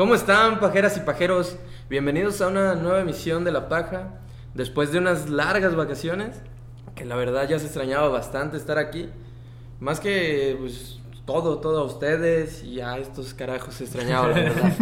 ¿Cómo 0.00 0.14
están, 0.14 0.60
pajeras 0.60 0.96
y 0.96 1.00
pajeros? 1.00 1.58
Bienvenidos 1.90 2.40
a 2.40 2.48
una 2.48 2.74
nueva 2.74 3.02
emisión 3.02 3.44
de 3.44 3.52
La 3.52 3.68
Paja. 3.68 4.14
Después 4.54 4.92
de 4.92 4.98
unas 4.98 5.28
largas 5.28 5.76
vacaciones, 5.76 6.40
que 6.94 7.04
la 7.04 7.16
verdad 7.16 7.46
ya 7.46 7.58
se 7.58 7.66
extrañaba 7.66 8.08
bastante 8.08 8.56
estar 8.56 8.78
aquí. 8.78 9.10
Más 9.78 10.00
que, 10.00 10.56
pues, 10.58 11.00
todo, 11.26 11.58
todo 11.58 11.80
a 11.80 11.84
ustedes 11.84 12.64
y 12.64 12.80
a 12.80 12.96
estos 12.96 13.34
carajos 13.34 13.74
se 13.74 13.84
extrañaba, 13.84 14.28
la 14.28 14.34
verdad. 14.36 14.72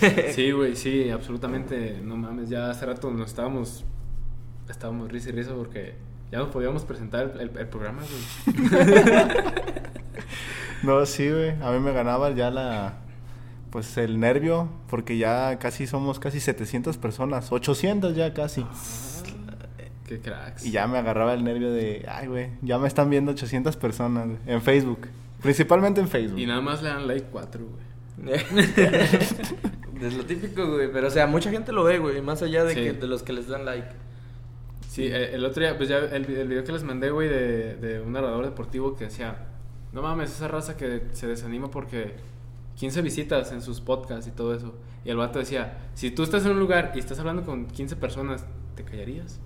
Sí, 0.36 0.52
güey, 0.52 0.76
sí, 0.76 1.10
absolutamente. 1.10 1.98
No 2.04 2.16
mames, 2.16 2.48
ya 2.48 2.70
hace 2.70 2.86
rato 2.86 3.10
nos 3.10 3.26
estábamos. 3.26 3.84
Estábamos 4.68 5.10
risa 5.10 5.30
y 5.30 5.32
risa 5.32 5.52
porque 5.52 5.96
ya 6.30 6.38
nos 6.38 6.50
podíamos 6.50 6.84
presentar 6.84 7.32
el, 7.40 7.50
el 7.58 7.66
programa, 7.66 8.02
güey. 8.46 8.70
No, 10.84 11.04
sí, 11.06 11.28
güey. 11.28 11.60
A 11.60 11.72
mí 11.72 11.80
me 11.80 11.92
ganaba 11.92 12.30
ya 12.30 12.52
la. 12.52 13.09
Pues 13.70 13.96
el 13.98 14.18
nervio, 14.18 14.68
porque 14.88 15.16
ya 15.16 15.58
casi 15.60 15.86
somos 15.86 16.18
casi 16.18 16.40
700 16.40 16.96
personas. 16.98 17.52
800 17.52 18.16
ya 18.16 18.34
casi. 18.34 18.66
Qué 20.06 20.18
cracks. 20.20 20.66
Y 20.66 20.72
ya 20.72 20.88
me 20.88 20.98
agarraba 20.98 21.34
el 21.34 21.44
nervio 21.44 21.70
de. 21.70 22.04
Ay, 22.08 22.26
güey. 22.26 22.50
Ya 22.62 22.78
me 22.78 22.88
están 22.88 23.10
viendo 23.10 23.30
800 23.30 23.76
personas 23.76 24.26
güey, 24.26 24.38
en 24.46 24.60
Facebook. 24.60 25.06
Principalmente 25.40 26.00
en 26.00 26.08
Facebook. 26.08 26.38
Y 26.38 26.46
nada 26.46 26.60
más 26.60 26.82
le 26.82 26.88
dan 26.88 27.06
like 27.06 27.26
4, 27.30 27.64
güey. 27.64 28.34
es 30.02 30.14
lo 30.14 30.24
típico, 30.24 30.66
güey. 30.66 30.90
Pero, 30.92 31.06
o 31.06 31.10
sea, 31.10 31.26
mucha 31.28 31.50
gente 31.50 31.70
lo 31.72 31.84
ve, 31.84 31.98
güey. 31.98 32.20
Más 32.22 32.42
allá 32.42 32.64
de, 32.64 32.74
Sí. 32.74 32.80
que, 32.80 32.92
de 32.94 33.06
los 33.06 33.22
que 33.22 33.32
les 33.32 33.46
dan 33.46 33.64
like. 33.64 33.86
Sí, 34.88 35.04
eh, 35.04 35.34
el 35.34 35.44
otro 35.44 35.62
día, 35.62 35.76
pues 35.76 35.88
ya 35.88 35.98
el, 35.98 36.24
el 36.26 36.48
video 36.48 36.64
que 36.64 36.72
les 36.72 36.82
mandé, 36.82 37.10
güey, 37.10 37.28
de, 37.28 37.76
de 37.76 38.00
un 38.00 38.12
narrador 38.12 38.44
deportivo 38.44 38.96
que 38.96 39.04
decía, 39.04 39.46
no 39.92 40.02
mames, 40.02 40.30
esa 40.32 40.48
raza 40.48 40.76
que 40.76 41.02
se 41.12 41.28
desanima 41.28 41.70
porque 41.70 42.14
15 42.76 43.02
visitas 43.02 43.52
en 43.52 43.62
sus 43.62 43.80
podcasts 43.80 44.26
y 44.26 44.30
todo 44.30 44.54
eso. 44.54 44.74
Y 45.04 45.10
el 45.10 45.16
vato 45.16 45.38
decía, 45.38 45.78
si 45.94 46.10
tú 46.10 46.22
estás 46.22 46.44
en 46.44 46.52
un 46.52 46.60
lugar 46.60 46.92
y 46.94 46.98
estás 46.98 47.18
hablando 47.18 47.42
con 47.44 47.66
15 47.66 47.96
personas, 47.96 48.46
¿te 48.74 48.84
callarías? 48.84 49.40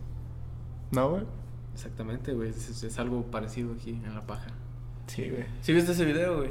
¿No, 0.91 1.11
güey? 1.11 1.23
Exactamente, 1.73 2.33
güey, 2.33 2.51
es, 2.51 2.83
es 2.85 2.99
algo 2.99 3.23
parecido 3.31 3.73
aquí 3.73 3.91
en 3.91 4.15
La 4.15 4.23
Paja. 4.27 4.49
Sí, 5.09 5.29
güey. 5.29 5.45
¿Sí 5.61 5.73
viste 5.73 5.93
ese 5.93 6.05
video, 6.05 6.37
güey? 6.39 6.51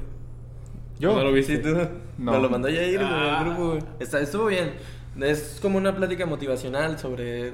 Yo. 1.00 1.16
No 1.16 1.23
lo 1.23 1.31
viste. 1.31 1.58
Sí, 1.58 1.62
tú. 1.62 1.70
No. 2.17 2.34
Nos 2.34 2.42
lo 2.42 2.50
mandó 2.50 2.70
Yair, 2.70 3.00
güey, 3.00 3.09
Ah. 3.09 3.40
al 3.40 3.45
grupo, 3.45 3.69
güey. 3.72 3.84
Está, 4.00 4.19
estuvo 4.19 4.45
bien. 4.47 4.73
Es 5.19 5.59
como 5.62 5.78
una 5.78 5.95
plática 5.95 6.25
motivacional 6.25 7.00
sobre 7.00 7.53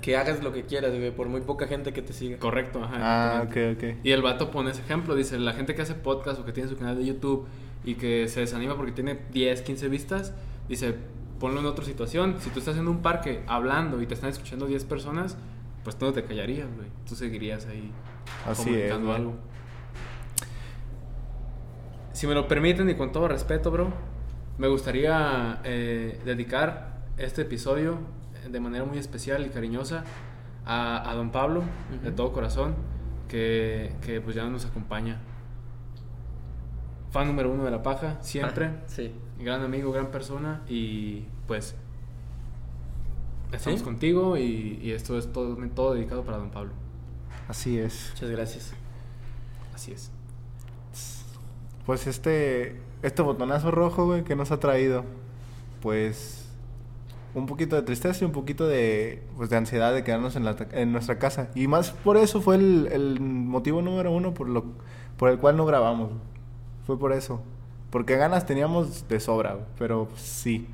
que 0.00 0.16
hagas 0.16 0.42
lo 0.44 0.52
que 0.52 0.64
quieras, 0.64 0.90
güey, 0.92 1.10
por 1.14 1.28
muy 1.28 1.40
poca 1.40 1.66
gente 1.66 1.92
que 1.92 2.02
te 2.02 2.12
siga. 2.12 2.38
Correcto, 2.38 2.82
ajá. 2.84 2.96
Ah, 3.00 3.42
ok, 3.42 3.56
ok. 3.76 3.84
Y 4.04 4.12
el 4.12 4.22
vato 4.22 4.50
pone 4.50 4.70
ese 4.70 4.80
ejemplo, 4.82 5.14
dice, 5.16 5.38
la 5.38 5.54
gente 5.54 5.74
que 5.74 5.82
hace 5.82 5.94
podcast 5.94 6.40
o 6.40 6.44
que 6.44 6.52
tiene 6.52 6.68
su 6.68 6.76
canal 6.76 6.96
de 6.96 7.04
YouTube 7.04 7.46
y 7.88 7.94
que 7.94 8.28
se 8.28 8.40
desanima 8.40 8.76
porque 8.76 8.92
tiene 8.92 9.18
10, 9.32 9.62
15 9.62 9.88
vistas, 9.88 10.34
dice, 10.68 10.94
ponlo 11.40 11.60
en 11.60 11.64
otra 11.64 11.86
situación. 11.86 12.36
Si 12.38 12.50
tú 12.50 12.58
estás 12.58 12.76
en 12.76 12.86
un 12.86 13.00
parque 13.00 13.42
hablando 13.46 14.02
y 14.02 14.06
te 14.06 14.12
están 14.12 14.28
escuchando 14.28 14.66
10 14.66 14.84
personas, 14.84 15.38
pues 15.84 15.96
tú 15.96 16.04
no 16.04 16.12
te 16.12 16.22
callarías, 16.22 16.68
güey. 16.76 16.88
Tú 17.08 17.14
seguirías 17.14 17.64
ahí 17.64 17.90
Así 18.46 18.64
comunicando 18.64 19.10
es, 19.10 19.16
algo. 19.16 19.34
Si 22.12 22.26
me 22.26 22.34
lo 22.34 22.46
permiten 22.46 22.90
y 22.90 22.94
con 22.94 23.10
todo 23.10 23.26
respeto, 23.26 23.70
bro, 23.70 23.90
me 24.58 24.68
gustaría 24.68 25.62
eh, 25.64 26.20
dedicar 26.26 26.98
este 27.16 27.40
episodio 27.40 28.00
de 28.50 28.60
manera 28.60 28.84
muy 28.84 28.98
especial 28.98 29.46
y 29.46 29.48
cariñosa 29.48 30.04
a, 30.66 31.10
a 31.10 31.14
don 31.14 31.30
Pablo, 31.30 31.62
de 32.04 32.10
todo 32.10 32.34
corazón, 32.34 32.74
que, 33.28 33.94
que 34.02 34.20
pues 34.20 34.36
ya 34.36 34.44
nos 34.44 34.66
acompaña. 34.66 35.22
Fan 37.10 37.26
número 37.26 37.50
uno 37.50 37.64
de 37.64 37.70
La 37.70 37.82
Paja, 37.82 38.18
siempre. 38.20 38.66
Ah, 38.66 38.82
sí. 38.86 39.12
Gran 39.40 39.62
amigo, 39.62 39.92
gran 39.92 40.10
persona 40.10 40.62
y 40.68 41.24
pues 41.46 41.74
estamos 43.52 43.80
¿Sí? 43.80 43.84
contigo 43.84 44.36
y, 44.36 44.78
y 44.82 44.92
esto 44.92 45.16
es 45.16 45.32
todo, 45.32 45.56
todo 45.74 45.94
dedicado 45.94 46.24
para 46.24 46.38
don 46.38 46.50
Pablo. 46.50 46.72
Así 47.48 47.78
es. 47.78 48.10
Muchas 48.12 48.30
gracias. 48.30 48.72
Así 49.74 49.92
es. 49.92 50.10
Pues 51.86 52.06
este, 52.06 52.80
este 53.02 53.22
botonazo 53.22 53.70
rojo, 53.70 54.04
güey, 54.04 54.22
que 54.22 54.36
nos 54.36 54.50
ha 54.50 54.60
traído, 54.60 55.04
pues 55.80 56.46
un 57.34 57.46
poquito 57.46 57.76
de 57.76 57.82
tristeza 57.82 58.24
y 58.24 58.26
un 58.26 58.32
poquito 58.32 58.66
de, 58.66 59.22
pues, 59.36 59.48
de 59.48 59.56
ansiedad 59.56 59.94
de 59.94 60.04
quedarnos 60.04 60.36
en, 60.36 60.44
la, 60.44 60.56
en 60.72 60.92
nuestra 60.92 61.18
casa. 61.18 61.48
Y 61.54 61.66
más 61.68 61.90
por 61.90 62.18
eso 62.18 62.42
fue 62.42 62.56
el, 62.56 62.88
el 62.92 63.20
motivo 63.20 63.80
número 63.80 64.10
uno 64.12 64.34
por, 64.34 64.48
lo, 64.48 64.64
por 65.16 65.30
el 65.30 65.38
cual 65.38 65.56
no 65.56 65.64
grabamos. 65.64 66.10
Fue 66.88 66.98
por 66.98 67.12
eso. 67.12 67.40
Porque 67.90 68.16
ganas 68.16 68.46
teníamos 68.46 69.06
de 69.08 69.20
sobra, 69.20 69.58
pero 69.78 70.08
sí. 70.16 70.66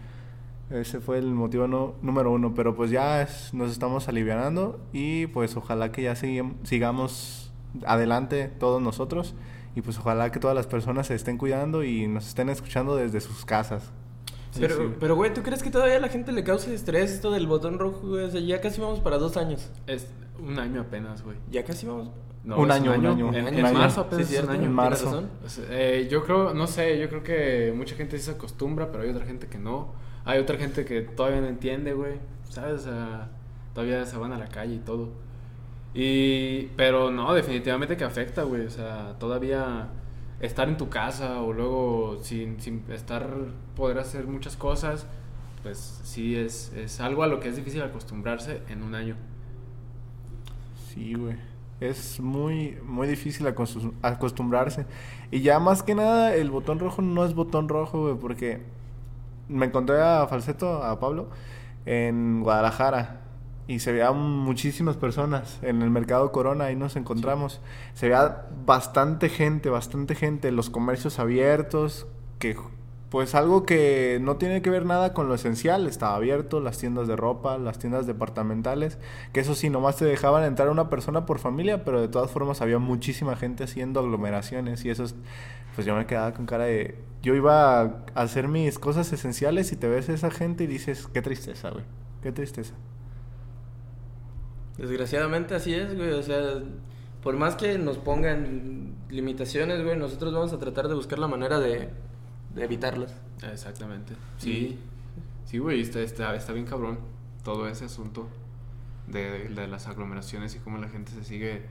Ese 0.71 1.01
fue 1.01 1.19
el 1.19 1.27
motivo 1.27 1.67
no- 1.67 1.95
número 2.03 2.31
uno. 2.31 2.55
Pero 2.55 2.75
pues 2.77 2.91
ya 2.91 3.21
es- 3.21 3.53
nos 3.53 3.71
estamos 3.73 4.09
alivianando 4.09 4.81
y 4.93 5.27
pues 5.27 5.57
ojalá 5.57 5.91
que 5.93 6.03
ya 6.03 6.13
sigam- 6.15 6.55
sigamos 6.63 7.53
adelante 7.85 8.47
todos 8.61 8.81
nosotros. 8.81 9.35
Y 9.77 9.81
pues 9.83 9.99
ojalá 9.99 10.31
que 10.31 10.39
todas 10.39 10.55
las 10.55 10.69
personas 10.69 11.09
se 11.09 11.17
estén 11.17 11.37
cuidando 11.37 11.83
y 11.83 12.07
nos 12.07 12.29
estén 12.29 12.49
escuchando 12.49 12.95
desde 12.95 13.21
sus 13.21 13.45
casas. 13.45 13.91
Sí, 14.53 14.61
pero, 14.61 14.77
sí. 14.77 14.83
pero, 15.01 15.17
güey, 15.17 15.35
¿tú 15.35 15.43
crees 15.43 15.65
que 15.65 15.71
todavía 15.73 15.97
a 15.97 16.01
la 16.01 16.09
gente 16.09 16.31
le 16.31 16.45
causa 16.45 16.73
estrés 16.73 17.11
esto 17.11 17.33
del 17.33 17.49
botón 17.49 17.81
rojo, 17.81 18.07
güey? 18.07 18.23
O 18.25 18.31
sea, 18.31 18.41
ya 18.41 18.61
casi 18.61 18.81
vamos 18.81 19.01
para 19.01 19.19
dos 19.19 19.37
años. 19.37 19.69
Es 19.89 20.07
un 20.41 20.57
año 20.61 20.81
apenas, 20.83 21.23
güey. 21.25 21.37
Ya 21.51 21.65
casi 21.65 21.87
vamos. 21.87 22.11
No, 22.45 22.59
Un 22.59 22.71
año, 22.71 22.93
un 22.93 23.07
año, 23.07 23.29
En, 23.29 23.47
un 23.47 23.55
en 23.55 23.65
año. 23.65 23.79
marzo 23.79 24.03
apenas 24.03 24.27
Sí, 24.29 24.37
es 24.37 24.45
un 24.45 24.51
año. 24.51 24.65
En 24.65 24.73
marzo. 24.73 25.07
razón. 25.07 25.31
O 25.45 25.49
sea, 25.49 25.65
eh, 25.71 26.09
yo 26.11 26.25
creo, 26.25 26.53
no 26.53 26.67
sé, 26.67 26.99
yo 26.99 27.09
creo 27.09 27.23
que 27.23 27.73
mucha 27.75 27.97
gente 27.97 28.19
sí 28.19 28.25
se 28.25 28.33
acostumbra, 28.33 28.91
pero 28.93 29.03
hay 29.05 29.11
otra 29.11 29.25
gente 29.25 29.47
que 29.47 29.59
no. 29.59 29.93
Hay 30.27 30.39
otra 30.41 30.59
gente 30.59 30.85
que 30.85 31.01
todavía 31.03 31.41
no 31.41 31.49
entiende, 31.49 31.95
güey. 31.95 32.15
¿Sabes? 32.49 32.83
O 32.83 32.85
sea, 32.85 33.31
todavía 33.73 34.05
se 34.05 34.17
van 34.19 34.33
a 34.33 34.39
la 34.39 34.49
calle 34.49 34.75
y 34.75 34.79
todo. 34.79 35.09
Y, 35.95 36.67
pero 36.77 37.11
no, 37.11 37.33
definitivamente 37.35 37.97
que 37.97 38.05
afecta, 38.05 38.43
güey. 38.43 38.67
O 38.67 38.71
sea, 38.71 39.17
todavía 39.19 39.89
estar 40.41 40.69
en 40.69 40.77
tu 40.77 40.91
casa 40.91 41.41
o 41.41 41.53
luego 41.53 42.19
sin, 42.23 42.61
sin 42.61 42.85
estar, 42.91 43.27
poder 43.77 43.99
hacer 43.99 44.27
muchas 44.27 44.57
cosas, 44.57 45.07
pues 45.63 46.01
sí 46.05 46.37
es, 46.37 46.73
es 46.75 47.01
algo 47.01 47.23
a 47.23 47.27
lo 47.27 47.41
que 47.41 47.49
es 47.49 47.57
difícil 47.57 47.81
acostumbrarse 47.83 48.61
en 48.69 48.83
un 48.83 48.95
año. 48.95 49.17
Sí, 50.89 51.15
güey. 51.15 51.37
Es 51.91 52.21
muy, 52.21 52.79
muy 52.87 53.07
difícil 53.07 53.47
acostum- 53.47 53.93
acostumbrarse. 54.03 54.87
Y 55.31 55.41
ya 55.43 55.59
más 55.59 55.83
que 55.83 55.95
nada, 55.95 56.35
el 56.35 56.51
botón 56.51 56.79
rojo 56.79 57.03
no 57.03 57.25
es 57.25 57.35
botón 57.35 57.69
rojo, 57.69 58.01
güey, 58.03 58.15
porque 58.17 58.63
me 59.49 59.67
encontré 59.67 60.01
a 60.01 60.27
Falseto, 60.27 60.83
a 60.83 60.99
Pablo, 61.01 61.29
en 61.87 62.43
Guadalajara. 62.43 63.21
Y 63.67 63.79
se 63.79 63.93
veían 63.93 64.19
muchísimas 64.19 64.97
personas 64.97 65.59
en 65.63 65.81
el 65.83 65.91
mercado 65.91 66.33
Corona, 66.33 66.65
ahí 66.67 66.77
nos 66.77 66.97
encontramos. 66.97 67.61
Se 67.95 68.09
veía 68.09 68.47
bastante 68.67 69.29
gente, 69.29 69.71
bastante 69.71 70.15
gente, 70.15 70.51
los 70.53 70.69
comercios 70.71 71.19
abiertos, 71.19 72.07
que 72.39 72.57
pues 73.15 73.37
algo 73.37 73.65
que 73.65 74.19
no 74.21 74.39
tiene 74.39 74.61
que 74.61 74.71
ver 74.71 74.87
nada 74.87 75.13
con 75.13 75.29
lo 75.29 75.37
esencial, 75.37 75.87
estaba 75.87 76.17
abierto, 76.17 76.59
las 76.59 76.79
tiendas 76.79 77.07
de 77.07 77.15
ropa, 77.15 77.59
las 77.59 77.79
tiendas 77.79 78.09
departamentales, 78.09 78.99
que 79.33 79.39
eso 79.39 79.55
sí, 79.55 79.71
nomás 79.71 79.95
te 79.95 80.05
dejaban 80.05 80.43
entrar 80.43 80.69
una 80.69 80.91
persona 80.91 81.25
por 81.25 81.39
familia, 81.39 81.85
pero 81.85 82.01
de 82.01 82.09
todas 82.09 82.33
formas 82.33 82.61
había 82.61 82.81
muchísima 82.81 83.37
gente 83.37 83.63
haciendo 83.63 84.01
aglomeraciones 84.01 84.85
y 84.85 84.91
eso 84.91 85.05
es, 85.05 85.15
pues 85.77 85.87
yo 85.87 85.95
me 85.95 86.07
quedaba 86.07 86.35
con 86.35 86.47
cara 86.47 86.65
de... 86.65 86.99
Yo 87.23 87.37
iba 87.37 87.83
a 87.83 88.05
hacer 88.17 88.49
mis 88.49 88.81
cosas 88.81 89.13
esenciales 89.13 89.71
y 89.71 89.77
te 89.77 89.87
ves 89.87 90.09
a 90.09 90.15
esa 90.15 90.33
gente 90.33 90.65
y 90.65 90.67
dices, 90.67 91.07
qué 91.15 91.23
tristeza, 91.23 91.71
güey, 91.71 91.85
qué 92.21 92.33
tristeza. 92.33 92.75
Desgraciadamente 94.77 95.55
así 95.55 95.73
es, 95.73 95.95
güey. 95.95 96.11
O 96.15 96.23
sea, 96.25 96.65
por 97.23 97.37
más 97.37 97.55
que 97.55 97.79
nos 97.79 97.97
pongan 97.97 98.97
limitaciones, 99.09 99.85
güey, 99.85 99.97
nosotros 99.97 100.35
vamos 100.35 100.53
a 100.53 100.59
tratar 100.59 100.89
de 100.89 100.95
buscar 100.95 101.21
la 101.21 101.29
manera 101.29 101.61
de, 101.61 101.91
evitarlas. 102.57 103.15
Exactamente. 103.53 104.15
Sí. 104.39 104.79
Sí, 105.45 105.59
güey, 105.59 105.81
está, 105.81 106.01
está, 106.01 106.35
está 106.35 106.53
bien 106.53 106.67
cabrón 106.67 106.99
todo 107.43 107.69
ese 107.69 107.85
asunto 107.85 108.29
de, 109.07 109.49
de 109.49 109.69
las 109.69 109.87
aglomeraciones 109.87 110.55
y 110.55 110.59
cómo 110.59 110.79
la 110.79 110.89
gente 110.89 111.13
se 111.13 111.25
sigue... 111.25 111.63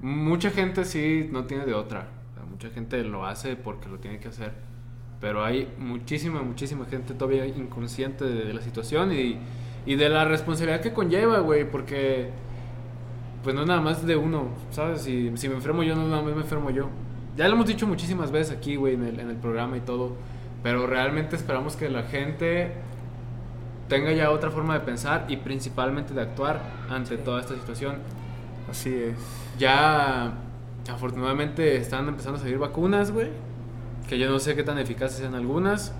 Mucha 0.00 0.50
gente 0.50 0.84
sí 0.84 1.28
no 1.32 1.44
tiene 1.46 1.64
de 1.64 1.74
otra. 1.74 2.08
O 2.30 2.34
sea, 2.34 2.44
mucha 2.44 2.68
gente 2.70 3.02
lo 3.02 3.26
hace 3.26 3.56
porque 3.56 3.88
lo 3.88 3.98
tiene 3.98 4.18
que 4.18 4.28
hacer. 4.28 4.52
Pero 5.20 5.44
hay 5.44 5.72
muchísima, 5.78 6.42
muchísima 6.42 6.84
gente 6.84 7.14
todavía 7.14 7.46
inconsciente 7.46 8.24
de, 8.24 8.44
de 8.44 8.54
la 8.54 8.60
situación 8.60 9.12
y, 9.12 9.38
y 9.86 9.96
de 9.96 10.08
la 10.08 10.24
responsabilidad 10.26 10.80
que 10.80 10.92
conlleva, 10.92 11.40
güey, 11.40 11.68
porque 11.68 12.30
pues 13.42 13.54
no 13.54 13.62
es 13.62 13.68
nada 13.68 13.80
más 13.80 14.04
de 14.04 14.16
uno, 14.16 14.48
¿sabes? 14.70 15.02
Si, 15.02 15.30
si 15.36 15.48
me 15.48 15.54
enfermo 15.54 15.82
yo, 15.82 15.94
no 15.94 16.08
nada 16.08 16.20
más 16.20 16.34
me 16.34 16.42
enfermo 16.42 16.70
yo. 16.70 16.90
Ya 17.36 17.48
lo 17.48 17.54
hemos 17.54 17.66
dicho 17.66 17.86
muchísimas 17.86 18.30
veces 18.30 18.56
aquí, 18.56 18.76
güey, 18.76 18.94
en 18.94 19.04
el, 19.04 19.20
en 19.20 19.28
el 19.28 19.36
programa 19.36 19.76
y 19.76 19.80
todo, 19.80 20.12
pero 20.62 20.86
realmente 20.86 21.36
esperamos 21.36 21.76
que 21.76 21.90
la 21.90 22.04
gente 22.04 22.72
tenga 23.88 24.12
ya 24.12 24.30
otra 24.30 24.50
forma 24.50 24.74
de 24.74 24.80
pensar 24.80 25.26
y 25.28 25.36
principalmente 25.36 26.14
de 26.14 26.22
actuar 26.22 26.60
ante 26.88 27.16
toda 27.18 27.40
esta 27.40 27.54
situación. 27.54 27.96
Así 28.70 28.94
es. 28.94 29.16
Ya 29.58 30.32
afortunadamente 30.90 31.76
están 31.76 32.08
empezando 32.08 32.38
a 32.38 32.40
salir 32.40 32.58
vacunas, 32.58 33.12
güey, 33.12 33.28
que 34.08 34.18
yo 34.18 34.30
no 34.30 34.38
sé 34.38 34.54
qué 34.54 34.62
tan 34.62 34.78
eficaces 34.78 35.18
sean 35.18 35.34
algunas, 35.34 35.92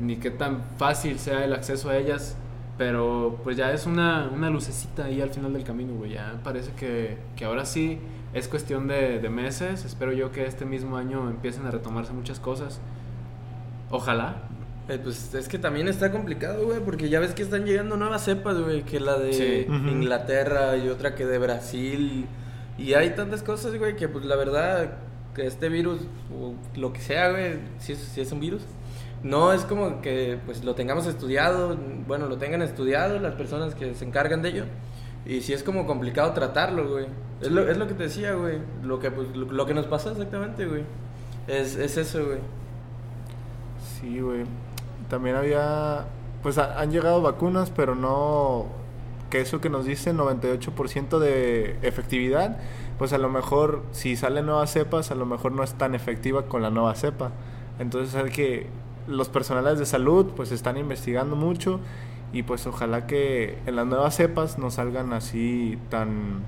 ni 0.00 0.16
qué 0.16 0.30
tan 0.30 0.62
fácil 0.78 1.18
sea 1.18 1.44
el 1.44 1.52
acceso 1.52 1.90
a 1.90 1.96
ellas. 1.96 2.36
Pero 2.76 3.38
pues 3.44 3.56
ya 3.56 3.72
es 3.72 3.86
una, 3.86 4.28
una 4.32 4.50
lucecita 4.50 5.04
ahí 5.04 5.20
al 5.20 5.30
final 5.30 5.52
del 5.52 5.62
camino, 5.64 5.94
güey. 5.94 6.12
Ya 6.14 6.40
parece 6.42 6.72
que, 6.72 7.18
que 7.36 7.44
ahora 7.44 7.64
sí 7.66 8.00
es 8.32 8.48
cuestión 8.48 8.88
de, 8.88 9.20
de 9.20 9.28
meses. 9.30 9.84
Espero 9.84 10.12
yo 10.12 10.32
que 10.32 10.44
este 10.46 10.64
mismo 10.64 10.96
año 10.96 11.30
empiecen 11.30 11.66
a 11.66 11.70
retomarse 11.70 12.12
muchas 12.12 12.40
cosas. 12.40 12.80
Ojalá. 13.90 14.36
Eh, 14.88 14.98
pues 15.02 15.32
es 15.34 15.48
que 15.48 15.58
también 15.58 15.88
está 15.88 16.10
complicado, 16.12 16.66
güey, 16.66 16.80
porque 16.80 17.08
ya 17.08 17.18
ves 17.20 17.32
que 17.32 17.42
están 17.42 17.64
llegando 17.64 17.96
nuevas 17.96 18.24
cepas, 18.24 18.60
güey, 18.60 18.82
que 18.82 19.00
la 19.00 19.18
de 19.18 19.32
Sí. 19.32 19.66
Inglaterra 19.68 20.76
y 20.76 20.88
otra 20.88 21.14
que 21.14 21.24
de 21.24 21.38
Brasil. 21.38 22.26
Y 22.76 22.92
hay 22.94 23.10
tantas 23.10 23.42
cosas, 23.42 23.78
güey, 23.78 23.96
que 23.96 24.08
pues 24.08 24.24
la 24.26 24.36
verdad, 24.36 24.94
que 25.34 25.46
este 25.46 25.68
virus, 25.68 26.00
o 26.36 26.54
lo 26.78 26.92
que 26.92 27.00
sea, 27.00 27.30
güey, 27.30 27.54
si 27.78 27.92
es, 27.92 27.98
si 27.98 28.20
es 28.20 28.30
un 28.32 28.40
virus, 28.40 28.62
no 29.24 29.52
es 29.52 29.62
como 29.64 30.00
que 30.00 30.38
pues 30.46 30.64
lo 30.64 30.76
tengamos 30.76 31.06
estudiado, 31.06 31.76
bueno, 32.06 32.28
lo 32.28 32.36
tengan 32.38 32.62
estudiado 32.62 33.18
las 33.18 33.34
personas 33.34 33.74
que 33.74 33.94
se 33.94 34.04
encargan 34.04 34.42
de 34.42 34.50
ello. 34.50 34.64
Y 35.26 35.40
sí 35.40 35.52
es 35.54 35.62
como 35.64 35.86
complicado 35.86 36.32
tratarlo, 36.32 36.88
güey. 36.88 37.06
Es 37.40 37.50
lo, 37.50 37.68
es 37.68 37.76
lo 37.78 37.88
que 37.88 37.94
te 37.94 38.04
decía, 38.04 38.34
güey. 38.34 38.58
Lo 38.82 39.00
que, 39.00 39.10
pues, 39.10 39.34
lo, 39.34 39.66
que 39.66 39.74
nos 39.74 39.86
pasó 39.86 40.10
exactamente, 40.10 40.66
güey. 40.66 40.82
Es, 41.48 41.76
es 41.76 41.96
eso, 41.96 42.24
güey. 42.24 42.38
Sí, 44.00 44.20
güey. 44.20 44.44
También 45.08 45.36
había, 45.36 46.04
pues 46.42 46.58
ha- 46.58 46.80
han 46.80 46.90
llegado 46.90 47.22
vacunas, 47.22 47.70
pero 47.70 47.94
no, 47.94 48.66
que 49.30 49.40
eso 49.40 49.60
que 49.60 49.70
nos 49.70 49.84
dice 49.86 50.12
98% 50.12 51.18
de 51.18 51.78
efectividad, 51.82 52.58
pues 52.98 53.12
a 53.12 53.18
lo 53.18 53.28
mejor 53.28 53.82
si 53.92 54.16
salen 54.16 54.46
nuevas 54.46 54.70
cepas, 54.72 55.10
a 55.10 55.14
lo 55.14 55.26
mejor 55.26 55.52
no 55.52 55.62
es 55.62 55.74
tan 55.74 55.94
efectiva 55.94 56.46
con 56.46 56.62
la 56.62 56.70
nueva 56.70 56.94
cepa. 56.94 57.32
Entonces 57.78 58.14
hay 58.14 58.30
que, 58.30 58.66
los 59.06 59.28
personales 59.28 59.78
de 59.78 59.86
salud 59.86 60.26
pues 60.36 60.52
están 60.52 60.76
investigando 60.76 61.36
mucho 61.36 61.80
y 62.32 62.42
pues 62.42 62.66
ojalá 62.66 63.06
que 63.06 63.58
en 63.66 63.76
las 63.76 63.86
nuevas 63.86 64.16
cepas 64.16 64.58
no 64.58 64.70
salgan 64.70 65.12
así 65.12 65.78
tan, 65.90 66.40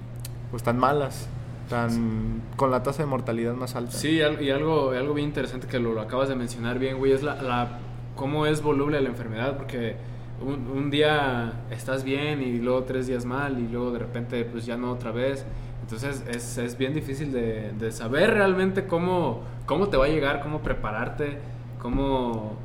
pues 0.51 0.63
tan 0.63 0.79
malas, 0.79 1.29
tan, 1.71 2.43
con 2.57 2.71
la 2.71 2.83
tasa 2.83 3.03
de 3.03 3.09
mortalidad 3.09 3.55
más 3.55 3.77
alta. 3.77 3.93
Sí, 3.93 4.21
y 4.41 4.51
algo, 4.51 4.91
algo 4.91 5.15
bien 5.15 5.29
interesante 5.29 5.67
que 5.67 5.79
lo, 5.79 5.93
lo 5.95 6.01
acabas 6.01 6.29
de 6.29 6.35
mencionar 6.37 6.79
bien, 6.79 6.99
güey, 6.99 7.13
es 7.13 7.23
la, 7.23 7.41
la- 7.43 7.79
cómo 8.17 8.47
es 8.47 8.63
voluble 8.63 9.01
la 9.01 9.09
enfermedad, 9.11 9.57
porque 9.59 9.97
un, 10.45 10.69
un 10.77 10.91
día 10.91 11.53
estás 11.71 12.03
bien 12.03 12.43
y 12.43 12.59
luego 12.59 12.85
tres 12.85 13.07
días 13.07 13.25
mal 13.27 13.59
y 13.59 13.69
luego 13.69 13.91
de 13.93 13.99
repente 13.99 14.45
pues 14.45 14.65
ya 14.67 14.77
no 14.77 14.91
otra 14.91 15.11
vez. 15.13 15.45
Entonces 15.83 16.25
es, 16.29 16.59
es 16.59 16.79
bien 16.79 16.95
difícil 16.95 17.31
de, 17.33 17.73
de 17.79 17.93
saber 17.93 18.31
realmente 18.35 18.87
cómo, 18.87 19.43
cómo 19.67 19.89
te 19.89 19.97
va 19.97 20.07
a 20.07 20.09
llegar, 20.09 20.41
cómo 20.43 20.61
prepararte, 20.63 21.39
cómo... 21.81 22.57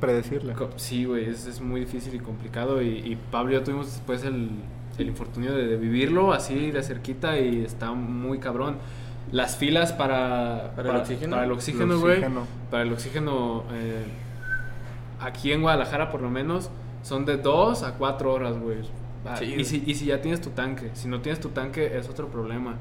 Predecirla. 0.00 0.56
Sí, 0.76 1.04
güey, 1.04 1.28
es, 1.28 1.46
es 1.46 1.60
muy 1.60 1.80
difícil 1.80 2.14
y 2.14 2.18
complicado 2.18 2.82
y, 2.82 2.88
y 2.88 3.16
Pablo 3.30 3.52
y 3.52 3.54
yo 3.54 3.62
tuvimos 3.62 3.86
después 3.86 4.24
el, 4.24 4.50
el 4.98 5.06
infortunio 5.06 5.52
de, 5.54 5.66
de 5.68 5.76
vivirlo 5.76 6.32
así 6.32 6.72
de 6.72 6.82
cerquita 6.82 7.38
y 7.38 7.64
está 7.64 7.92
muy 7.92 8.38
cabrón. 8.38 8.78
Las 9.30 9.56
filas 9.56 9.92
para, 9.92 10.72
¿Para 10.74 10.90
el 10.90 10.96
oxígeno? 10.96 11.30
para 11.36 11.44
el 11.46 11.52
oxígeno, 11.52 12.00
güey. 12.00 12.20
Para 12.70 12.82
el 12.82 12.92
oxígeno, 12.92 13.62
eh, 13.72 14.04
aquí 15.20 15.52
en 15.52 15.62
Guadalajara 15.62 16.10
por 16.10 16.20
lo 16.20 16.30
menos, 16.30 16.70
son 17.02 17.24
de 17.24 17.36
2 17.36 17.82
a 17.84 17.94
4 17.94 18.32
horas, 18.32 18.58
güey. 18.58 18.78
Ah, 19.24 19.36
Sí, 19.36 19.54
y, 19.56 19.64
si, 19.64 19.84
y 19.86 19.94
si 19.94 20.06
ya 20.06 20.20
tienes 20.20 20.40
tu 20.40 20.50
tanque, 20.50 20.90
si 20.94 21.06
no 21.06 21.20
tienes 21.20 21.40
tu 21.40 21.50
tanque 21.50 21.96
es 21.96 22.08
otro 22.08 22.26
problema. 22.28 22.74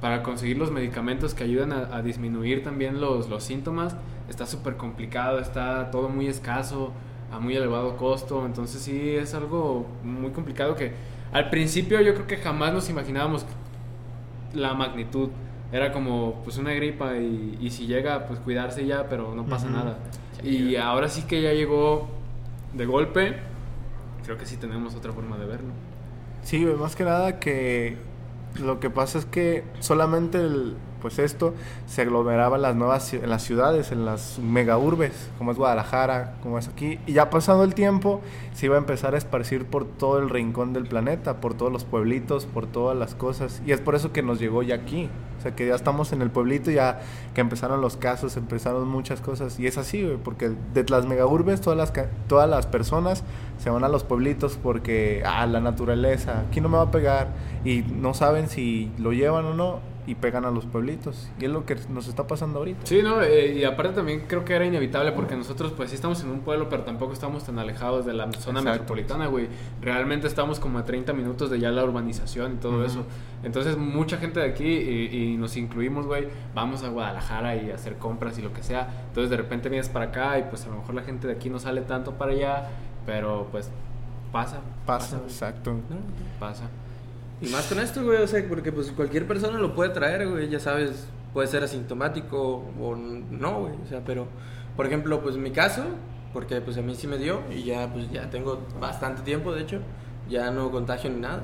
Para 0.00 0.22
conseguir 0.22 0.58
los 0.58 0.70
medicamentos 0.72 1.32
que 1.32 1.44
ayudan 1.44 1.72
a, 1.72 1.96
a 1.96 2.02
disminuir 2.02 2.62
también 2.64 3.00
los, 3.00 3.28
los 3.30 3.44
síntomas, 3.44 3.96
está 4.28 4.46
súper 4.46 4.76
complicado, 4.76 5.38
está 5.38 5.90
todo 5.90 6.08
muy 6.08 6.26
escaso, 6.26 6.92
a 7.32 7.38
muy 7.38 7.56
elevado 7.56 7.96
costo, 7.96 8.46
entonces 8.46 8.80
sí 8.82 9.16
es 9.16 9.34
algo 9.34 9.86
muy 10.02 10.30
complicado 10.30 10.74
que 10.76 10.92
al 11.32 11.50
principio 11.50 12.00
yo 12.00 12.14
creo 12.14 12.26
que 12.26 12.36
jamás 12.36 12.72
nos 12.72 12.88
imaginábamos 12.88 13.44
la 14.54 14.74
magnitud. 14.74 15.30
Era 15.72 15.92
como 15.92 16.40
pues 16.44 16.58
una 16.58 16.72
gripa 16.72 17.16
y, 17.16 17.58
y 17.60 17.70
si 17.70 17.86
llega 17.86 18.26
pues 18.26 18.38
cuidarse 18.40 18.86
ya, 18.86 19.08
pero 19.08 19.34
no 19.34 19.44
pasa 19.46 19.66
Ujú. 19.66 19.74
nada. 19.74 19.98
Y 20.42 20.76
ahora 20.76 21.08
sí 21.08 21.22
que 21.22 21.42
ya 21.42 21.52
llegó 21.52 22.08
de 22.72 22.86
golpe, 22.86 23.36
creo 24.24 24.38
que 24.38 24.46
sí 24.46 24.56
tenemos 24.56 24.94
otra 24.94 25.12
forma 25.12 25.36
de 25.36 25.46
verlo. 25.46 25.70
Sí, 26.42 26.64
más 26.64 26.94
que 26.94 27.02
nada 27.04 27.40
que 27.40 27.96
lo 28.60 28.78
que 28.78 28.90
pasa 28.90 29.18
es 29.18 29.24
que 29.24 29.64
solamente 29.80 30.38
el, 30.38 30.76
pues 31.00 31.18
esto 31.18 31.54
se 31.86 32.02
aglomeraba 32.02 32.56
en 32.56 32.62
las 32.62 32.76
nuevas 32.76 33.12
en 33.12 33.28
las 33.28 33.42
ciudades, 33.42 33.92
en 33.92 34.04
las 34.04 34.38
mega 34.38 34.78
urbes, 34.78 35.30
como 35.38 35.52
es 35.52 35.58
Guadalajara, 35.58 36.34
como 36.42 36.58
es 36.58 36.68
aquí, 36.68 36.98
y 37.06 37.12
ya 37.12 37.30
pasado 37.30 37.64
el 37.64 37.74
tiempo 37.74 38.20
se 38.54 38.66
iba 38.66 38.76
a 38.76 38.78
empezar 38.78 39.14
a 39.14 39.18
esparcir 39.18 39.66
por 39.66 39.86
todo 39.86 40.18
el 40.18 40.30
rincón 40.30 40.72
del 40.72 40.86
planeta, 40.86 41.40
por 41.40 41.54
todos 41.54 41.72
los 41.72 41.84
pueblitos, 41.84 42.46
por 42.46 42.66
todas 42.66 42.96
las 42.96 43.14
cosas, 43.14 43.62
y 43.66 43.72
es 43.72 43.80
por 43.80 43.94
eso 43.94 44.12
que 44.12 44.22
nos 44.22 44.38
llegó 44.38 44.62
ya 44.62 44.74
aquí. 44.74 45.08
O 45.38 45.42
sea, 45.42 45.54
que 45.54 45.66
ya 45.66 45.74
estamos 45.74 46.12
en 46.12 46.22
el 46.22 46.30
pueblito, 46.30 46.70
ya 46.70 47.00
que 47.34 47.42
empezaron 47.42 47.80
los 47.80 47.96
casos, 47.96 48.36
empezaron 48.36 48.88
muchas 48.88 49.20
cosas. 49.20 49.60
Y 49.60 49.66
es 49.66 49.76
así, 49.76 50.16
porque 50.24 50.52
de 50.72 50.84
las 50.88 51.06
megaurbes 51.06 51.60
todas 51.60 51.76
las, 51.76 51.92
todas 52.26 52.48
las 52.48 52.66
personas 52.66 53.22
se 53.58 53.70
van 53.70 53.84
a 53.84 53.88
los 53.88 54.02
pueblitos 54.02 54.58
porque, 54.60 55.22
ah, 55.26 55.46
la 55.46 55.60
naturaleza, 55.60 56.44
aquí 56.48 56.60
no 56.60 56.68
me 56.68 56.78
va 56.78 56.84
a 56.84 56.90
pegar. 56.90 57.28
Y 57.64 57.82
no 57.82 58.14
saben 58.14 58.48
si 58.48 58.90
lo 58.98 59.12
llevan 59.12 59.44
o 59.44 59.54
no 59.54 59.95
y 60.06 60.14
pegan 60.14 60.44
a 60.44 60.50
los 60.50 60.66
pueblitos. 60.66 61.28
Y 61.40 61.46
es 61.46 61.50
lo 61.50 61.66
que 61.66 61.76
nos 61.90 62.06
está 62.06 62.26
pasando 62.26 62.58
ahorita. 62.60 62.80
Sí, 62.84 63.00
no, 63.02 63.20
Eh, 63.22 63.54
y 63.58 63.64
aparte 63.64 63.94
también 63.94 64.22
creo 64.28 64.44
que 64.44 64.54
era 64.54 64.64
inevitable 64.64 65.12
porque 65.12 65.34
nosotros 65.36 65.72
pues 65.76 65.90
sí 65.90 65.96
estamos 65.96 66.22
en 66.22 66.30
un 66.30 66.40
pueblo, 66.40 66.68
pero 66.68 66.84
tampoco 66.84 67.12
estamos 67.12 67.44
tan 67.44 67.58
alejados 67.58 68.06
de 68.06 68.12
la 68.12 68.24
zona 68.32 68.60
Exacto. 68.60 68.70
metropolitana, 68.70 69.26
güey. 69.26 69.48
Realmente 69.82 70.26
estamos 70.28 70.60
como 70.60 70.78
a 70.78 70.84
30 70.84 71.12
minutos 71.12 71.50
de 71.50 71.58
ya 71.58 71.70
la 71.70 71.82
urbanización 71.84 72.52
y 72.54 72.56
todo 72.56 72.84
eso. 72.84 73.04
Entonces 73.42 73.76
mucha 73.76 74.16
gente 74.18 74.40
de 74.40 74.46
aquí, 74.46 74.64
y, 74.68 75.32
y 75.32 75.36
nos 75.36 75.56
incluimos, 75.56 76.06
güey, 76.06 76.28
vamos 76.54 76.82
a 76.84 76.88
Guadalajara 76.88 77.56
y 77.56 77.70
a 77.70 77.74
hacer 77.74 77.96
compras 77.96 78.38
y 78.38 78.42
lo 78.42 78.52
que 78.52 78.62
sea. 78.62 78.88
Entonces 79.08 79.30
de 79.30 79.36
repente 79.36 79.68
vienes 79.68 79.88
para 79.88 80.06
acá 80.06 80.38
y 80.38 80.44
pues 80.44 80.64
a 80.66 80.68
lo 80.68 80.76
mejor 80.76 80.94
la 80.94 81.02
gente 81.02 81.26
de 81.26 81.32
aquí 81.34 81.50
no 81.50 81.58
sale 81.58 81.80
tanto 81.82 82.12
para 82.12 82.32
allá, 82.32 82.68
pero 83.04 83.48
pues 83.50 83.70
pasa. 84.32 84.60
Pasa, 84.86 85.16
exacto. 85.26 85.76
Pasa. 86.38 86.68
Y 87.40 87.48
más 87.48 87.66
con 87.66 87.78
esto, 87.80 88.02
güey, 88.02 88.22
o 88.22 88.26
sea, 88.26 88.42
porque 88.48 88.72
pues 88.72 88.90
cualquier 88.92 89.26
persona 89.26 89.58
lo 89.58 89.74
puede 89.74 89.90
traer, 89.90 90.26
güey, 90.28 90.48
ya 90.48 90.58
sabes, 90.58 91.06
puede 91.34 91.48
ser 91.48 91.62
asintomático 91.62 92.64
o 92.80 92.96
no, 92.96 93.60
güey, 93.60 93.74
o 93.84 93.86
sea, 93.86 94.02
pero, 94.04 94.26
por 94.74 94.86
ejemplo, 94.86 95.20
pues 95.20 95.36
en 95.36 95.42
mi 95.42 95.50
caso, 95.50 95.84
porque 96.32 96.60
pues 96.62 96.78
a 96.78 96.82
mí 96.82 96.94
sí 96.94 97.06
me 97.06 97.18
dio 97.18 97.42
y 97.54 97.64
ya, 97.64 97.92
pues 97.92 98.10
ya 98.10 98.30
tengo 98.30 98.62
bastante 98.80 99.22
tiempo, 99.22 99.52
de 99.52 99.62
hecho, 99.62 99.80
ya 100.30 100.50
no 100.50 100.70
contagio 100.70 101.10
ni 101.10 101.20
nada, 101.20 101.42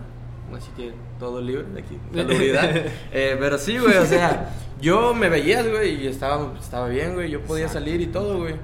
así 0.57 0.71
que 0.77 0.93
todo 1.19 1.43
libre 1.43 1.65
de 1.75 1.81
aquí, 1.81 1.99
salubridad. 2.15 2.71
Eh, 3.13 3.37
pero 3.39 3.59
sí, 3.59 3.77
güey, 3.77 3.99
o 3.99 4.07
sea, 4.07 4.51
yo 4.81 5.13
me 5.13 5.29
veías, 5.29 5.69
güey, 5.69 6.03
y 6.03 6.07
estaba, 6.07 6.55
estaba 6.59 6.89
bien, 6.89 7.13
güey, 7.15 7.31
yo 7.31 7.43
podía 7.43 7.67
Exacto. 7.67 7.85
salir 7.85 8.01
y 8.01 8.07
todo, 8.07 8.39
güey, 8.39 8.55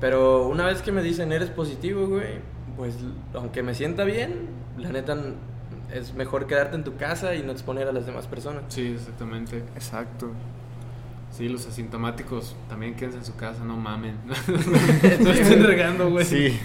pero 0.00 0.46
una 0.46 0.66
vez 0.66 0.80
que 0.80 0.92
me 0.92 1.02
dicen 1.02 1.32
eres 1.32 1.50
positivo, 1.50 2.06
güey, 2.06 2.38
pues 2.76 2.94
aunque 3.34 3.64
me 3.64 3.74
sienta 3.74 4.04
bien, 4.04 4.48
la 4.78 4.90
neta 4.90 5.16
es 5.92 6.14
mejor 6.14 6.46
quedarte 6.46 6.76
en 6.76 6.84
tu 6.84 6.96
casa 6.96 7.34
y 7.34 7.42
no 7.42 7.52
exponer 7.52 7.88
a 7.88 7.92
las 7.92 8.06
demás 8.06 8.26
personas. 8.26 8.64
Sí, 8.68 8.94
exactamente. 8.96 9.58
Exacto. 9.74 10.30
Sí, 11.36 11.48
los 11.48 11.66
asintomáticos 11.66 12.54
también 12.68 12.94
quédense 12.94 13.18
en 13.18 13.24
su 13.24 13.36
casa, 13.36 13.64
no 13.64 13.76
mamen. 13.76 14.16
no 15.20 15.30
estén 15.30 15.64
regando, 15.64 16.10
güey. 16.10 16.24
Sí. 16.24 16.58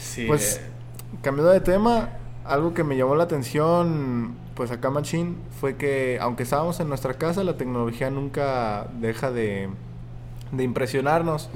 Sí, 0.00 0.26
Pues, 0.26 0.56
eh, 0.56 0.60
cambiando 1.22 1.52
de 1.52 1.60
tema, 1.60 2.10
algo 2.44 2.74
que 2.74 2.82
me 2.84 2.96
llamó 2.96 3.14
la 3.14 3.24
atención, 3.24 4.34
pues 4.54 4.70
acá 4.70 4.90
Machín, 4.90 5.36
fue 5.60 5.76
que 5.76 6.18
aunque 6.20 6.42
estábamos 6.42 6.80
en 6.80 6.88
nuestra 6.88 7.14
casa, 7.14 7.44
la 7.44 7.56
tecnología 7.56 8.10
nunca 8.10 8.88
deja 9.00 9.30
de, 9.30 9.68
de 10.50 10.62
impresionarnos. 10.64 11.48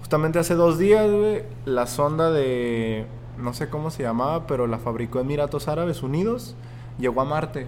Justamente 0.00 0.38
hace 0.38 0.54
dos 0.54 0.78
días, 0.78 1.10
güey, 1.10 1.42
la 1.64 1.86
sonda 1.86 2.30
de, 2.30 3.06
no 3.40 3.54
sé 3.54 3.68
cómo 3.68 3.90
se 3.90 4.02
llamaba, 4.02 4.46
pero 4.46 4.66
la 4.66 4.78
fabricó 4.78 5.20
Emiratos 5.20 5.68
Árabes 5.68 6.02
Unidos, 6.02 6.54
llegó 6.98 7.20
a 7.20 7.24
Marte. 7.24 7.66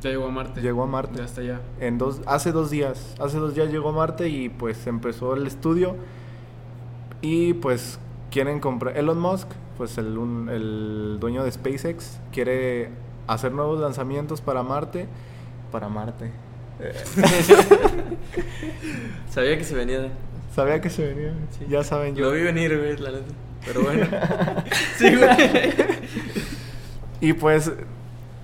ya 0.00 0.10
llegó 0.10 0.26
a 0.26 0.30
Marte. 0.30 0.60
Llegó 0.60 0.82
a 0.82 0.86
Marte. 0.86 1.18
Ya 1.18 1.24
está 1.24 1.42
ya. 1.42 1.60
En 1.80 1.98
dos, 1.98 2.20
hace 2.26 2.52
dos 2.52 2.70
días, 2.70 3.14
hace 3.20 3.38
dos 3.38 3.54
días 3.54 3.70
llegó 3.70 3.88
a 3.90 3.92
Marte 3.92 4.28
y 4.28 4.48
pues 4.48 4.86
empezó 4.86 5.34
el 5.34 5.46
estudio 5.46 5.96
y 7.22 7.54
pues 7.54 7.98
quieren 8.30 8.60
comprar, 8.60 8.96
Elon 8.96 9.18
Musk, 9.18 9.48
pues 9.78 9.96
el, 9.98 10.18
un- 10.18 10.48
el 10.50 11.16
dueño 11.20 11.42
de 11.44 11.50
SpaceX, 11.52 12.18
quiere 12.32 12.90
hacer 13.26 13.52
nuevos 13.52 13.80
lanzamientos 13.80 14.40
para 14.40 14.62
Marte, 14.62 15.06
para 15.72 15.88
Marte. 15.88 16.30
Sabía 19.30 19.56
que 19.58 19.64
se 19.64 19.74
venía. 19.74 20.10
Sabía 20.54 20.80
que 20.80 20.90
se 20.90 21.06
venía, 21.14 21.32
Sí. 21.58 21.66
ya 21.68 21.82
saben 21.82 22.14
yo. 22.14 22.26
Lo 22.26 22.32
vi 22.32 22.42
venir, 22.42 22.76
güey, 22.78 22.96
la 22.98 23.10
neta. 23.10 23.24
Pero 23.64 23.82
bueno. 23.82 24.06
sí, 24.96 25.14
güey. 25.16 25.72
Y 27.20 27.32
pues 27.32 27.72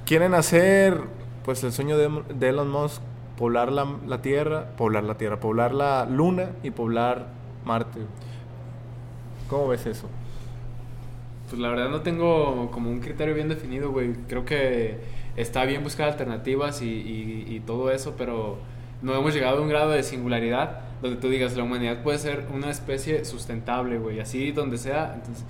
quieren 0.06 0.34
hacer 0.34 1.00
pues 1.44 1.62
el 1.64 1.72
sueño 1.72 1.96
de, 1.98 2.10
de 2.34 2.48
Elon 2.50 2.70
Musk, 2.70 3.02
poblar 3.36 3.72
la, 3.72 3.86
la 4.06 4.22
Tierra, 4.22 4.70
poblar 4.76 5.04
la 5.04 5.16
Tierra, 5.16 5.40
poblar 5.40 5.72
la 5.74 6.06
Luna 6.06 6.50
y 6.62 6.70
poblar 6.70 7.26
Marte. 7.64 8.00
¿Cómo 9.48 9.68
ves 9.68 9.86
eso? 9.86 10.08
Pues 11.48 11.60
la 11.60 11.68
verdad 11.68 11.88
no 11.88 12.02
tengo 12.02 12.70
como 12.70 12.90
un 12.90 13.00
criterio 13.00 13.34
bien 13.34 13.48
definido, 13.48 13.90
güey. 13.90 14.12
Creo 14.28 14.44
que 14.44 14.98
está 15.36 15.64
bien 15.64 15.82
buscar 15.82 16.08
alternativas 16.08 16.82
y, 16.82 16.86
y- 16.88 17.46
y 17.56 17.60
todo 17.60 17.90
eso, 17.90 18.14
pero 18.16 18.58
no 19.02 19.14
hemos 19.14 19.34
llegado 19.34 19.58
a 19.58 19.60
un 19.62 19.68
grado 19.68 19.90
de 19.90 20.02
singularidad 20.02 20.80
donde 21.02 21.16
tú 21.20 21.28
digas, 21.28 21.56
la 21.56 21.62
humanidad 21.62 22.02
puede 22.02 22.18
ser 22.18 22.46
una 22.52 22.70
especie 22.70 23.24
sustentable, 23.24 23.98
güey, 23.98 24.20
así 24.20 24.52
donde 24.52 24.78
sea. 24.78 25.14
Entonces, 25.14 25.44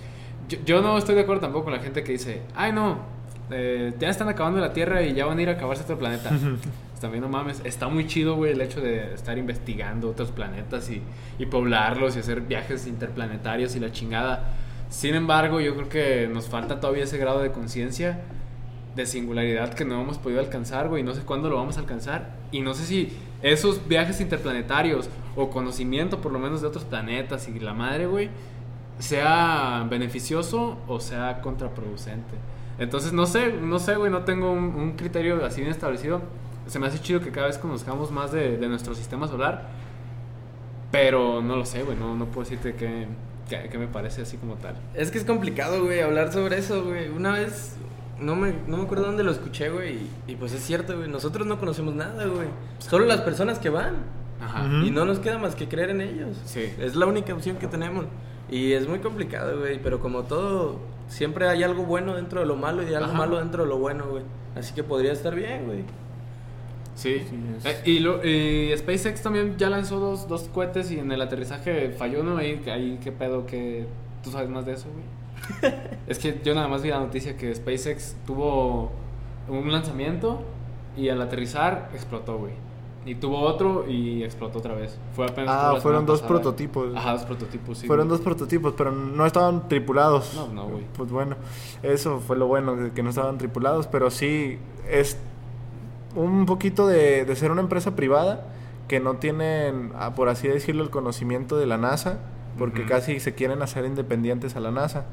yo, 0.48 0.58
yo 0.64 0.82
no 0.82 0.96
estoy 0.96 1.14
de 1.14 1.22
acuerdo 1.22 1.42
tampoco 1.42 1.64
con 1.64 1.72
la 1.72 1.80
gente 1.80 2.04
que 2.04 2.12
dice, 2.12 2.42
ay 2.54 2.72
no, 2.72 2.98
eh, 3.50 3.92
ya 3.98 4.08
están 4.08 4.28
acabando 4.28 4.60
la 4.60 4.72
Tierra 4.72 5.02
y 5.02 5.12
ya 5.14 5.26
van 5.26 5.38
a 5.38 5.42
ir 5.42 5.48
a 5.48 5.52
acabarse 5.52 5.82
otro 5.82 5.98
planeta. 5.98 6.30
También 7.00 7.22
no 7.22 7.30
mames, 7.30 7.62
está 7.64 7.88
muy 7.88 8.06
chido, 8.06 8.36
güey, 8.36 8.52
el 8.52 8.60
hecho 8.60 8.80
de 8.80 9.14
estar 9.14 9.38
investigando 9.38 10.10
otros 10.10 10.30
planetas 10.30 10.90
y, 10.90 11.02
y 11.38 11.46
poblarlos 11.46 12.14
y 12.16 12.18
hacer 12.18 12.42
viajes 12.42 12.86
interplanetarios 12.86 13.74
y 13.74 13.80
la 13.80 13.90
chingada. 13.90 14.52
Sin 14.90 15.14
embargo, 15.14 15.60
yo 15.60 15.74
creo 15.74 15.88
que 15.88 16.28
nos 16.30 16.48
falta 16.48 16.78
todavía 16.78 17.04
ese 17.04 17.16
grado 17.16 17.40
de 17.40 17.52
conciencia, 17.52 18.20
de 18.94 19.06
singularidad 19.06 19.72
que 19.72 19.84
no 19.84 20.00
hemos 20.02 20.18
podido 20.18 20.40
alcanzar, 20.40 20.88
güey. 20.88 21.02
No 21.02 21.14
sé 21.14 21.22
cuándo 21.22 21.48
lo 21.48 21.56
vamos 21.56 21.78
a 21.78 21.80
alcanzar. 21.80 22.34
Y 22.52 22.60
no 22.60 22.74
sé 22.74 22.84
si 22.84 23.12
esos 23.42 23.86
viajes 23.88 24.20
interplanetarios 24.20 25.08
o 25.36 25.50
conocimiento 25.50 26.20
por 26.20 26.32
lo 26.32 26.38
menos 26.38 26.60
de 26.60 26.66
otros 26.68 26.84
planetas 26.84 27.48
y 27.48 27.58
la 27.60 27.72
madre, 27.74 28.06
güey, 28.06 28.30
sea 28.98 29.86
beneficioso 29.88 30.78
o 30.86 31.00
sea 31.00 31.40
contraproducente. 31.40 32.34
Entonces, 32.78 33.12
no 33.12 33.26
sé, 33.26 33.52
no 33.52 33.78
sé, 33.78 33.96
güey, 33.96 34.10
no 34.10 34.24
tengo 34.24 34.50
un, 34.52 34.64
un 34.74 34.92
criterio 34.92 35.44
así 35.44 35.60
bien 35.60 35.70
establecido. 35.72 36.20
Se 36.66 36.78
me 36.78 36.86
hace 36.86 36.98
chido 37.00 37.20
que 37.20 37.30
cada 37.30 37.46
vez 37.48 37.58
conozcamos 37.58 38.10
más 38.10 38.32
de, 38.32 38.56
de 38.56 38.68
nuestro 38.68 38.94
sistema 38.94 39.26
solar. 39.28 39.68
Pero 40.90 41.40
no 41.40 41.56
lo 41.56 41.64
sé, 41.64 41.82
güey, 41.82 41.96
no, 41.96 42.16
no 42.16 42.26
puedo 42.26 42.42
decirte 42.48 42.74
qué, 42.74 43.06
qué- 43.48 43.68
qué 43.70 43.78
me 43.78 43.86
parece 43.86 44.22
así 44.22 44.36
como 44.36 44.54
tal. 44.54 44.76
Es 44.94 45.10
que 45.10 45.18
es 45.18 45.24
complicado, 45.24 45.84
güey, 45.84 46.00
hablar 46.00 46.32
sobre 46.32 46.58
eso, 46.58 46.84
güey. 46.84 47.08
Una 47.10 47.32
vez, 47.32 47.76
no 48.20 48.36
me, 48.36 48.54
no 48.66 48.76
me 48.76 48.84
acuerdo 48.84 49.06
dónde 49.06 49.24
lo 49.24 49.30
escuché, 49.30 49.70
güey. 49.70 49.94
Y, 49.94 50.32
y 50.32 50.36
pues 50.36 50.52
es 50.52 50.62
cierto, 50.62 50.96
güey. 50.96 51.08
Nosotros 51.08 51.46
no 51.46 51.58
conocemos 51.58 51.94
nada, 51.94 52.26
güey. 52.26 52.48
Solo 52.78 53.06
las 53.06 53.20
personas 53.22 53.58
que 53.58 53.70
van. 53.70 53.96
Ajá. 54.40 54.64
Y 54.84 54.90
no 54.90 55.04
nos 55.04 55.18
queda 55.18 55.38
más 55.38 55.54
que 55.54 55.68
creer 55.68 55.90
en 55.90 56.00
ellos. 56.00 56.36
Sí. 56.44 56.72
Es 56.78 56.96
la 56.96 57.06
única 57.06 57.34
opción 57.34 57.56
que 57.56 57.66
tenemos. 57.66 58.06
Y 58.50 58.72
es 58.72 58.88
muy 58.88 58.98
complicado, 59.00 59.58
güey. 59.58 59.80
Pero 59.82 60.00
como 60.00 60.22
todo, 60.22 60.78
siempre 61.08 61.48
hay 61.48 61.62
algo 61.62 61.84
bueno 61.84 62.14
dentro 62.14 62.40
de 62.40 62.46
lo 62.46 62.56
malo 62.56 62.82
y 62.82 62.94
algo 62.94 63.10
Ajá. 63.10 63.18
malo 63.18 63.38
dentro 63.38 63.64
de 63.64 63.68
lo 63.68 63.78
bueno, 63.78 64.06
güey. 64.08 64.22
Así 64.56 64.74
que 64.74 64.82
podría 64.82 65.12
estar 65.12 65.34
bien, 65.34 65.66
güey. 65.66 65.84
Sí. 66.94 67.22
Sí, 67.28 67.38
es. 67.56 67.64
Eh, 67.64 67.82
y, 67.84 68.00
lo, 68.00 68.24
y 68.26 68.76
SpaceX 68.76 69.22
también 69.22 69.56
ya 69.56 69.70
lanzó 69.70 70.00
dos, 70.00 70.28
dos 70.28 70.48
cohetes 70.52 70.90
y 70.90 70.98
en 70.98 71.12
el 71.12 71.22
aterrizaje 71.22 71.90
falló 71.90 72.20
uno. 72.20 72.36
Ahí, 72.36 72.62
ahí 72.70 72.98
qué 73.02 73.12
pedo 73.12 73.46
que 73.46 73.86
tú 74.22 74.30
sabes 74.30 74.48
más 74.50 74.66
de 74.66 74.72
eso, 74.72 74.88
güey. 74.92 75.04
Es 76.06 76.18
que 76.18 76.40
yo 76.44 76.54
nada 76.54 76.68
más 76.68 76.82
vi 76.82 76.90
la 76.90 77.00
noticia 77.00 77.36
que 77.36 77.54
SpaceX 77.54 78.16
tuvo 78.26 78.90
un 79.48 79.70
lanzamiento 79.72 80.42
y 80.96 81.08
al 81.08 81.20
aterrizar 81.22 81.90
explotó, 81.94 82.38
güey. 82.38 82.52
Y 83.06 83.14
tuvo 83.14 83.40
otro 83.40 83.88
y 83.88 84.22
explotó 84.24 84.58
otra 84.58 84.74
vez. 84.74 84.98
Fue 85.16 85.24
apenas 85.26 85.48
Ah, 85.58 85.76
fueron 85.80 86.04
dos 86.04 86.20
pasada. 86.20 86.40
prototipos. 86.40 86.94
Ajá, 86.94 87.12
dos 87.12 87.24
prototipos, 87.24 87.78
sí. 87.78 87.86
Fueron 87.86 88.08
güey. 88.08 88.18
dos 88.18 88.24
prototipos, 88.24 88.74
pero 88.76 88.92
no 88.92 89.24
estaban 89.24 89.68
tripulados. 89.68 90.34
No, 90.34 90.48
no, 90.48 90.68
güey. 90.68 90.84
Pues 90.96 91.10
bueno, 91.10 91.36
eso 91.82 92.20
fue 92.20 92.36
lo 92.36 92.46
bueno, 92.46 92.76
de 92.76 92.90
que 92.92 93.02
no 93.02 93.08
estaban 93.08 93.38
tripulados, 93.38 93.86
pero 93.86 94.10
sí 94.10 94.58
es 94.90 95.16
un 96.14 96.44
poquito 96.44 96.86
de, 96.86 97.24
de 97.24 97.36
ser 97.36 97.50
una 97.52 97.62
empresa 97.62 97.96
privada 97.96 98.48
que 98.86 99.00
no 99.00 99.14
tienen, 99.16 99.92
ah, 99.98 100.14
por 100.14 100.28
así 100.28 100.48
decirlo, 100.48 100.82
el 100.82 100.90
conocimiento 100.90 101.56
de 101.56 101.64
la 101.64 101.78
NASA, 101.78 102.18
porque 102.58 102.84
casi 102.84 103.18
se 103.20 103.34
quieren 103.34 103.62
hacer 103.62 103.86
independientes 103.86 104.56
a 104.56 104.60
la 104.60 104.72
NASA. 104.72 105.06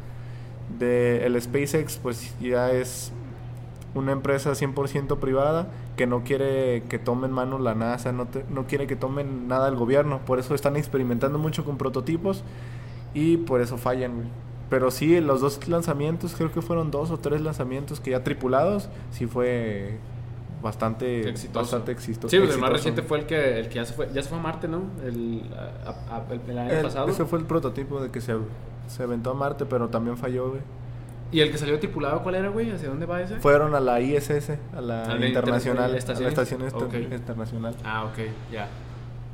De 0.79 1.25
el 1.25 1.41
SpaceX, 1.41 1.97
pues 1.97 2.33
ya 2.41 2.71
es 2.71 3.11
una 3.95 4.11
empresa 4.11 4.53
100% 4.55 5.17
privada 5.19 5.69
que 5.97 6.07
no 6.07 6.23
quiere 6.23 6.83
que 6.89 6.99
tomen 6.99 7.31
mano 7.31 7.57
la 7.59 7.73
NASA, 7.75 8.11
no, 8.11 8.27
te- 8.27 8.45
no 8.49 8.67
quiere 8.67 8.85
que 8.87 8.95
tomen 8.95 9.47
nada 9.47 9.69
el 9.69 9.75
gobierno, 9.75 10.19
por 10.25 10.39
eso 10.39 10.53
están 10.55 10.75
experimentando 10.77 11.39
mucho 11.39 11.65
con 11.65 11.77
prototipos 11.77 12.43
y 13.13 13.37
por 13.37 13.61
eso 13.61 13.77
fallan. 13.77 14.29
Pero 14.69 14.91
sí, 14.91 15.19
los 15.21 15.41
dos 15.41 15.67
lanzamientos, 15.67 16.35
creo 16.35 16.51
que 16.51 16.61
fueron 16.61 16.91
dos 16.91 17.11
o 17.11 17.17
tres 17.19 17.41
lanzamientos 17.41 17.99
que 18.01 18.11
ya 18.11 18.23
tripulados, 18.23 18.89
sí 19.11 19.25
fue 19.27 19.99
bastante 20.61 21.29
Exitoso. 21.29 21.59
bastante 21.59 21.91
exitoso. 21.91 22.29
Sí, 22.29 22.35
el 22.37 22.57
más 22.59 22.71
reciente 22.71 23.01
fue 23.03 23.19
el 23.19 23.25
que, 23.25 23.59
el 23.59 23.69
que 23.69 23.75
ya 23.75 23.85
se 23.85 23.93
fue, 23.93 24.09
ya 24.13 24.21
se 24.23 24.29
fue 24.29 24.37
a 24.37 24.41
Marte, 24.41 24.67
¿no? 24.67 24.83
El, 25.03 25.43
a- 25.85 26.15
a- 26.17 26.25
el, 26.33 26.41
el 26.49 26.57
año 26.57 26.71
El- 26.71 26.81
pasado. 26.83 27.07
Ese 27.09 27.25
fue 27.25 27.39
el 27.39 27.45
prototipo 27.45 28.01
de 28.01 28.09
que 28.11 28.21
se, 28.21 28.35
se 28.87 29.03
aventó 29.03 29.31
a 29.31 29.33
Marte, 29.33 29.65
pero 29.65 29.89
también 29.89 30.17
falló, 30.17 30.49
güey. 30.49 30.61
¿Y 31.31 31.41
el 31.41 31.51
que 31.51 31.57
salió 31.57 31.77
tripulado 31.77 32.23
cuál 32.23 32.35
era, 32.35 32.47
güey? 32.49 32.71
¿Hacia 32.71 32.87
dónde 32.87 33.05
va 33.05 33.21
ese? 33.21 33.35
Fueron 33.35 33.75
a 33.75 33.81
la 33.81 33.99
ISS, 33.99 34.51
a 34.75 34.81
la 34.81 35.03
A 35.03 35.15
la 35.15 35.25
internacional, 35.27 35.91
inter- 35.93 36.15
a 36.15 36.19
la 36.21 36.27
estación 36.29 36.61
Ok. 36.73 36.93
internacional. 37.11 37.75
Ah, 37.83 38.05
ok, 38.05 38.17
ya. 38.51 38.67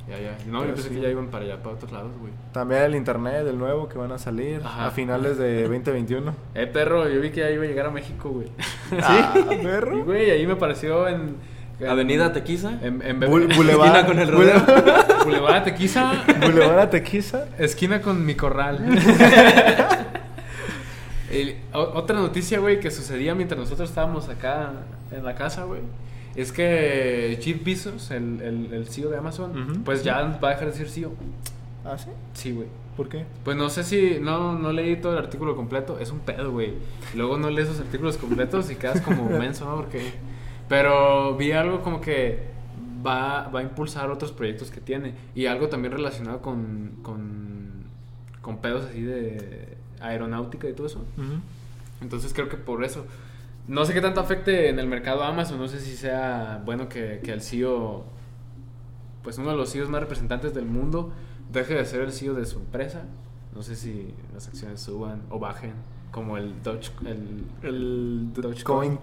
Ya, 0.10 0.20
ya. 0.20 0.38
No, 0.48 0.60
Pero 0.60 0.72
yo 0.72 0.76
pensé 0.76 0.90
sí. 0.90 0.96
que 0.96 1.02
ya 1.02 1.10
iban 1.10 1.28
para 1.28 1.46
allá, 1.46 1.58
para 1.64 1.76
otros 1.76 1.92
lados, 1.92 2.12
güey. 2.20 2.34
También 2.52 2.82
el 2.84 2.96
internet, 2.96 3.46
el 3.48 3.58
nuevo 3.58 3.88
que 3.88 3.98
van 3.98 4.12
a 4.12 4.18
salir 4.18 4.62
Ajá. 4.64 4.88
a 4.88 4.92
finales 4.92 5.38
de 5.38 5.62
2021. 5.68 6.34
Eh, 6.56 6.68
perro, 6.68 7.08
yo 7.08 7.22
vi 7.22 7.30
que 7.32 7.40
ya 7.40 7.50
iba 7.52 7.64
a 7.64 7.68
llegar 7.68 7.86
a 7.86 7.92
México, 7.92 8.30
güey. 8.30 8.48
Ah, 9.02 9.34
Y, 9.52 10.02
güey, 10.02 10.30
ahí 10.32 10.46
me 10.46 10.56
pareció 10.58 11.08
en... 11.08 11.38
en- 11.80 11.88
Avenida 11.88 12.32
Tequiza. 12.34 12.74
En, 12.82 13.02
en 13.02 13.20
Bul- 13.22 13.48
Bebe- 13.48 13.56
Boulevard. 13.56 13.88
Esquina 13.88 14.06
con 14.06 14.20
el 14.20 14.28
rodeo. 14.32 14.56
Boulevard- 14.66 15.24
Boulevard 15.24 15.64
Tequiza. 15.64 16.14
Boulevard 16.42 16.90
Tequiza. 16.90 17.46
Esquina 17.58 18.02
con 18.02 18.26
mi 18.26 18.36
corral. 18.36 18.80
El- 21.32 21.56
otra 21.74 22.18
noticia, 22.20 22.60
güey, 22.60 22.80
que 22.80 22.92
sucedía 22.92 23.34
mientras 23.36 23.60
nosotros 23.60 23.90
estábamos 23.90 24.30
acá 24.30 24.72
en 25.12 25.24
la 25.24 25.34
casa, 25.36 25.64
güey. 25.64 25.82
Es 26.36 26.52
que 26.52 27.40
Jeff 27.42 27.64
Bezos, 27.64 28.12
el, 28.12 28.42
el, 28.42 28.74
el 28.74 28.88
CEO 28.88 29.10
de 29.10 29.18
Amazon, 29.18 29.84
pues 29.86 30.04
ya 30.04 30.22
va 30.44 30.50
a 30.50 30.52
dejar 30.52 30.72
de 30.72 30.74
ser 30.74 30.90
CEO. 30.90 31.14
¿Ah, 31.86 31.98
sí? 31.98 32.10
Sí, 32.34 32.52
güey. 32.52 32.68
¿Por 32.98 33.10
qué? 33.10 33.26
Pues 33.44 33.58
no 33.58 33.70
sé 33.70 33.84
si, 33.84 34.20
no, 34.22 34.58
no 34.58 34.72
leí 34.72 34.96
todo 34.98 35.14
el 35.14 35.18
artículo 35.18 35.56
completo, 35.56 36.00
es 36.00 36.12
un 36.12 36.20
pedo, 36.20 36.52
güey. 36.52 36.74
Luego 37.16 37.38
no 37.38 37.50
lees 37.50 37.70
esos 37.70 37.82
artículos 37.82 38.18
completos 38.18 38.70
y 38.72 38.76
quedas 38.76 39.02
como 39.02 39.30
menso, 39.40 39.66
¿no? 39.66 39.76
Porque... 39.76 40.12
Pero 40.70 41.36
vi 41.36 41.52
algo 41.52 41.82
como 41.82 42.02
que 42.02 42.54
va, 43.06 43.50
va 43.50 43.60
a 43.60 43.64
impulsar 43.64 44.10
otros 44.10 44.32
proyectos 44.32 44.72
que 44.72 44.80
tiene. 44.80 45.14
Y 45.36 45.48
algo 45.48 45.70
también 45.70 45.92
relacionado 45.92 46.42
con, 46.42 46.92
con, 47.02 47.84
con 48.42 48.58
pedos 48.60 48.86
así 48.86 49.02
de 49.02 49.78
aeronáutica 50.00 50.70
y 50.70 50.74
todo 50.74 50.88
eso. 50.88 51.04
Entonces 52.02 52.34
creo 52.34 52.50
que 52.50 52.58
por 52.58 52.84
eso. 52.84 53.06
No 53.68 53.86
sé 53.86 53.94
qué 53.94 54.02
tanto 54.02 54.20
afecte 54.20 54.70
en 54.70 54.80
el 54.80 54.88
mercado 54.88 55.24
Amazon, 55.24 55.58
no 55.58 55.68
sé 55.68 55.80
si 55.80 55.96
sea 55.96 56.62
bueno 56.66 56.90
que, 56.90 57.22
que 57.24 57.32
el 57.32 57.42
CEO, 57.42 58.04
pues 59.24 59.38
uno 59.38 59.52
de 59.52 59.58
los 59.58 59.72
CEOs 59.72 59.90
más 59.90 60.02
representantes 60.02 60.54
del 60.54 60.66
mundo, 60.66 61.12
deje 61.52 61.76
de 61.76 61.86
ser 61.86 62.02
el 62.02 62.12
CEO 62.12 62.34
de 62.34 62.46
su 62.46 62.60
empresa. 62.60 63.06
No 63.56 63.62
sé 63.62 63.76
si 63.76 64.14
las 64.34 64.48
acciones 64.48 64.82
suban 64.82 65.22
o 65.30 65.40
bajen, 65.40 65.74
como 66.12 66.38
el 66.38 66.62
Doge, 66.64 66.92
el... 67.06 67.46
El 67.62 68.34
Dogecoin. 68.34 69.00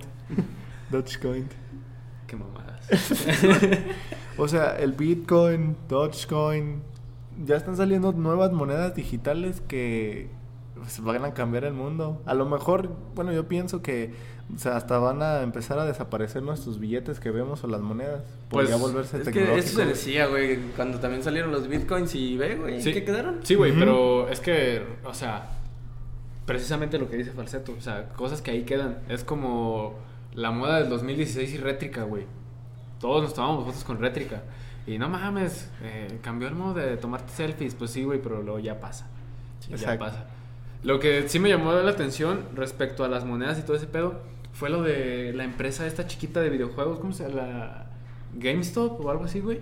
Dogecoin. 0.90 1.48
Qué 2.26 2.36
mamadas. 2.36 2.88
O 4.40 4.48
sea, 4.48 4.78
el 4.78 4.92
Bitcoin, 4.92 5.76
Dogecoin, 5.86 6.80
ya 7.44 7.56
están 7.56 7.76
saliendo 7.76 8.12
nuevas 8.12 8.52
monedas 8.52 8.94
digitales 8.94 9.60
que 9.60 10.30
pues, 10.74 10.98
van 11.02 11.26
a 11.26 11.34
cambiar 11.34 11.64
el 11.64 11.74
mundo. 11.74 12.22
A 12.24 12.32
lo 12.32 12.46
mejor, 12.46 12.96
bueno, 13.14 13.32
yo 13.32 13.48
pienso 13.48 13.82
que 13.82 14.14
o 14.54 14.58
sea, 14.58 14.76
hasta 14.76 14.98
van 14.98 15.22
a 15.22 15.42
empezar 15.42 15.78
a 15.78 15.84
desaparecer 15.84 16.42
nuestros 16.42 16.78
billetes 16.80 17.20
que 17.20 17.30
vemos 17.30 17.62
o 17.64 17.66
las 17.68 17.80
monedas. 17.80 18.22
Podría 18.48 18.76
Pues, 18.76 18.80
volverse 18.82 19.20
Es 19.22 19.28
que 19.28 19.58
eso 19.58 19.76
se 19.76 19.86
decía, 19.86 20.26
güey, 20.26 20.58
cuando 20.76 20.98
también 20.98 21.22
salieron 21.22 21.50
los 21.52 21.68
bitcoins 21.68 22.14
y 22.14 22.36
ve, 22.36 22.56
güey, 22.56 22.74
¿en 22.76 22.82
Sí. 22.82 22.92
qué 22.92 23.04
quedaron? 23.04 23.40
Sí, 23.42 23.54
güey, 23.54 23.72
pero 23.78 24.28
es 24.28 24.40
que, 24.40 24.82
o 25.04 25.14
sea, 25.14 25.50
precisamente 26.46 26.98
lo 26.98 27.08
que 27.08 27.16
dice 27.16 27.30
Falseto, 27.32 27.72
o 27.76 27.80
sea, 27.80 28.08
cosas 28.10 28.42
que 28.42 28.50
ahí 28.50 28.62
quedan. 28.64 28.98
Es 29.08 29.24
como 29.24 29.98
la 30.34 30.50
moda 30.50 30.78
del 30.80 30.88
2016 30.88 31.54
y 31.54 31.58
rétrica, 31.58 32.02
güey. 32.04 32.24
Todos 33.00 33.22
nos 33.22 33.34
tomamos 33.34 33.64
fotos 33.64 33.84
con 33.84 33.98
rétrica. 34.00 34.42
Y 34.86 34.98
no 34.98 35.08
mames, 35.08 35.70
eh, 35.82 36.18
cambió 36.22 36.48
el 36.48 36.54
modo 36.54 36.74
de 36.74 36.96
tomarte 36.96 37.32
selfies. 37.32 37.74
Pues 37.74 37.90
sí, 37.92 38.02
güey, 38.04 38.20
pero 38.20 38.42
luego 38.42 38.58
ya 38.58 38.80
pasa. 38.80 39.06
ya 39.68 39.76
Exacto. 39.76 40.04
pasa. 40.06 40.24
Lo 40.82 40.98
que 40.98 41.28
sí 41.28 41.38
me 41.38 41.48
llamó 41.50 41.72
la 41.72 41.90
atención 41.90 42.40
respecto 42.54 43.04
a 43.04 43.08
las 43.08 43.24
monedas 43.24 43.58
y 43.58 43.62
todo 43.62 43.76
ese 43.76 43.86
pedo 43.86 44.20
fue 44.52 44.68
lo 44.70 44.82
de 44.82 45.32
la 45.34 45.44
empresa 45.44 45.86
esta 45.86 46.06
chiquita 46.06 46.40
de 46.40 46.50
videojuegos, 46.50 46.98
¿cómo 46.98 47.12
se 47.12 47.28
llama? 47.28 47.42
La 47.42 47.86
GameStop 48.36 49.04
o 49.04 49.10
algo 49.10 49.24
así, 49.24 49.40
güey. 49.40 49.58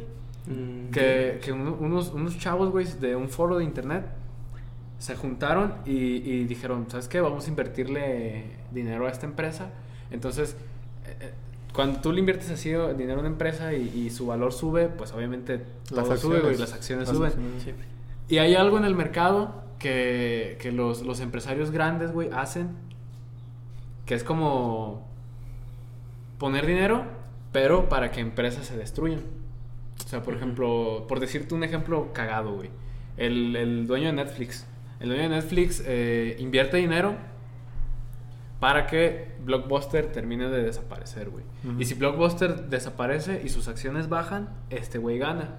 Mm, 0.47 0.91
Que, 0.91 1.41
que 1.43 1.53
uno- 1.53 1.77
unos, 1.79 2.09
unos 2.13 2.39
chavos, 2.39 2.71
güey, 2.71 2.87
de 3.01 3.15
un 3.17 3.29
foro 3.29 3.59
de 3.59 3.65
internet 3.65 4.07
se 4.99 5.15
juntaron 5.15 5.75
y, 5.87 5.93
y 5.93 6.45
dijeron, 6.45 6.87
¿sabes 6.89 7.07
qué? 7.09 7.21
Vamos 7.21 7.47
a 7.47 7.49
invertirle 7.51 8.45
dinero 8.73 9.07
a 9.07 9.11
esta 9.11 9.27
empresa. 9.27 9.71
Entonces, 10.11 10.57
eh, 11.07 11.17
eh, 11.21 11.33
cuando 11.73 12.01
tú 12.01 12.13
le 12.13 12.19
inviertes 12.21 12.51
así 12.51 12.71
dinero 12.71 13.17
a 13.17 13.21
una 13.21 13.29
empresa 13.29 13.75
y, 13.75 13.89
y 13.95 14.11
su 14.11 14.27
valor 14.27 14.53
sube, 14.53 14.89
pues 14.89 15.13
obviamente 15.13 15.59
todo 15.89 16.01
Las 16.09 16.21
sube, 16.21 16.37
acciones. 16.39 16.61
las 16.61 16.73
acciones 16.73 17.09
Las 17.09 17.17
suben. 17.17 17.31
acciones. 17.33 17.63
sí. 17.63 17.73
Y 18.29 18.39
hay 18.39 18.55
algo 18.57 18.77
en 18.79 18.85
el 18.85 18.95
mercado 18.95 19.63
que, 19.79 20.59
que 20.61 20.73
los, 20.73 21.03
los 21.03 21.21
empresarios 21.21 21.71
grandes, 21.71 22.11
güey, 22.13 22.31
hacen. 22.33 22.71
Que 24.09 24.15
es 24.15 24.25
como 24.25 25.07
poner 26.39 26.65
dinero, 26.65 27.05
pero 27.53 27.89
para 27.89 28.11
que 28.11 28.21
empresas 28.21 28.67
se 28.67 28.77
destruyan. 28.77 29.21
O 30.05 30.09
sea, 30.09 30.23
por 30.23 30.35
ejemplo, 30.35 31.05
por 31.07 31.21
decirte 31.21 31.55
un 31.55 31.63
ejemplo 31.63 32.13
cagado, 32.15 32.55
güey. 32.55 32.71
El, 33.19 33.55
el 33.55 33.87
dueño 33.87 34.07
de 34.07 34.15
Netflix. 34.15 34.67
El 35.01 35.11
dueño 35.11 35.25
de 35.25 35.29
Netflix 35.29 35.83
eh, 35.85 36.37
invierte 36.39 36.79
dinero 36.79 37.17
para 38.61 38.87
que 38.87 39.33
Blockbuster 39.45 40.11
termine 40.11 40.49
de 40.49 40.63
desaparecer, 40.63 41.29
güey. 41.29 41.45
Y 41.79 41.85
si 41.85 41.95
Blockbuster 41.95 42.69
desaparece 42.69 43.43
y 43.45 43.51
sus 43.51 43.69
acciones 43.69 44.09
bajan, 44.09 44.49
este 44.71 44.99
güey 44.99 45.19
gana. 45.19 45.57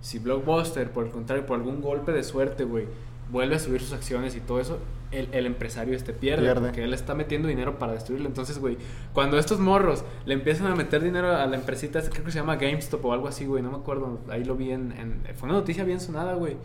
Si 0.00 0.18
Blockbuster, 0.18 0.90
por 0.90 1.06
el 1.06 1.12
contrario, 1.12 1.46
por 1.46 1.58
algún 1.58 1.80
golpe 1.80 2.12
de 2.12 2.22
suerte, 2.24 2.64
güey, 2.64 2.86
vuelve 3.30 3.56
a 3.56 3.58
subir 3.58 3.80
sus 3.80 3.92
acciones 3.92 4.36
y 4.36 4.40
todo 4.40 4.60
eso, 4.60 4.78
el, 5.10 5.28
el 5.32 5.46
empresario 5.46 5.94
este 5.94 6.12
pierde, 6.12 6.42
Pierde. 6.44 6.60
Porque 6.60 6.84
él 6.84 6.92
está 6.92 7.14
metiendo 7.14 7.48
dinero 7.48 7.78
para 7.78 7.92
destruirlo. 7.92 8.26
Entonces, 8.28 8.58
güey, 8.58 8.76
cuando 9.12 9.38
estos 9.38 9.58
morros 9.60 10.04
le 10.26 10.34
empiezan 10.34 10.66
a 10.66 10.74
meter 10.74 11.02
dinero 11.02 11.34
a 11.34 11.46
la 11.46 11.56
empresita, 11.56 12.00
creo 12.02 12.24
que 12.24 12.30
se 12.32 12.38
llama 12.38 12.56
GameStop 12.56 13.04
o 13.04 13.12
algo 13.12 13.28
así, 13.28 13.46
güey, 13.46 13.62
no 13.62 13.70
me 13.70 13.76
acuerdo. 13.78 14.18
Ahí 14.28 14.44
lo 14.44 14.56
vi 14.56 14.72
en, 14.72 14.92
en- 14.92 15.22
Fue 15.36 15.48
una 15.48 15.58
noticia 15.58 15.84
bien 15.84 16.00
sonada, 16.00 16.34
güey. 16.34 16.56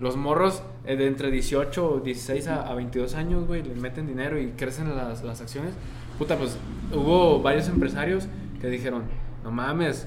Los 0.00 0.16
morros 0.16 0.62
eh, 0.86 0.96
de 0.96 1.06
entre 1.08 1.30
18 1.30 1.90
o 1.94 2.00
16 2.00 2.46
a, 2.48 2.68
a 2.68 2.74
22 2.74 3.14
años, 3.14 3.46
güey, 3.46 3.62
le 3.62 3.74
meten 3.74 4.06
dinero 4.06 4.38
y 4.40 4.48
crecen 4.52 4.94
las, 4.96 5.24
las 5.24 5.40
acciones. 5.40 5.72
Puta, 6.18 6.36
pues 6.36 6.56
hubo 6.92 7.42
varios 7.42 7.68
empresarios 7.68 8.26
que 8.60 8.68
dijeron, 8.68 9.02
no 9.44 9.50
mames, 9.50 10.06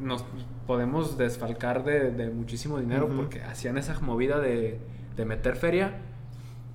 nos 0.00 0.24
podemos 0.66 1.16
desfalcar 1.16 1.84
de, 1.84 2.10
de 2.10 2.28
muchísimo 2.30 2.78
dinero 2.78 3.08
porque 3.08 3.42
hacían 3.42 3.78
esa 3.78 3.98
movida 4.00 4.40
de, 4.40 4.78
de 5.16 5.24
meter 5.24 5.56
feria 5.56 5.94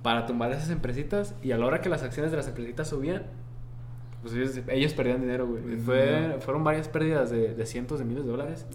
para 0.02 0.26
tumbar 0.26 0.50
esas 0.52 0.70
empresitas 0.70 1.34
y 1.42 1.52
a 1.52 1.58
la 1.58 1.66
hora 1.66 1.80
que 1.80 1.88
las 1.88 2.02
acciones 2.02 2.30
de 2.30 2.36
las 2.36 2.48
empresitas 2.48 2.88
subían, 2.88 3.22
pues 4.22 4.34
ellos, 4.34 4.60
ellos 4.68 4.92
perdían 4.94 5.20
dinero, 5.20 5.46
güey. 5.46 5.76
Fue- 5.78 6.38
fueron 6.40 6.64
varias 6.64 6.88
pérdidas 6.88 7.30
de, 7.30 7.54
de 7.54 7.66
cientos 7.66 7.98
de 7.98 8.04
miles 8.04 8.24
de 8.24 8.30
dólares. 8.30 8.66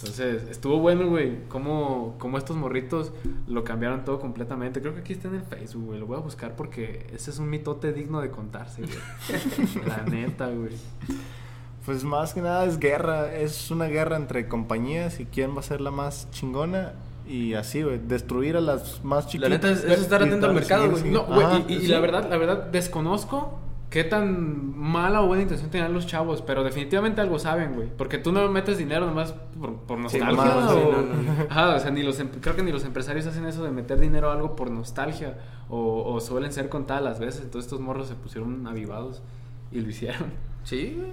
Entonces, 0.00 0.44
estuvo 0.50 0.78
bueno, 0.78 1.06
güey, 1.08 1.44
cómo, 1.48 2.14
cómo 2.18 2.38
estos 2.38 2.56
morritos 2.56 3.12
lo 3.46 3.62
cambiaron 3.62 4.06
todo 4.06 4.18
completamente. 4.20 4.80
Creo 4.80 4.94
que 4.94 5.00
aquí 5.00 5.12
está 5.12 5.28
en 5.28 5.34
el 5.34 5.42
Facebook, 5.42 5.84
güey. 5.86 5.98
Lo 6.00 6.06
voy 6.06 6.16
a 6.16 6.20
buscar 6.20 6.56
porque 6.56 7.06
ese 7.12 7.30
es 7.30 7.38
un 7.38 7.50
mitote 7.50 7.92
digno 7.92 8.22
de 8.22 8.30
contarse, 8.30 8.82
güey. 8.82 9.84
La 9.86 10.02
neta, 10.04 10.48
güey. 10.48 10.72
Pues 11.84 12.04
más 12.04 12.32
que 12.34 12.40
nada 12.40 12.64
es 12.64 12.78
guerra, 12.80 13.34
es 13.34 13.70
una 13.70 13.84
guerra 13.86 14.16
entre 14.16 14.48
compañías 14.48 15.20
y 15.20 15.26
quién 15.26 15.54
va 15.54 15.60
a 15.60 15.62
ser 15.62 15.80
la 15.82 15.90
más 15.90 16.28
chingona 16.30 16.92
y 17.28 17.54
así, 17.54 17.82
güey, 17.82 17.98
destruir 17.98 18.56
a 18.56 18.60
las 18.60 19.02
más 19.04 19.24
La 19.24 19.30
chiquitas. 19.30 19.50
neta 19.50 19.70
es, 19.70 19.84
es 19.84 20.00
estar 20.00 20.20
Y 20.22 20.24
atento 20.26 20.46
al 20.46 20.54
mercado, 20.54 20.90
güey. 20.90 21.10
No, 21.10 21.24
güey, 21.24 21.46
y, 21.68 21.74
y 21.74 21.80
sí. 21.82 21.86
la 21.88 22.00
verdad, 22.00 22.28
la 22.30 22.36
verdad, 22.36 22.64
desconozco 22.70 23.58
qué 23.90 24.02
tan 24.04 24.76
mala 24.76 25.22
o 25.22 25.26
buena 25.28 25.42
intención 25.44 25.70
tenían 25.70 25.92
los 25.92 26.06
chavos, 26.06 26.42
pero 26.42 26.64
definitivamente 26.64 27.20
algo 27.20 27.38
saben, 27.38 27.74
güey. 27.74 27.88
Porque 27.96 28.18
tú 28.18 28.32
no 28.32 28.48
metes 28.50 28.78
dinero 28.78 29.06
nomás 29.06 29.32
por, 29.58 29.74
por 29.76 29.96
Sí, 30.10 30.18
nostalgia. 30.18 30.28
nomás, 30.30 30.70
o... 30.72 30.74
sí, 30.74 30.80
no, 30.92 31.02
no. 31.02 31.46
Ajá, 31.50 31.74
o 31.76 31.80
sea, 31.80 31.90
ni 31.90 32.02
los, 32.02 32.18
em- 32.20 32.28
creo 32.40 32.56
que 32.56 32.62
ni 32.62 32.72
los 32.72 32.84
empresarios 32.84 33.26
hacen 33.26 33.46
eso 33.46 33.62
de 33.64 33.70
meter 33.70 33.98
dinero 34.00 34.30
a 34.30 34.34
algo 34.34 34.56
por 34.56 34.70
nostalgia. 34.70 35.38
O, 35.68 36.02
o 36.14 36.20
suelen 36.20 36.52
ser 36.52 36.68
contadas 36.68 37.02
las 37.02 37.18
veces. 37.18 37.42
Entonces 37.42 37.66
estos 37.66 37.80
morros 37.80 38.08
se 38.08 38.14
pusieron 38.14 38.66
avivados 38.66 39.22
y 39.72 39.80
lo 39.80 39.88
hicieron. 39.88 40.30
Sí, 40.64 40.94
güey. 40.96 41.12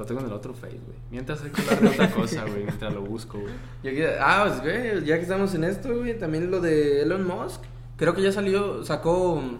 Lo 0.00 0.06
tengo 0.06 0.20
en 0.22 0.28
el 0.28 0.32
otro 0.32 0.54
face, 0.54 0.78
güey. 0.86 0.96
Mientras 1.10 1.42
hay 1.42 1.50
que 1.50 1.60
hablar 1.60 1.80
de 1.82 1.88
otra 1.88 2.10
cosa, 2.14 2.44
güey. 2.46 2.64
Mientras 2.64 2.94
lo 2.94 3.02
busco, 3.02 3.38
güey. 3.38 4.02
Ah, 4.18 4.46
pues, 4.48 4.62
güey, 4.62 5.04
ya 5.04 5.16
que 5.16 5.22
estamos 5.22 5.54
en 5.54 5.64
esto, 5.64 5.94
güey, 5.94 6.18
también 6.18 6.50
lo 6.50 6.58
de 6.60 7.02
Elon 7.02 7.26
Musk. 7.26 7.60
Creo 7.98 8.14
que 8.14 8.22
ya 8.22 8.32
salió, 8.32 8.82
sacó 8.82 9.34
un, 9.34 9.58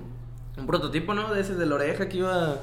prototipo, 0.66 1.12
¿no? 1.12 1.34
De 1.34 1.42
ese 1.42 1.56
de 1.56 1.66
la 1.66 1.74
oreja 1.74 2.08
que 2.08 2.16
iba... 2.16 2.56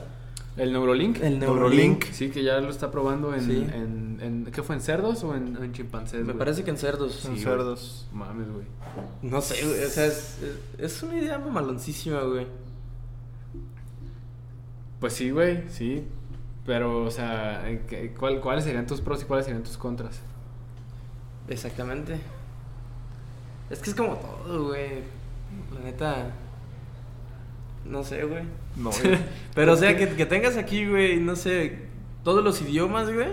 El 0.58 0.74
Neurolink. 0.74 1.20
El 1.22 1.38
Neurolink. 1.38 2.06
Sí, 2.06 2.32
que 2.32 2.42
ya 2.42 2.60
lo 2.60 2.70
está 2.70 2.90
probando 2.90 3.36
en, 3.36 3.42
Sí. 3.46 3.68
en, 3.72 4.18
en- 4.24 4.46
¿Qué 4.52 4.64
fue? 4.64 4.76
¿En 4.76 4.82
cerdos 4.82 5.24
o 5.24 5.36
en, 5.36 5.56
en 5.62 5.72
chimpancés? 5.72 6.26
Me 6.26 6.34
parece 6.34 6.64
que 6.64 6.72
en 6.72 6.78
cerdos. 6.78 7.28
Sí, 7.32 7.38
cerdos. 7.40 8.08
Mames, 8.12 8.48
güey. 8.52 8.66
No 9.22 9.40
sé, 9.40 9.64
güey, 9.64 9.84
o 9.84 9.88
sea, 9.90 10.08
es, 10.08 10.40
es, 10.42 10.96
es 10.96 11.04
una 11.04 11.20
idea 11.20 11.38
maloncísima, 11.38 12.22
güey. 12.22 12.48
Pues 15.00 15.14
sí, 15.14 15.30
güey, 15.30 15.64
sí. 15.70 16.08
Pero, 16.68 17.04
o 17.06 17.10
sea, 17.12 17.64
¿qué- 17.88 18.14
¿cuál- 18.20 18.40
¿cuáles 18.42 18.64
serían 18.66 18.86
tus 18.86 19.02
pros 19.02 19.24
y 19.24 19.26
cuáles 19.26 19.46
serían 19.48 19.64
tus 19.64 19.78
contras? 19.78 20.20
Exactamente. 21.48 22.20
Es 23.70 23.80
que 23.80 23.90
es 23.90 23.96
como 23.96 24.16
todo, 24.18 24.68
güey. 24.68 25.00
La 25.74 25.80
neta... 25.84 26.32
No 27.86 28.04
sé, 28.04 28.24
güey. 28.26 28.44
No, 28.76 28.90
güey. 29.04 29.18
Pero, 29.56 29.74
o 29.74 29.76
sea, 29.78 29.96
que, 29.98 30.10
que 30.10 30.26
tengas 30.26 30.58
aquí, 30.58 30.86
güey, 30.88 31.18
no 31.22 31.36
sé, 31.38 31.80
todos 32.24 32.44
los 32.44 32.62
idiomas, 32.62 33.12
güey. 33.14 33.28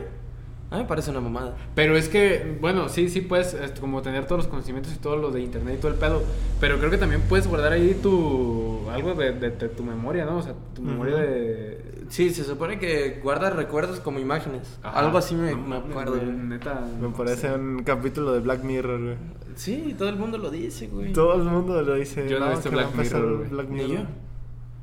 A 0.70 0.76
mí 0.76 0.82
me 0.82 0.88
parece 0.88 1.10
una 1.10 1.20
mamada. 1.20 1.56
Pero 1.74 1.96
es 1.96 2.08
que, 2.08 2.56
bueno, 2.60 2.88
sí, 2.88 3.08
sí 3.08 3.20
puedes 3.20 3.54
este, 3.54 3.80
como 3.80 4.00
tener 4.02 4.26
todos 4.26 4.42
los 4.44 4.46
conocimientos 4.48 4.92
y 4.94 4.98
todo 4.98 5.16
lo 5.16 5.30
de 5.30 5.40
internet 5.40 5.76
y 5.78 5.80
todo 5.80 5.90
el 5.92 5.98
pedo. 5.98 6.22
Pero 6.60 6.78
creo 6.78 6.90
que 6.90 6.98
también 6.98 7.20
puedes 7.22 7.46
guardar 7.48 7.72
ahí 7.72 7.98
tu. 8.02 8.88
algo 8.90 9.14
de, 9.14 9.32
de- 9.32 9.50
de 9.50 9.68
tu 9.68 9.82
memoria, 9.84 10.24
¿no? 10.24 10.38
O 10.38 10.42
sea, 10.42 10.54
tu 10.74 10.82
memoria 10.82 11.16
de. 11.16 11.93
Sí, 12.14 12.30
se 12.30 12.44
supone 12.44 12.78
que 12.78 13.18
guarda 13.24 13.50
recuerdos 13.50 13.98
como 13.98 14.20
imágenes. 14.20 14.78
Ajá. 14.84 15.00
Algo 15.00 15.18
así 15.18 15.34
me, 15.34 15.50
No 15.50 15.66
me 15.66 15.76
acuerdo. 15.78 16.14
Neta. 16.22 16.86
Me 17.00 17.08
no 17.08 17.12
parece 17.12 17.48
sé. 17.48 17.54
un 17.54 17.82
capítulo 17.82 18.32
de 18.32 18.38
Black 18.38 18.62
Mirror, 18.62 19.02
güey. 19.02 19.16
Sí, 19.56 19.96
todo 19.98 20.10
el 20.10 20.16
mundo 20.16 20.38
lo 20.38 20.48
dice, 20.48 20.86
güey. 20.86 21.12
Todo 21.12 21.34
el 21.34 21.42
mundo 21.42 21.82
lo 21.82 21.94
dice. 21.94 22.28
Yo 22.28 22.38
no 22.38 22.46
he 22.46 22.50
visto 22.50 22.70
Black 22.70 22.94
Mirror. 22.94 23.48
Black 23.48 23.68
Ni 23.68 23.74
Mirror. 23.82 23.90
yo. 24.04 24.04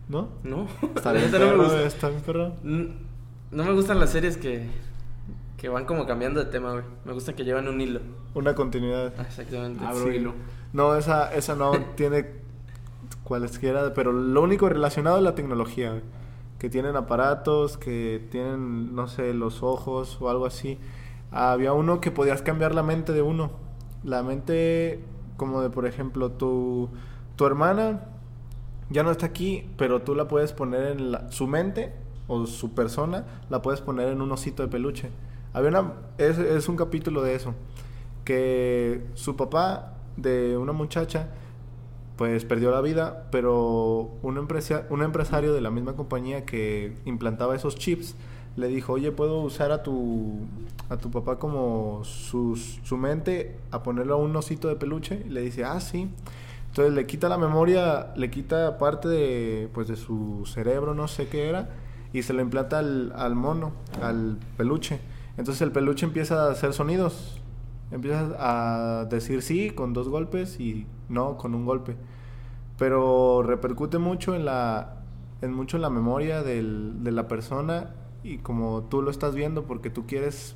¿No? 0.10 0.28
No. 0.44 0.68
Está 0.94 1.14
bien 1.14 1.26
neta 1.32 1.40
no 1.40 1.46
me 1.46 1.52
perro, 1.52 1.58
gusta. 1.64 1.74
güey, 1.76 1.88
está 1.88 2.10
bien 2.10 2.22
perro. 2.22 2.54
No 2.64 3.64
me 3.64 3.72
gustan 3.72 3.98
las 4.02 4.10
series 4.10 4.36
que, 4.36 4.66
que 5.56 5.70
van 5.70 5.86
como 5.86 6.06
cambiando 6.06 6.44
de 6.44 6.52
tema, 6.52 6.74
güey. 6.74 6.84
Me 7.06 7.14
gusta 7.14 7.34
que 7.34 7.46
llevan 7.46 7.70
un 7.70 7.80
hilo. 7.80 8.02
Una 8.34 8.54
continuidad. 8.56 9.14
Ah, 9.18 9.22
Exactamente. 9.22 9.86
Abro 9.86 10.10
Sí. 10.12 10.18
hilo. 10.18 10.34
No, 10.74 10.98
esa, 10.98 11.34
esa 11.34 11.56
no 11.56 11.72
tiene 11.96 12.26
cualesquiera, 13.24 13.94
pero 13.94 14.12
lo 14.12 14.42
único 14.42 14.68
relacionado 14.68 15.16
es 15.18 15.24
la 15.24 15.34
tecnología, 15.36 15.92
güey. 15.92 16.02
Que 16.62 16.70
tienen 16.70 16.96
aparatos, 16.96 17.76
que 17.76 18.28
tienen, 18.30 18.94
no 18.94 19.08
sé, 19.08 19.34
los 19.34 19.64
ojos 19.64 20.20
o 20.22 20.30
algo 20.30 20.46
así. 20.46 20.78
Había 21.32 21.74
uno 21.74 22.00
que 22.02 22.12
podías 22.12 22.44
cambiar 22.44 22.76
la 22.76 22.84
mente 22.84 23.14
de 23.14 23.24
uno. 23.24 23.50
La 24.04 24.22
mente, 24.22 25.04
como 25.38 25.64
de, 25.64 25.72
por 25.72 25.88
ejemplo, 25.88 26.34
tu, 26.34 26.88
tu 27.36 27.48
hermana 27.48 28.02
ya 28.92 29.02
no 29.02 29.10
está 29.10 29.26
aquí, 29.26 29.72
pero 29.76 30.04
tú 30.04 30.14
la 30.14 30.28
puedes 30.28 30.54
poner 30.54 31.00
en 31.00 31.32
su 31.32 31.48
mente 31.48 31.96
o 32.28 32.46
su 32.46 32.76
persona, 32.76 33.26
la 33.50 33.64
puedes 33.64 33.82
poner 33.82 34.10
en 34.10 34.22
un 34.22 34.32
osito 34.32 34.62
de 34.62 34.70
peluche. 34.70 35.10
Había 35.54 35.70
una, 35.70 35.94
es, 36.20 36.38
es 36.38 36.70
un 36.70 36.78
capítulo 36.78 37.24
de 37.24 37.34
eso, 37.34 37.56
que 38.24 39.04
su 39.16 39.36
papá 39.36 39.96
de 40.16 40.58
una 40.58 40.74
muchacha 40.74 41.30
pues 42.22 42.46
perdió 42.46 42.70
la 42.70 42.82
vida, 42.82 43.26
pero 43.32 44.12
un, 44.22 44.38
un 44.38 45.02
empresario 45.02 45.54
de 45.54 45.60
la 45.60 45.72
misma 45.72 45.94
compañía 45.94 46.46
que 46.46 46.94
implantaba 47.06 47.56
esos 47.56 47.76
chips 47.78 48.14
le 48.56 48.68
dijo, 48.68 48.94
oye, 48.94 49.12
¿puedo 49.12 49.42
usar 49.42 49.72
a 49.72 49.82
tu, 49.82 50.42
a 50.90 50.98
tu 50.98 51.10
papá 51.10 51.40
como 51.40 52.04
su 52.04 52.56
mente 52.96 53.58
a 53.72 53.82
ponerlo 53.82 54.14
a 54.14 54.18
un 54.18 54.36
osito 54.36 54.68
de 54.68 54.76
peluche? 54.76 55.24
Y 55.26 55.30
le 55.30 55.42
dice, 55.42 55.66
ah, 55.66 55.80
sí. 55.80 56.12
Entonces 56.68 56.94
le 56.94 57.08
quita 57.08 57.28
la 57.28 57.40
memoria, 57.40 58.14
le 58.16 58.30
quita 58.30 58.78
parte 58.78 59.08
de, 59.08 59.68
pues, 59.74 59.88
de 59.88 59.96
su 59.96 60.44
cerebro, 60.46 60.94
no 60.94 61.08
sé 61.08 61.28
qué 61.28 61.50
era, 61.50 61.70
y 62.14 62.22
se 62.22 62.34
lo 62.34 62.44
implanta 62.44 62.78
al, 62.78 63.14
al 63.16 63.34
mono, 63.34 63.72
al 64.00 64.38
peluche. 64.58 65.00
Entonces 65.38 65.64
el 65.64 65.72
peluche 65.72 66.06
empieza 66.06 66.44
a 66.44 66.52
hacer 66.52 66.74
sonidos. 66.74 67.42
Empieza 67.90 68.36
a 68.38 69.06
decir 69.06 69.42
sí 69.42 69.72
con 69.72 69.94
dos 69.94 70.08
golpes 70.08 70.60
y 70.60 70.86
no 71.10 71.40
con 71.40 71.56
un 71.56 71.66
golpe. 71.66 71.96
Pero 72.82 73.44
repercute 73.44 74.00
mucho 74.00 74.34
en 74.34 74.44
la, 74.44 74.96
en 75.42 75.54
mucho 75.54 75.78
en 75.78 75.84
la 75.84 75.92
memoria 75.92 76.42
del- 76.42 77.04
de 77.04 77.12
la 77.12 77.28
persona 77.28 77.92
y 78.24 78.40
como 78.40 78.84
tú 78.90 79.04
lo 79.04 79.12
estás 79.12 79.36
viendo 79.36 79.66
porque 79.66 79.90
tú 79.92 80.08
quieres 80.08 80.56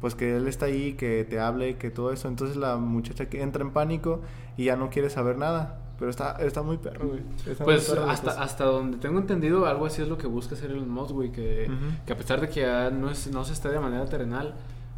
pues 0.00 0.14
que 0.16 0.36
él 0.36 0.48
está 0.48 0.66
ahí, 0.66 0.94
que 0.94 1.24
te 1.24 1.38
hable, 1.38 1.78
que 1.78 1.90
todo 1.90 2.10
eso. 2.12 2.26
Entonces 2.28 2.56
la 2.56 2.76
muchacha 2.76 3.30
que 3.30 3.40
entra 3.40 3.62
en 3.62 3.70
pánico 3.70 4.20
y 4.56 4.64
ya 4.64 4.74
no 4.76 4.90
quiere 4.90 5.08
saber 5.10 5.38
nada. 5.38 5.78
Pero 5.98 6.10
está, 6.10 6.32
está 6.40 6.60
muy 6.62 6.76
perro, 6.76 7.06
güey. 7.08 7.20
Está 7.46 7.64
muy 7.64 7.74
Pues 7.74 7.88
perro 7.88 8.10
hasta, 8.10 8.42
hasta 8.42 8.64
donde 8.64 8.98
tengo 8.98 9.18
entendido, 9.20 9.64
algo 9.66 9.86
así 9.86 10.02
es 10.02 10.08
lo 10.08 10.18
que 10.18 10.26
busca 10.26 10.56
hacer 10.56 10.72
Elon 10.72 10.90
Musk, 10.90 11.12
güey. 11.12 11.30
Que, 11.30 11.70
a 12.10 12.16
pesar 12.16 12.40
de 12.40 12.48
que 12.48 12.62
ya 12.62 12.90
no, 12.90 13.08
es, 13.10 13.30
no 13.32 13.44
se 13.44 13.52
esté 13.52 13.68
de 13.70 13.78
manera 13.78 14.04
terrenal, 14.06 14.56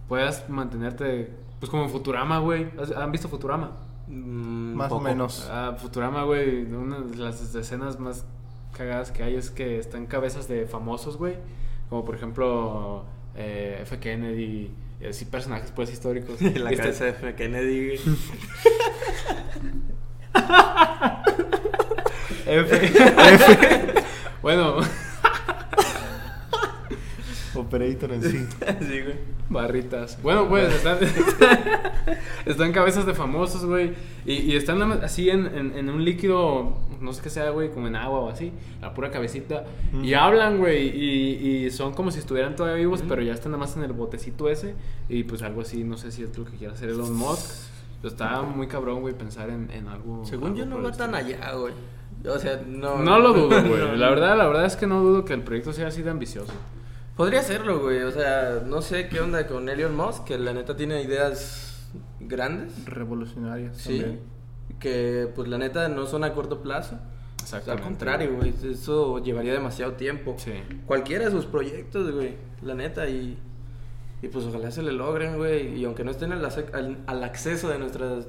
puedas 0.09 0.49
mantenerte, 0.49 1.31
pues 1.61 1.69
como 1.71 1.85
en 1.85 1.91
Futurama, 1.91 2.39
güey. 2.39 2.69
¿Has- 2.81 2.91
¿Han 2.93 3.13
visto 3.13 3.29
Futurama? 3.29 3.73
Mm, 4.09 4.75
Más 4.75 4.93
o 4.93 5.01
menos. 5.01 5.49
Ah, 5.51 5.75
Futurama, 5.79 6.25
güey, 6.25 6.65
una 6.73 7.01
de 7.01 7.17
las 7.17 7.55
escenas 7.55 7.99
más 7.99 8.25
cagadas 8.77 9.11
que 9.11 9.23
hay 9.23 9.35
es 9.37 9.51
que 9.51 9.79
están 9.79 10.07
cabezas 10.07 10.49
de 10.49 10.67
famosos, 10.67 11.17
güey. 11.17 11.37
Como 11.89 12.05
por 12.05 12.15
ejemplo 12.15 13.05
eh, 13.35 13.79
F. 13.83 13.99
Kennedy, 13.99 14.71
y 15.01 15.07
así 15.07 15.25
personajes 15.25 15.71
pues 15.73 15.91
históricos. 15.93 16.41
La 16.43 16.71
Y 16.71 16.75
está- 16.75 16.85
cabeza 16.85 17.05
de 17.05 17.11
F. 17.11 17.35
Kennedy, 17.35 17.87
güey. 17.87 18.01
F. 22.47 22.93
bueno, 24.43 24.77
Operator 27.57 28.13
en 28.13 28.23
sí. 28.23 28.39
Sí, 28.81 29.01
güey. 29.03 29.17
barritas. 29.49 30.21
Bueno, 30.23 30.49
pues 30.49 30.75
están, 30.75 30.99
están 32.47 32.73
cabezas 32.73 33.07
de 33.07 33.15
famosos, 33.15 33.65
güey. 33.65 33.93
Y, 34.25 34.35
y 34.35 34.57
están 34.57 34.81
así 35.03 35.31
en, 35.31 35.47
en, 35.47 35.77
en 35.77 35.89
un 35.91 36.05
líquido, 36.05 36.77
no 37.01 37.13
sé 37.13 37.23
qué 37.23 37.31
sea, 37.31 37.51
güey, 37.51 37.71
como 37.71 37.87
en 37.87 37.97
agua 37.97 38.21
o 38.21 38.29
así, 38.29 38.53
la 38.81 38.93
pura 38.95 39.11
cabecita. 39.11 39.65
Y 40.03 40.15
hablan, 40.15 40.59
güey, 40.59 40.89
y, 40.89 41.65
y 41.67 41.71
son 41.71 41.95
como 41.95 42.11
si 42.11 42.19
estuvieran 42.19 42.57
todavía 42.57 42.79
vivos, 42.79 43.03
pero 43.09 43.23
ya 43.23 43.33
están 43.33 43.53
nada 43.53 43.65
más 43.65 43.77
en 43.77 43.83
el 43.85 43.93
botecito 43.93 44.49
ese. 44.49 44.75
Y 45.09 45.25
pues 45.25 45.43
algo 45.43 45.61
así, 45.63 45.85
no 45.85 45.97
sé 45.97 46.11
si 46.11 46.23
es 46.23 46.37
lo 46.37 46.45
que 46.45 46.53
quiera 46.57 46.75
hacer 46.75 46.89
Elon 46.91 47.15
Musk. 47.15 47.69
Pero 48.03 48.13
está 48.13 48.43
muy 48.43 48.67
cabrón, 48.67 49.01
güey, 49.01 49.15
pensar 49.15 49.49
en, 49.51 49.71
en 49.71 49.89
algo. 49.89 50.25
Según 50.25 50.49
algo 50.49 50.59
yo 50.59 50.67
no 50.67 50.83
va 50.83 50.93
tan 50.93 51.15
allá, 51.15 51.53
güey. 51.55 51.73
O 52.29 52.39
sea, 52.39 52.61
no. 52.67 52.99
No 52.99 53.19
lo 53.19 53.33
dudo, 53.33 53.63
güey. 53.69 53.97
La 53.97 54.11
verdad, 54.11 54.37
la 54.37 54.47
verdad 54.47 54.67
es 54.67 54.77
que 54.77 54.87
no 54.87 55.01
dudo 55.03 55.25
que 55.25 55.33
el 55.33 55.43
proyecto 55.43 55.73
sea 55.73 55.87
así 55.89 56.03
de 56.03 56.11
ambicioso. 56.11 56.53
Podría 57.17 57.43
serlo, 57.43 57.81
güey. 57.81 58.03
O 58.03 58.11
sea, 58.11 58.63
no 58.67 58.83
sé 58.83 59.09
qué 59.09 59.21
onda 59.21 59.47
con 59.47 59.69
Elon 59.69 59.97
Musk, 59.97 60.25
que 60.25 60.39
la 60.39 60.53
neta 60.53 60.77
tiene 60.77 61.03
ideas 61.03 61.89
grandes. 62.21 62.85
Revolucionarias 62.85 63.77
Sí. 63.77 64.01
también. 64.01 64.21
Que 64.79 65.31
pues 65.35 65.49
la 65.49 65.57
neta 65.59 65.89
no 65.89 66.07
son 66.07 66.25
a 66.25 66.33
corto 66.35 66.61
plazo. 66.63 66.99
Exactamente. 67.41 67.83
Al 67.83 67.89
contrario, 67.89 68.35
güey. 68.37 68.53
Eso 68.71 69.19
llevaría 69.23 69.53
demasiado 69.53 69.93
tiempo. 69.93 70.35
Sí. 70.39 70.53
Cualquiera 70.87 71.25
de 71.27 71.31
sus 71.31 71.47
proyectos, 71.47 72.11
güey. 72.13 72.35
La 72.63 72.75
neta. 72.75 73.09
Y, 73.09 73.39
y 74.21 74.29
pues 74.29 74.45
ojalá 74.45 74.71
se 74.71 74.83
le 74.83 74.93
logren, 74.93 75.37
güey. 75.39 75.79
Y 75.79 75.85
aunque 75.85 76.05
no 76.05 76.11
estén 76.11 76.33
al, 76.33 76.45
al- 76.45 76.99
al 77.07 77.25
acceso 77.25 77.69
de 77.71 77.79
nuestras. 77.79 78.27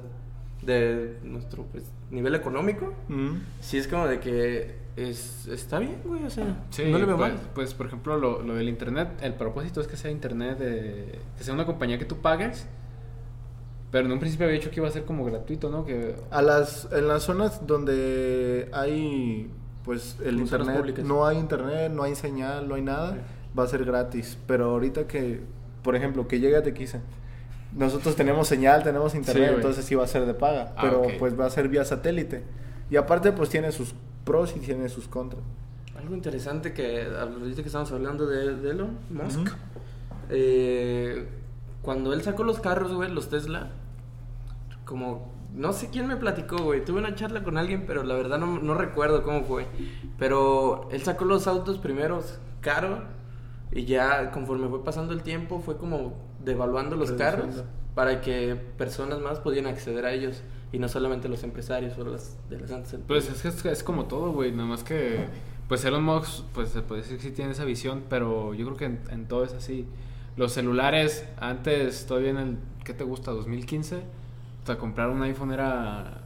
De 0.68 1.18
nuestro 1.24 1.64
pues, 1.64 1.84
nivel 2.10 2.34
económico. 2.36 2.92
Mm. 3.08 3.38
Sí 3.60 3.78
es 3.78 3.88
como 3.88 4.06
de 4.06 4.20
que 4.20 4.76
es, 4.96 5.46
está 5.48 5.78
bien, 5.78 5.96
güey. 6.04 6.24
O 6.24 6.30
sea, 6.30 6.64
Sí, 6.70 6.84
no 6.90 6.98
le 6.98 7.06
veo 7.06 7.16
pues, 7.16 7.32
mal. 7.32 7.40
pues, 7.54 7.74
por 7.74 7.86
ejemplo, 7.86 8.16
lo, 8.18 8.42
lo 8.42 8.54
del 8.54 8.68
internet, 8.68 9.08
el 9.22 9.34
propósito 9.34 9.80
es 9.80 9.86
que 9.88 9.96
sea 9.96 10.10
internet, 10.10 10.58
de, 10.58 11.18
que 11.36 11.44
sea 11.44 11.54
una 11.54 11.66
compañía 11.66 11.98
que 11.98 12.04
tú 12.04 12.18
pagues, 12.18 12.66
pero 13.90 14.04
en 14.06 14.12
un 14.12 14.20
principio 14.20 14.46
había 14.46 14.58
dicho 14.58 14.70
que 14.70 14.80
iba 14.80 14.88
a 14.88 14.92
ser 14.92 15.04
como 15.04 15.24
gratuito, 15.24 15.70
¿no? 15.70 15.84
Que 15.86 16.14
A 16.30 16.42
las, 16.42 16.88
en 16.92 17.08
las 17.08 17.22
zonas 17.22 17.66
donde 17.66 18.68
hay, 18.72 19.50
pues, 19.84 20.16
el 20.24 20.38
internet, 20.38 20.76
públicas. 20.76 21.04
no 21.04 21.26
hay 21.26 21.38
internet, 21.38 21.90
no 21.90 22.02
hay 22.02 22.14
señal, 22.14 22.68
no 22.68 22.74
hay 22.74 22.82
nada, 22.82 23.16
va 23.58 23.64
a 23.64 23.66
ser 23.66 23.84
gratis. 23.86 24.36
Pero 24.46 24.66
ahorita 24.66 25.06
que, 25.06 25.40
por 25.82 25.96
ejemplo, 25.96 26.28
que 26.28 26.38
llegue 26.38 26.56
a 26.56 26.62
Tequisa, 26.62 27.00
nosotros 27.74 28.16
tenemos 28.16 28.48
señal, 28.48 28.82
tenemos 28.82 29.14
internet, 29.14 29.52
entonces 29.56 29.84
sí 29.84 29.94
va 29.94 30.04
a 30.04 30.08
ser 30.08 30.24
de 30.26 30.34
paga, 30.34 30.72
Ah, 30.76 30.80
pero 30.82 31.02
pues 31.18 31.38
va 31.38 31.46
a 31.46 31.50
ser 31.50 31.68
vía 31.68 31.84
satélite. 31.84 32.44
Y 32.90 32.96
aparte, 32.96 33.32
pues 33.32 33.50
tiene 33.50 33.70
sus 33.72 33.94
pros 34.24 34.54
y 34.56 34.60
tiene 34.60 34.88
sus 34.88 35.06
contras. 35.08 35.42
Algo 35.96 36.14
interesante 36.14 36.72
que 36.72 37.06
ahorita 37.06 37.62
que 37.62 37.68
estamos 37.68 37.90
hablando 37.92 38.26
de, 38.26 38.56
de 38.56 38.70
Elon 38.70 38.98
Musk. 39.10 39.40
Ujú. 39.40 39.50
eh, 40.30 41.28
cuando 41.82 42.12
él 42.12 42.22
sacó 42.22 42.44
los 42.44 42.60
carros, 42.60 42.92
güey, 42.92 43.10
los 43.10 43.28
Tesla, 43.28 43.70
como 44.84 45.32
no 45.54 45.72
sé 45.72 45.88
quién 45.90 46.06
me 46.06 46.16
platicó, 46.16 46.58
güey. 46.58 46.84
Tuve 46.84 46.98
una 46.98 47.14
charla 47.14 47.42
con 47.42 47.56
alguien, 47.56 47.84
pero 47.86 48.02
la 48.02 48.14
verdad 48.14 48.38
no, 48.38 48.58
no 48.58 48.74
recuerdo 48.74 49.22
cómo 49.22 49.42
fue. 49.44 49.66
Pero 50.18 50.88
él 50.92 51.02
sacó 51.02 51.24
los 51.24 51.46
autos 51.46 51.78
primeros 51.78 52.38
caro 52.60 53.02
y 53.72 53.84
ya 53.84 54.30
conforme 54.30 54.68
fue 54.68 54.84
pasando 54.84 55.12
el 55.12 55.22
tiempo 55.22 55.60
fue 55.60 55.76
como 55.76 56.14
devaluando 56.48 56.96
los 56.96 57.12
carros 57.12 57.62
para 57.94 58.20
que 58.20 58.56
personas 58.76 59.20
más 59.20 59.38
pudieran 59.38 59.72
acceder 59.72 60.04
a 60.06 60.12
ellos 60.12 60.42
y 60.72 60.78
no 60.78 60.88
solamente 60.88 61.28
los 61.28 61.42
empresarios 61.44 61.96
o 61.98 62.04
las 62.04 62.36
de 62.50 62.58
las 62.60 62.70
antes. 62.72 62.98
Pues 63.06 63.28
es 63.30 63.42
que 63.42 63.48
es, 63.48 63.64
es 63.64 63.82
como 63.84 64.06
todo, 64.06 64.32
güey. 64.32 64.50
Nada 64.52 64.68
más 64.68 64.82
que, 64.84 65.26
pues 65.68 65.84
Elon 65.84 66.02
Musk, 66.04 66.44
pues 66.52 66.70
se 66.70 66.82
puede 66.82 67.02
decir 67.02 67.16
que 67.16 67.22
sí 67.22 67.30
tiene 67.30 67.52
esa 67.52 67.64
visión, 67.64 68.02
pero 68.08 68.54
yo 68.54 68.66
creo 68.66 68.76
que 68.76 68.84
en, 68.86 69.00
en 69.10 69.26
todo 69.28 69.44
es 69.44 69.52
así. 69.54 69.86
Los 70.36 70.52
celulares, 70.52 71.24
antes, 71.38 72.06
todavía 72.06 72.30
en 72.30 72.36
el, 72.38 72.56
¿qué 72.84 72.94
te 72.94 73.02
gusta? 73.04 73.30
2015, 73.32 73.96
o 73.96 74.66
sea, 74.66 74.76
comprar 74.78 75.10
un 75.10 75.22
iPhone 75.22 75.52
era 75.52 76.24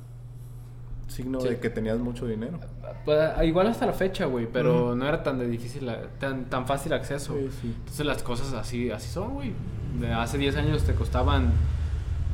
Signo 1.09 1.41
Sí. 1.41 1.49
de 1.49 1.59
que 1.61 1.71
tenías 1.71 1.99
mucho 1.99 2.27
dinero. 2.27 2.59
Pues, 3.05 3.19
igual 3.45 3.67
hasta 3.69 3.87
la 3.87 3.93
fecha, 3.93 4.27
güey, 4.27 4.47
pero 4.51 4.95
no 4.95 5.07
era 5.07 5.23
tan 5.23 5.39
de 5.39 5.47
difícil, 5.47 5.91
tan, 6.19 6.47
tan 6.51 6.67
fácil 6.67 6.93
acceso. 6.93 7.35
Sí, 7.35 7.49
sí. 7.61 7.75
Entonces 7.79 8.07
las 8.07 8.23
cosas 8.23 8.53
así, 8.55 8.91
así 8.91 9.09
son, 9.11 9.35
güey. 9.35 9.53
De 10.01 10.13
hace 10.13 10.39
10 10.39 10.57
años 10.57 10.85
te 10.85 10.95
costaban 10.95 11.53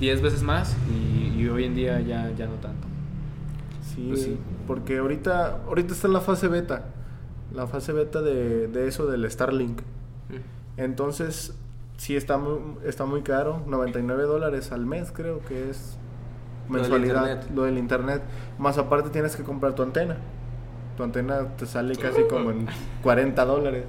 10 0.01 0.23
veces 0.23 0.43
más 0.43 0.77
y, 0.93 1.41
y 1.41 1.49
hoy 1.49 1.65
en 1.65 1.75
día 1.75 2.01
ya, 2.01 2.31
ya 2.37 2.47
no 2.47 2.55
tanto. 2.55 2.87
Sí, 3.83 4.07
Pues 4.09 4.23
sí. 4.23 4.39
porque 4.67 4.99
ahorita, 4.99 5.63
ahorita 5.67 5.93
está 5.95 6.07
en 6.07 6.13
la 6.13 6.21
fase 6.21 6.49
beta. 6.49 6.85
La 7.53 7.67
fase 7.67 7.93
beta 7.93 8.21
de, 8.23 8.69
de 8.69 8.87
eso 8.89 9.07
del 9.07 9.29
Starlink. 9.31 9.81
Mm. 9.81 10.81
Entonces, 10.81 11.55
sí 11.97 12.15
está 12.15 12.39
muy, 12.39 12.59
está 12.85 13.07
muy 13.07 13.23
caro. 13.23 13.63
99 13.67 14.23
dólares 14.25 14.71
al 14.73 14.87
mes 14.87 15.11
creo 15.13 15.41
que 15.47 15.71
es 15.71 15.97
Lo 16.69 16.75
del 16.75 16.83
mensualidad. 16.83 17.43
Lo 17.55 17.63
del 17.65 17.79
internet. 17.79 18.23
Más 18.59 18.79
aparte 18.79 19.11
tienes 19.11 19.35
que 19.35 19.43
comprar 19.43 19.75
tu 19.75 19.83
antena. 19.83 20.17
Tu 20.97 21.03
antena 21.03 21.57
te 21.57 21.67
sale 21.67 21.97
casi 22.01 22.23
como 22.25 22.51
en 22.51 22.67
40 23.03 23.45
dólares. 23.45 23.85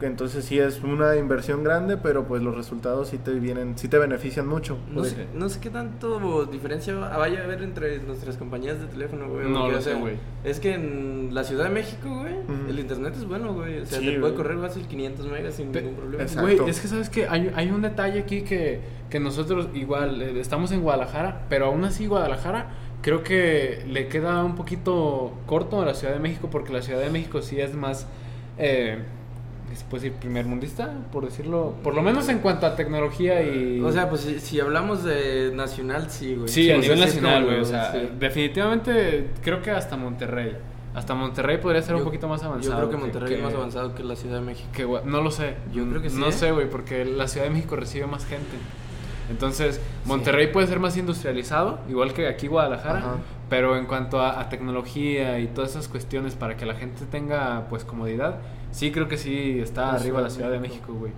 Entonces 0.00 0.44
sí 0.44 0.58
es 0.58 0.82
una 0.82 1.16
inversión 1.16 1.64
grande, 1.64 1.96
pero 1.96 2.24
pues 2.26 2.40
los 2.42 2.54
resultados 2.56 3.08
sí 3.08 3.18
te 3.18 3.32
vienen, 3.32 3.76
sí 3.76 3.88
te 3.88 3.98
benefician 3.98 4.46
mucho. 4.46 4.78
No 4.92 5.02
sé, 5.04 5.26
no 5.34 5.48
sé 5.48 5.58
qué 5.60 5.70
tanto 5.70 6.46
diferencia 6.46 6.94
va- 6.94 7.16
vaya 7.16 7.40
a 7.40 7.44
haber 7.44 7.62
entre 7.62 7.98
nuestras 8.00 8.36
compañías 8.36 8.80
de 8.80 8.86
teléfono, 8.86 9.28
güey. 9.28 9.48
No 9.48 9.68
lo 9.68 9.80
sé, 9.80 9.94
güey. 9.94 10.14
Es 10.44 10.60
que 10.60 10.74
en 10.74 11.30
la 11.34 11.42
Ciudad 11.44 11.64
de 11.64 11.70
México, 11.70 12.08
güey, 12.08 12.34
el 12.68 12.78
internet 12.78 13.14
es 13.16 13.24
bueno, 13.26 13.52
güey. 13.54 13.80
O 13.80 13.86
sea, 13.86 13.98
Sí, 13.98 14.06
te 14.06 14.20
puede 14.20 14.34
correr 14.34 14.58
fácil 14.58 14.86
500 14.86 15.26
megas 15.26 15.54
sin 15.54 15.72
ningún 15.72 15.94
problema. 15.94 16.24
Güey, 16.40 16.58
es 16.68 16.80
que 16.80 16.86
sabes 16.88 17.10
que 17.10 17.26
hay, 17.28 17.50
hay 17.56 17.70
un 17.70 17.82
detalle 17.82 18.20
aquí 18.20 18.42
que, 18.42 18.80
que 19.10 19.18
nosotros 19.18 19.68
igual 19.74 20.22
eh, 20.22 20.38
estamos 20.40 20.70
en 20.72 20.82
Guadalajara, 20.82 21.46
pero 21.48 21.66
aún 21.66 21.84
así 21.84 22.06
Guadalajara 22.06 22.70
creo 23.02 23.22
que 23.24 23.84
le 23.88 24.08
queda 24.08 24.44
un 24.44 24.54
poquito 24.54 25.32
corto 25.46 25.80
a 25.82 25.84
la 25.84 25.94
Ciudad 25.94 26.12
de 26.14 26.20
México 26.20 26.48
porque 26.50 26.72
la 26.72 26.82
Ciudad 26.82 27.00
de 27.00 27.10
México 27.10 27.42
sí 27.42 27.60
es 27.60 27.74
más, 27.74 28.06
eh, 28.58 28.98
¿se 29.76 29.84
puede 29.84 30.04
decir 30.04 30.18
primer 30.18 30.46
mundista? 30.46 30.92
Por 31.12 31.24
decirlo, 31.24 31.74
por 31.82 31.94
lo 31.94 32.02
menos 32.02 32.28
en 32.28 32.38
cuanto 32.38 32.66
a 32.66 32.74
tecnología 32.76 33.42
y... 33.42 33.80
O 33.80 33.90
sea, 33.92 34.08
pues 34.08 34.22
si, 34.22 34.38
si 34.40 34.60
hablamos 34.60 35.04
de 35.04 35.52
nacional, 35.54 36.10
sí, 36.10 36.34
güey. 36.36 36.48
Sí, 36.48 36.70
a 36.70 36.74
sea, 36.74 36.80
nivel 36.82 37.00
nacional, 37.00 37.44
güey. 37.44 37.60
O 37.60 37.64
sea, 37.64 37.92
sí. 37.92 37.98
definitivamente 38.18 39.30
creo 39.42 39.62
que 39.62 39.70
hasta 39.70 39.96
Monterrey. 39.96 40.56
Hasta 40.94 41.14
Monterrey 41.14 41.58
podría 41.58 41.82
ser 41.82 41.94
un 41.94 42.02
poquito 42.04 42.26
más 42.28 42.42
avanzado. 42.42 42.74
Yo 42.74 42.78
creo 42.88 42.90
que 42.90 42.96
Monterrey 42.96 43.28
que- 43.28 43.36
es 43.36 43.42
más 43.42 43.54
avanzado 43.54 43.94
que 43.94 44.02
la 44.02 44.16
Ciudad 44.16 44.36
de 44.40 44.44
México. 44.46 44.68
que 44.72 44.84
no 45.04 45.20
lo 45.22 45.30
sé. 45.30 45.54
Yo 45.72 45.86
creo 45.88 46.02
que 46.02 46.10
sí, 46.10 46.18
No 46.18 46.28
¿eh? 46.28 46.32
sé, 46.32 46.50
güey, 46.50 46.68
porque 46.68 47.04
la 47.04 47.28
Ciudad 47.28 47.46
de 47.46 47.52
México 47.52 47.76
recibe 47.76 48.06
más 48.06 48.24
gente. 48.26 48.56
Entonces, 49.30 49.80
Monterrey 50.06 50.50
puede 50.52 50.66
ser 50.66 50.80
más 50.80 50.96
industrializado, 50.96 51.78
igual 51.88 52.14
que 52.14 52.26
aquí 52.26 52.46
Guadalajara, 52.46 52.98
Ajá. 53.00 53.16
pero 53.50 53.76
en 53.76 53.84
cuanto 53.84 54.20
a, 54.20 54.40
a 54.40 54.48
tecnología 54.48 55.38
y 55.38 55.48
todas 55.48 55.70
esas 55.72 55.86
cuestiones 55.88 56.34
para 56.34 56.56
que 56.56 56.64
la 56.64 56.74
gente 56.74 57.04
tenga 57.04 57.66
pues 57.68 57.84
comodidad, 57.84 58.38
sí 58.70 58.90
creo 58.90 59.08
que 59.08 59.16
sí 59.16 59.58
está 59.60 59.86
La 59.86 59.92
arriba 59.94 60.20
la 60.20 60.30
Ciudad 60.30 60.50
de 60.50 60.58
México, 60.58 60.92
güey. 60.92 61.12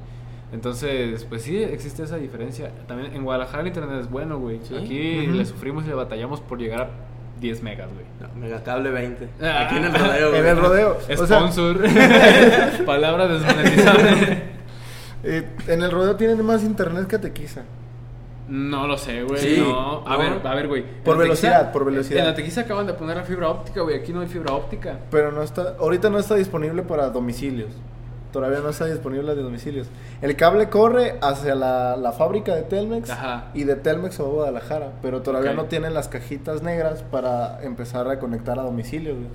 Entonces, 0.52 1.24
pues 1.24 1.42
sí, 1.42 1.62
existe 1.62 2.02
esa 2.02 2.16
diferencia. 2.16 2.72
También 2.88 3.14
en 3.14 3.22
Guadalajara 3.22 3.62
el 3.62 3.68
internet 3.68 4.00
es 4.00 4.10
bueno, 4.10 4.38
güey. 4.38 4.60
Sí. 4.64 4.74
Aquí 4.74 5.26
le 5.26 5.44
sufrimos 5.44 5.84
y 5.84 5.88
le 5.88 5.94
batallamos 5.94 6.40
por 6.40 6.58
llegar 6.58 6.80
a 6.80 6.90
10 7.40 7.62
megas, 7.62 7.88
güey. 7.92 8.04
No, 8.20 8.40
Megacable 8.40 8.90
20. 8.90 9.28
Ah. 9.42 9.66
Aquí 9.66 9.76
en 9.76 9.84
el 9.84 9.94
rodeo, 9.94 10.28
güey. 10.30 10.40
En 10.40 10.46
el 10.46 10.56
rodeo. 10.56 10.98
O 10.98 11.26
sea, 11.26 11.38
Sponsor. 11.38 11.78
Palabra 12.86 13.28
desmonetizable. 13.28 14.42
eh, 15.22 15.48
en 15.68 15.82
el 15.82 15.90
rodeo 15.90 16.16
tienen 16.16 16.44
más 16.44 16.64
internet 16.64 17.06
que 17.06 17.18
Tequisa. 17.18 17.62
No 18.50 18.86
lo 18.86 18.98
sé, 18.98 19.22
güey. 19.22 19.40
Sí, 19.40 19.56
no. 19.60 20.06
A 20.06 20.12
no. 20.12 20.18
ver, 20.18 20.46
a 20.46 20.54
ver, 20.54 20.66
güey. 20.68 20.84
Por 21.04 21.16
velocidad, 21.16 21.70
por 21.72 21.84
velocidad. 21.84 22.18
En 22.20 22.26
la 22.26 22.34
tequisa 22.34 22.62
acaban 22.62 22.86
de 22.86 22.94
poner 22.94 23.16
la 23.16 23.22
fibra 23.22 23.48
óptica, 23.48 23.80
güey. 23.82 23.96
Aquí 23.96 24.12
no 24.12 24.20
hay 24.20 24.26
fibra 24.26 24.52
óptica. 24.54 24.98
Pero 25.10 25.30
no 25.30 25.42
está, 25.42 25.76
ahorita 25.78 26.10
no 26.10 26.18
está 26.18 26.34
disponible 26.34 26.82
para 26.82 27.10
domicilios. 27.10 27.70
Todavía 28.32 28.58
no 28.60 28.68
está 28.68 28.86
disponible 28.86 29.34
de 29.34 29.42
domicilios. 29.42 29.88
El 30.22 30.36
cable 30.36 30.68
corre 30.68 31.16
hacia 31.20 31.54
la, 31.54 31.96
la 31.96 32.12
fábrica 32.12 32.54
de 32.54 32.62
Telmex 32.62 33.10
Ajá. 33.10 33.46
y 33.54 33.64
de 33.64 33.74
Telmex 33.76 34.20
a 34.20 34.22
Guadalajara, 34.24 34.92
pero 35.02 35.20
todavía 35.22 35.52
no 35.52 35.64
tienen 35.64 35.94
las 35.94 36.08
cajitas 36.08 36.62
negras 36.62 37.02
para 37.02 37.60
empezar 37.62 38.08
a 38.08 38.18
conectar 38.20 38.58
a 38.58 38.62
domicilio. 38.62 39.14
güey. 39.14 39.26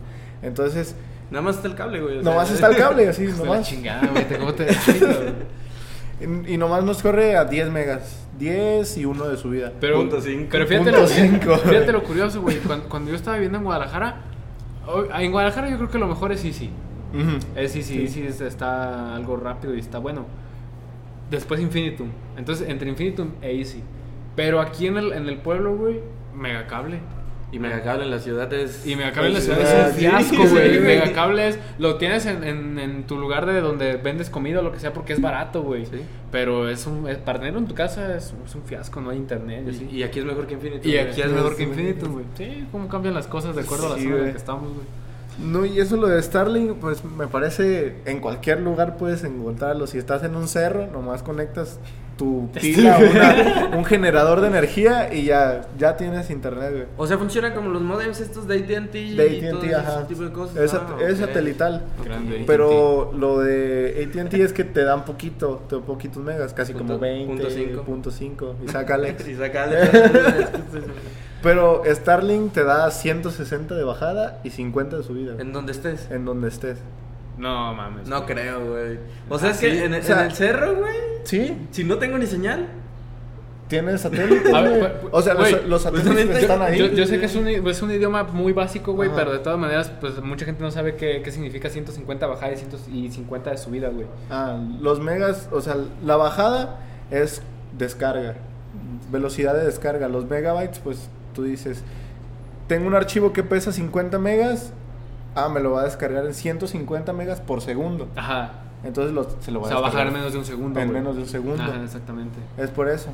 Entonces, 0.42 0.96
Nada 1.32 1.42
más 1.42 1.56
está 1.56 1.68
el 1.68 1.76
cable, 1.76 2.00
güey. 2.02 2.20
o 2.20 2.22
sea, 2.24 2.32
nomás 2.32 2.52
está 2.52 2.68
el 2.68 2.78
cable 2.78 3.10
así, 3.10 3.28
la 3.28 3.34
nomás. 3.38 3.68
chingada, 3.68 4.08
güey. 4.08 4.26
¿Cómo 4.40 4.54
te? 4.54 4.68
Y, 6.48 6.58
nomás 6.58 6.84
nos 6.84 7.02
corre 7.02 7.36
a 7.36 7.46
10 7.46 7.70
megas. 7.72 8.28
10 8.40 8.98
y 8.98 9.06
uno 9.06 9.28
de 9.28 9.38
subida. 9.38 9.72
Pero, 9.80 9.98
Punto 9.98 10.22
cinco. 10.22 10.48
pero 10.52 10.66
fíjate, 10.68 10.92
Punto 10.92 11.02
lo, 11.02 11.08
cinco. 11.08 11.56
fíjate 11.58 11.92
lo 11.92 12.04
curioso, 12.04 12.42
güey. 12.42 12.58
Cuando, 12.60 12.88
cuando 12.90 13.10
yo 13.12 13.16
estaba 13.18 13.36
viviendo 13.38 13.58
en 13.58 13.64
Guadalajara, 13.66 14.22
en 15.18 15.32
Guadalajara 15.32 15.70
yo 15.70 15.78
creo 15.78 15.90
que 15.90 15.98
lo 15.98 16.08
mejor 16.08 16.32
es 16.32 16.44
Easy. 16.46 16.70
Es 17.56 17.76
Easy, 17.76 17.84
Sí. 17.96 18.02
Easy 18.02 18.22
es- 18.28 18.42
está 18.42 19.16
algo 19.16 19.38
rápido 19.38 19.74
y 19.76 19.80
está 19.80 20.00
bueno. 20.00 20.26
Después 21.32 21.60
Infinitum. 21.62 22.10
Entonces, 22.38 22.68
entre 22.70 22.90
Infinitum 22.90 23.32
e 23.42 23.58
Easy. 23.58 23.82
Pero 24.36 24.60
aquí 24.62 24.88
en 24.88 24.98
el, 24.98 25.12
en 25.14 25.28
el 25.30 25.38
pueblo, 25.38 25.76
güey, 25.76 26.02
megacable. 26.34 27.00
Y 27.56 27.60
Megacable 27.60 28.04
en 28.04 28.12
la 28.12 28.20
ciudad 28.20 28.52
es. 28.54 28.86
Y 28.86 28.98
Megacable 28.98 29.30
en 29.30 29.34
la 29.36 29.40
ciudad 29.40 29.62
es 29.62 29.88
un 29.88 29.94
sí, 29.94 30.00
fiasco, 30.02 30.36
sí, 30.44 30.50
güey. 30.50 30.68
güey. 30.78 30.80
Megacable 30.82 31.48
es, 31.48 31.60
lo 31.80 31.96
tienes 31.96 32.26
en, 32.26 32.44
en, 32.44 32.78
en 32.80 33.04
tu 33.08 33.18
lugar 33.18 33.46
de 33.46 33.62
donde 33.62 33.96
vendes 33.96 34.30
comida 34.30 34.60
o 34.60 34.62
lo 34.62 34.74
que 34.74 34.80
sea 34.80 34.92
porque 34.92 35.14
es 35.14 35.22
barato, 35.22 35.64
güey. 35.64 35.86
Sí. 35.86 36.02
Pero 36.34 36.68
es 36.70 36.86
un, 36.86 37.08
es- 37.08 37.18
para 37.18 37.40
tenerlo 37.40 37.60
en 37.60 37.68
tu 37.68 37.74
casa 37.74 38.14
es, 38.18 38.34
es 38.46 38.56
un 38.56 38.64
fiasco, 38.64 39.00
no 39.00 39.12
hay 39.12 39.18
internet 39.18 39.64
y 39.68 39.70
así. 39.70 39.88
Y, 39.90 39.96
y 40.00 40.04
aquí 40.04 40.20
es 40.20 40.26
mejor 40.26 40.48
que 40.48 40.56
Infinity. 40.56 40.90
Y 40.92 40.98
aquí 40.98 41.22
es 41.22 41.32
mejor 41.32 41.52
que 41.56 41.64
Sí, 41.64 41.70
Infinitum, 41.70 42.12
güey. 42.12 42.26
Sí, 42.38 42.68
cómo 42.74 42.90
cambian 42.90 43.14
las 43.14 43.28
cosas 43.28 43.56
de 43.56 43.62
acuerdo 43.62 43.88
a 43.88 43.90
la 43.92 43.96
Sí, 43.96 44.04
zona 44.04 44.16
en 44.18 44.26
la 44.26 44.32
que 44.32 44.38
estamos, 44.38 44.74
güey. 44.74 44.86
No, 45.38 45.66
y 45.66 45.80
eso 45.80 45.98
lo 45.98 46.08
de 46.08 46.22
Starlink, 46.22 46.76
pues 46.76 47.04
me 47.04 47.28
parece 47.28 47.96
en 48.06 48.20
cualquier 48.20 48.62
lugar 48.62 48.98
puedes 48.98 49.24
encontrarlo. 49.24 49.86
Si 49.88 49.98
estás 49.98 50.24
en 50.24 50.36
un 50.36 50.48
cerro, 50.48 50.88
nomás 50.88 51.24
conectas 51.24 51.80
tu 52.18 52.50
pila, 52.62 52.98
una- 52.98 53.78
un 53.78 53.84
generador 53.86 54.40
de 54.42 54.48
energía 54.48 55.14
y 55.14 55.26
ya, 55.26 55.62
ya 55.78 55.98
tienes 55.98 56.30
internet, 56.30 56.72
güey. 56.72 56.84
O 56.98 57.06
sea, 57.08 57.18
funciona 57.18 57.54
como 57.54 57.70
los 57.70 57.82
modems 57.82 58.22
estos 58.22 58.48
de 58.48 58.60
AT&T 58.60 59.00
y 59.00 59.16
De 59.16 59.50
todo 59.50 59.58
AT&T, 59.60 59.68
ese 59.68 59.76
ajá. 59.76 60.08
tipo 60.08 60.24
de 60.24 60.32
cosas. 60.32 60.58
Es, 60.58 60.74
Ah, 60.74 60.88
es 61.08 61.18
satelital. 61.18 61.84
Pero 62.48 63.12
lo 63.18 63.40
de 63.40 64.10
AT&T 64.10 64.42
es 64.44 64.54
que 64.54 64.64
te 64.64 64.84
dan 64.84 65.06
poquito, 65.06 65.64
te 65.68 65.76
dan 65.76 65.84
poquitos 65.86 66.24
megas, 66.24 66.54
casi 66.54 66.74
Punto- 66.74 66.88
como 66.94 67.00
20, 67.00 67.28
punto 67.34 67.50
cinco. 67.50 67.82
punto 67.84 68.12
cinco, 68.12 68.56
y 68.66 68.68
saca 68.70 68.96
Alex. 68.96 69.28
Y 69.28 69.36
sacale. 69.36 69.78
Pero 71.44 71.84
Starlink 71.86 72.54
te 72.54 72.64
da 72.64 72.90
160 72.90 73.76
de 73.76 73.84
bajada 73.84 74.40
y 74.44 74.50
50 74.50 74.98
de 74.98 75.04
subida. 75.04 75.36
en 75.40 75.54
donde 75.54 75.74
estés. 75.74 76.10
En 76.10 76.26
donde 76.26 76.48
estés. 76.48 76.78
No 77.38 77.74
mames. 77.74 78.08
No 78.08 78.22
güey. 78.24 78.34
creo, 78.34 78.66
güey. 78.72 79.00
O 79.30 79.38
sea, 79.40 79.50
Ah, 79.50 79.52
es 79.52 79.58
que 79.60 79.86
en, 79.86 79.94
el- 79.94 80.02
o 80.02 80.04
sea- 80.04 80.20
en 80.22 80.26
el 80.28 80.32
cerro, 80.34 80.76
güey, 80.76 80.96
Sí, 81.24 81.68
si 81.72 81.84
no 81.84 81.98
tengo 81.98 82.18
ni 82.18 82.26
señal. 82.28 82.68
tienes 83.68 84.02
satélites, 84.02 84.44
güey. 84.52 84.84
O 85.12 85.22
sea, 85.24 85.34
los, 85.34 85.50
güey, 85.50 85.68
los 85.68 85.84
pues 85.84 86.04
satélites 86.04 86.06
también 86.06 86.32
están 86.38 86.62
ahí. 86.62 86.78
Yo, 86.78 86.86
yo 86.88 87.06
sé 87.08 87.20
que 87.20 87.26
es 87.26 87.36
un, 87.36 87.48
es 87.48 87.82
un 87.82 87.92
idioma 87.92 88.24
muy 88.24 88.54
básico, 88.54 88.94
güey, 88.94 89.10
Ajá. 89.10 89.18
pero 89.18 89.32
de 89.34 89.40
todas 89.40 89.58
maneras, 89.58 89.92
pues 90.00 90.22
mucha 90.22 90.46
gente 90.46 90.62
no 90.64 90.70
sabe 90.72 90.96
qué, 90.96 91.22
qué 91.24 91.32
significa 91.32 91.70
150 91.70 92.28
bajada 92.28 92.54
y 92.54 92.58
150 92.58 93.50
de 93.50 93.58
subida, 93.58 93.90
güey. 93.90 94.06
Ah, 94.30 94.60
los 94.80 95.00
megas, 95.00 95.50
o 95.52 95.62
sea, 95.62 95.78
la 96.06 96.16
bajada 96.16 96.80
es 97.10 97.42
descarga, 97.76 98.36
velocidad 99.12 99.56
de 99.56 99.66
descarga. 99.66 100.08
Los 100.10 100.30
megabytes, 100.30 100.78
pues 100.80 101.10
tú 101.34 101.42
dices, 101.44 101.84
tengo 102.68 102.86
un 102.88 102.94
archivo 102.96 103.34
que 103.34 103.42
pesa 103.44 103.72
50 103.72 104.20
megas, 104.20 104.74
ah, 105.36 105.50
me 105.50 105.60
lo 105.60 105.72
va 105.72 105.82
a 105.82 105.84
descargar 105.86 106.26
en 106.26 106.34
150 106.34 107.14
megas 107.14 107.42
por 107.42 107.62
segundo. 107.62 108.08
Ajá. 108.16 108.52
Entonces 108.84 109.14
lo- 109.14 109.28
se 109.42 109.52
lo 109.52 109.60
O 109.60 109.64
va 109.64 109.68
sea, 109.70 109.78
a 109.78 109.82
bajar 109.82 110.08
en 110.08 110.14
menos 110.14 110.32
de 110.34 110.40
un 110.40 110.46
segundo. 110.46 110.80
en 110.80 110.92
menos 110.92 111.16
de 111.16 111.22
un 111.24 111.28
segundo. 111.28 111.62
Ajá, 111.64 111.84
exactamente. 111.84 112.38
Es 112.58 112.70
por 112.70 112.88
eso. 112.90 113.10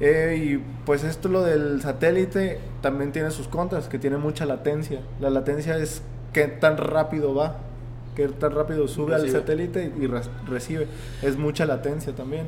Eh, 0.00 0.40
y 0.42 0.64
pues 0.86 1.04
esto 1.04 1.28
lo 1.28 1.42
del 1.42 1.82
satélite 1.82 2.58
también 2.80 3.12
tiene 3.12 3.30
sus 3.30 3.48
contras, 3.48 3.88
que 3.88 3.98
tiene 3.98 4.16
mucha 4.16 4.46
latencia. 4.46 5.00
La 5.20 5.28
latencia 5.30 5.76
es 5.76 6.02
qué 6.32 6.46
tan 6.48 6.78
rápido 6.78 7.34
va, 7.34 7.56
qué 8.14 8.28
tan 8.28 8.52
rápido 8.52 8.88
sube 8.88 9.14
al 9.14 9.28
satélite 9.28 9.92
y 10.00 10.06
re- 10.06 10.22
recibe. 10.48 10.86
Es 11.22 11.36
mucha 11.36 11.66
latencia 11.66 12.14
también. 12.14 12.46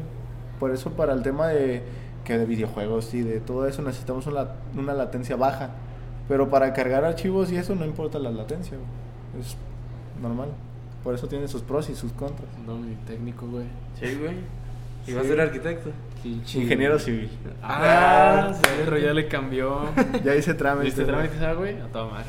Por 0.59 0.71
eso 0.71 0.91
para 0.93 1.13
el 1.13 1.23
tema 1.23 1.49
de 1.49 1.83
que 2.25 2.39
de 2.39 2.47
videojuegos 2.47 3.13
y 3.15 3.23
de 3.23 3.41
todo 3.41 3.67
eso 3.67 3.83
necesitamos 3.83 4.27
una, 4.29 4.47
una 4.79 4.95
latencia 4.95 5.37
baja. 5.37 5.71
Pero 6.29 6.49
para 6.51 6.73
cargar 6.73 7.05
archivos 7.05 7.51
y 7.53 7.57
eso 7.57 7.75
no 7.75 7.85
importa 7.85 8.19
la 8.19 8.31
latencia. 8.31 8.77
güey. 8.77 9.43
Es 9.43 9.57
normal. 10.21 10.49
Por 11.03 11.15
eso 11.15 11.27
tiene 11.27 11.49
sus 11.49 11.63
pros 11.63 11.91
y 11.91 11.95
sus 11.95 12.13
contras. 12.13 12.49
No, 12.67 12.77
mi 12.77 12.95
técnico, 13.07 13.47
güey. 13.47 13.65
Sí, 14.01 14.15
güey. 14.15 14.37
Y 15.07 15.13
va 15.15 15.21
a 15.21 15.25
Sí. 15.25 15.31
ser 15.31 15.41
arquitecto. 15.41 15.91
Ingeniero 16.25 16.99
civil. 17.01 17.29
Ah, 17.63 18.51
Ah, 18.53 18.61
perro, 18.63 18.97
ya 18.99 19.13
le 19.13 19.27
cambió. 19.27 19.81
Ya 20.25 20.37
hice 20.37 20.55
trámite. 20.55 20.85
¿Viste 20.87 21.03
güey. 21.05 21.15
trámites, 21.17 21.43
ah, 21.43 21.53
güey? 21.55 21.81
A 21.81 21.87
toda 21.89 22.05
madre. 22.07 22.27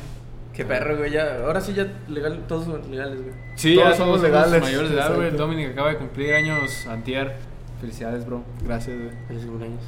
Qué 0.52 0.64
perro, 0.64 0.96
güey. 0.96 1.12
Ya, 1.12 1.44
ahora 1.44 1.60
sí 1.60 1.72
ya 1.74 1.86
legal, 2.08 2.44
todos 2.48 2.64
son 2.64 2.90
legales, 2.90 3.20
güey. 3.22 3.34
Sí, 3.54 3.74
Todos 3.76 3.90
ya 3.90 3.96
somos 3.96 4.16
somos 4.20 4.22
legales. 4.22 4.62
mayores 4.62 4.90
de 4.90 4.96
edad, 4.96 5.14
güey. 5.14 5.30
Dominic 5.30 5.70
acaba 5.70 5.90
de 5.90 5.96
cumplir 5.98 6.34
años 6.34 6.86
antier. 6.88 7.36
Felicidades, 7.80 8.26
bro. 8.26 8.42
Gracias, 8.64 8.96
güey. 8.96 9.10
Feliz 9.28 9.46
cumpleaños. 9.46 9.82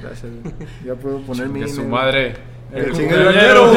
Gracias, 0.00 0.32
güey. 0.32 0.54
Ya 0.86 0.94
puedo 0.94 1.20
poner 1.26 1.48
mi 1.48 1.60
Que 1.60 1.68
su 1.68 1.84
madre. 1.84 2.34
El 2.72 2.90
cumpleañero. 2.92 3.72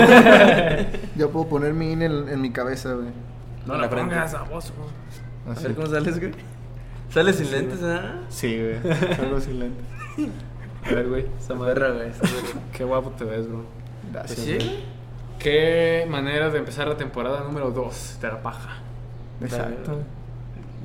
Ya 1.16 1.28
puedo 1.28 1.48
poner 1.48 1.74
mi 1.74 1.92
INE 1.92 2.06
en, 2.06 2.30
en 2.30 2.42
mi 2.42 2.52
cabeza, 2.52 2.94
güey. 2.94 3.08
No 3.66 3.76
En 3.76 3.82
la 3.82 3.88
la 3.88 3.90
pongas 3.90 4.34
a 4.34 4.44
vos, 4.44 4.74
güey. 4.76 5.56
A 5.56 5.60
ver 5.60 5.76
cómo 5.76 5.88
sales, 5.88 6.20
güey. 6.20 6.32
Sales 7.10 7.36
sin 7.36 7.52
lentes, 7.52 7.80
¿ah? 7.84 8.22
Sí, 8.30 8.58
güey. 8.60 8.94
Algo 9.20 9.40
sin 9.40 9.60
lente. 9.60 9.84
A 10.86 10.94
ver, 10.94 11.08
güey. 11.08 11.26
Esa 11.40 11.54
madre. 11.54 11.92
Güey. 11.92 12.12
Qué 12.76 12.84
guapo 12.84 13.12
te 13.12 13.24
ves, 13.26 13.48
bro. 13.48 13.64
Gracias. 14.12 14.40
Pues 14.40 14.48
sí, 14.48 14.56
güey. 14.56 14.68
güey. 14.68 14.94
Qué 15.40 16.08
manera 16.10 16.50
de 16.50 16.60
empezar 16.60 16.88
la 16.88 16.98
temporada 16.98 17.44
número 17.44 17.72
2 17.72 18.20
de 18.22 18.28
la 18.28 18.42
paja. 18.42 18.78
Exacto. 19.42 20.00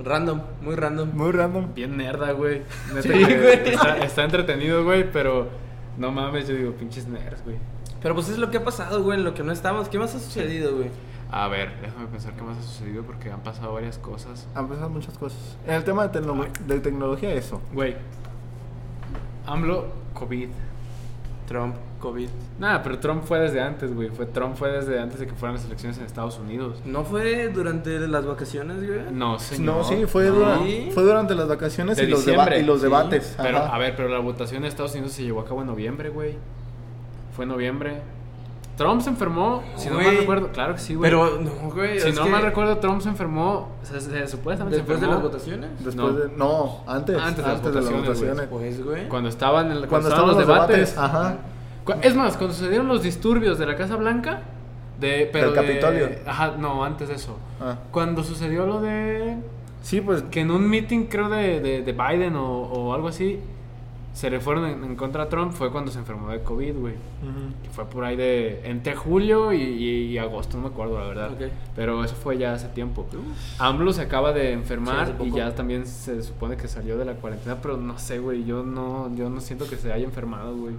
Random, 0.03 0.40
muy 0.61 0.75
random. 0.75 1.11
Muy 1.14 1.33
random. 1.33 1.75
Bien 1.75 1.97
nerda, 1.97 2.33
güey. 2.33 2.62
Neta 2.88 3.03
Sí, 3.03 3.09
que 3.09 3.38
güey. 3.38 3.68
Está, 3.75 3.99
está 3.99 4.25
entretenido, 4.25 4.85
güey, 4.85 5.11
pero 5.11 5.49
no 5.97 6.12
mames, 6.12 6.47
yo 6.49 6.55
digo, 6.55 6.73
pinches 6.73 7.07
nerds, 7.07 7.42
güey. 7.44 7.57
Pero 8.02 8.14
pues 8.14 8.28
es 8.28 8.38
lo 8.38 8.50
que 8.50 8.58
ha 8.58 8.64
pasado, 8.64 9.02
güey, 9.02 9.18
en 9.18 9.24
lo 9.24 9.34
que 9.34 9.42
no 9.42 9.52
estamos. 9.52 9.88
¿Qué 9.88 9.98
más 9.98 10.14
ha 10.14 10.18
sucedido, 10.20 10.76
güey? 10.76 10.90
A 11.30 11.48
ver, 11.48 11.72
déjame 11.82 12.06
pensar 12.06 12.32
qué 12.34 12.42
más 12.42 12.56
ha 12.58 12.62
sucedido 12.62 13.02
porque 13.02 13.30
han 13.30 13.40
pasado 13.40 13.74
varias 13.74 13.98
cosas. 13.98 14.46
Han 14.54 14.68
pasado 14.68 14.88
muchas 14.88 15.18
cosas. 15.18 15.56
En 15.66 15.74
el 15.74 15.84
tema 15.84 16.06
de, 16.06 16.20
tecno- 16.20 16.46
de 16.66 16.80
tecnología, 16.80 17.32
eso. 17.34 17.61
Güey. 17.74 17.96
AMLO, 19.46 19.87
COVID. 20.14 20.48
Trump, 21.46 21.76
COVID. 22.00 22.28
Nada, 22.58 22.82
pero 22.82 22.98
Trump 22.98 23.24
fue 23.24 23.38
desde 23.40 23.61
antes, 23.62 23.94
güey. 23.94 24.11
Fue, 24.11 24.26
Trump 24.26 24.54
fue 24.56 24.70
desde 24.70 25.00
antes 25.00 25.18
de 25.18 25.26
que 25.26 25.32
fueran 25.32 25.56
las 25.56 25.64
elecciones 25.64 25.96
en 25.98 26.04
Estados 26.04 26.38
Unidos. 26.38 26.82
¿No 26.84 27.04
fue 27.04 27.48
durante 27.48 27.98
las 28.00 28.26
vacaciones, 28.26 28.87
güey? 28.87 29.00
No, 29.12 29.38
señor. 29.38 29.76
No, 29.78 29.84
sí, 29.84 30.04
fue, 30.06 30.26
No. 30.26 30.34
dura- 30.34 30.58
Sí. 30.58 30.90
fue 30.92 31.02
durante 31.04 31.34
las 31.34 31.48
vacaciones 31.48 31.96
De 31.96 32.04
y 32.04 32.06
los, 32.08 32.26
y 32.26 32.32
los 32.64 32.78
sí. 32.80 32.84
debates. 32.84 33.34
Pero, 33.40 33.58
a 33.58 33.78
ver, 33.78 33.96
pero 33.96 34.08
la 34.08 34.18
votación 34.18 34.62
en 34.64 34.68
Estados 34.68 34.92
Unidos 34.92 35.12
se 35.12 35.22
llevó 35.24 35.40
a 35.40 35.46
cabo 35.46 35.62
en 35.62 35.68
noviembre, 35.68 36.11
güey. 36.11 36.37
Fue 37.38 37.44
en 37.44 37.51
noviembre. 37.51 38.01
Trump 38.77 39.01
se 39.01 39.11
enfermó, 39.11 39.62
si 39.77 39.88
no 39.88 39.94
mal 40.01 40.16
recuerdo. 40.16 40.48
Claro 40.48 40.74
que 40.74 40.81
sí, 40.81 40.96
güey. 40.96 41.09
Pero, 41.09 41.38
no, 41.40 41.70
güey. 41.72 42.01
si 42.01 42.11
no 42.11 42.24
que 42.24 42.31
mal 42.31 42.42
recuerdo, 42.42 42.79
Trump 42.79 43.01
se 43.01 43.09
enfermó. 43.09 43.68
Se, 43.85 44.01
se- 44.01 44.27
supuestamente 44.27 44.77
Después 44.79 44.98
se 44.98 45.07
de 45.07 45.11
enfermó 45.12 45.14
las 45.14 45.22
votaciones. 45.22 45.70
Después 45.85 45.94
no. 45.96 46.12
de. 46.12 46.37
No, 46.37 46.81
antes. 46.88 47.16
Antes 47.16 47.44
de 47.44 47.51
las 47.53 47.62
votaciones, 47.62 48.46
Pues, 48.51 48.85
güey. 48.85 49.09
Cuando 49.09 49.29
estaban, 49.29 49.70
en, 49.70 49.87
Cuando 49.87 50.09
estaban 50.09 50.31
estaban 50.31 50.37
los 50.37 50.38
debates. 50.68 50.98
Ajá. 50.98 51.37
Cu- 51.85 51.94
Es 52.03 52.16
más, 52.16 52.37
cuando 52.37 52.55
sucedieron 52.57 52.88
los 52.88 53.05
disturbios 53.05 53.57
de 53.57 53.66
la 53.66 53.77
Casa 53.77 53.94
Blanca. 53.94 54.40
De, 54.98 55.31
pero 55.33 55.53
Del 55.53 55.55
de- 55.66 55.81
Capitolio. 55.81 56.09
Ajá, 56.27 56.55
no, 56.59 56.85
antes 56.85 57.07
de 57.09 57.14
eso. 57.14 57.37
Ah. 57.61 57.77
Cuando 57.92 58.24
sucedió 58.24 58.66
lo 58.66 58.81
de. 58.81 59.37
Sí, 59.83 60.01
pues. 60.01 60.22
Que 60.31 60.40
en 60.40 60.51
un 60.51 60.68
meeting, 60.68 61.05
creo, 61.07 61.29
de, 61.29 61.61
de, 61.61 61.83
de 61.83 61.92
Biden 61.92 62.35
o, 62.37 62.48
o 62.62 62.94
algo 62.94 63.07
así, 63.09 63.40
se 64.12 64.31
le 64.31 64.40
fueron 64.40 64.64
en, 64.66 64.83
en 64.85 64.97
contra 64.97 65.25
a 65.25 65.29
Trump, 65.29 65.53
fue 65.53 65.71
cuando 65.71 65.90
se 65.92 65.99
enfermó 66.01 66.29
de 66.31 66.40
COVID, 66.42 66.75
güey. 66.77 66.94
ujú. 66.94 67.62
Que 67.62 67.68
fue 67.71 67.85
por 67.87 68.05
ahí 68.05 68.16
de. 68.16 68.62
entre 68.68 68.97
julio 68.97 69.53
y, 69.53 69.62
y- 69.62 70.05
y 70.12 70.18
agosto, 70.18 70.57
no 70.57 70.64
me 70.64 70.68
acuerdo, 70.71 70.99
la 70.99 71.07
verdad. 71.07 71.31
Pero 71.77 72.03
eso 72.03 72.14
fue 72.16 72.37
ya 72.38 72.53
hace 72.55 72.68
tiempo. 72.68 73.07
AMLO 73.59 73.92
se 73.92 74.03
acaba 74.03 74.33
de 74.33 74.53
enfermar 74.53 75.07
y 75.27 75.31
ya 75.38 75.55
también 75.55 75.87
se 75.87 76.23
supone 76.23 76.57
que 76.57 76.66
salió 76.68 76.99
de 76.99 77.05
la 77.05 77.14
cuarentena, 77.14 77.59
pero 77.62 77.77
no 77.77 77.97
sé, 77.99 78.18
güey. 78.18 78.44
Yo 78.44 78.62
no, 78.64 79.14
yo 79.14 79.31
no 79.31 79.40
siento 79.40 79.68
que 79.68 79.77
se 79.77 79.92
haya 79.92 80.05
enfermado, 80.05 80.57
güey. 80.57 80.75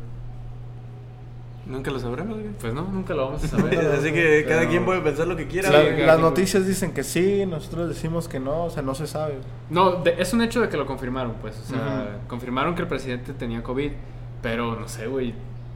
Nunca 1.69 1.91
lo 1.91 1.99
sabremos, 1.99 2.39
güey. 2.39 2.49
Pues 2.59 2.73
no, 2.73 2.81
nunca 2.81 3.13
lo 3.13 3.25
vamos 3.27 3.43
a 3.43 3.47
saber. 3.47 3.77
Así 3.99 4.11
que 4.11 4.43
cada 4.47 4.61
Pero- 4.61 4.71
quien 4.71 4.85
puede 4.85 5.01
pensar 5.01 5.27
lo 5.27 5.35
que 5.35 5.47
quiera, 5.47 5.69
Sí, 5.69 5.75
las 5.75 5.85
quien, 6.15 6.21
noticias 6.21 6.65
dicen 6.65 6.93
que 6.93 7.03
sí, 7.03 7.45
nosotros 7.45 7.89
decimos 7.89 8.27
que 8.27 8.39
no, 8.39 8.63
o 8.65 8.69
sea, 8.71 8.81
no 8.81 8.95
se 8.95 9.05
sabe. 9.05 9.35
No, 9.69 10.01
de- 10.03 10.15
es 10.19 10.33
un 10.33 10.41
hecho 10.41 10.61
de 10.61 10.69
que 10.69 10.77
lo 10.77 10.87
confirmaron, 10.87 11.33
pues. 11.41 11.59
O 11.59 11.63
sea, 11.69 12.21
confirmaron 12.27 12.73
que 12.73 12.81
el 12.81 12.87
presidente 12.87 13.33
tenía 13.33 13.61
COVID, 13.61 13.91
pero 14.41 14.79
no 14.79 14.87
sé, 14.87 15.05
güey. 15.07 15.35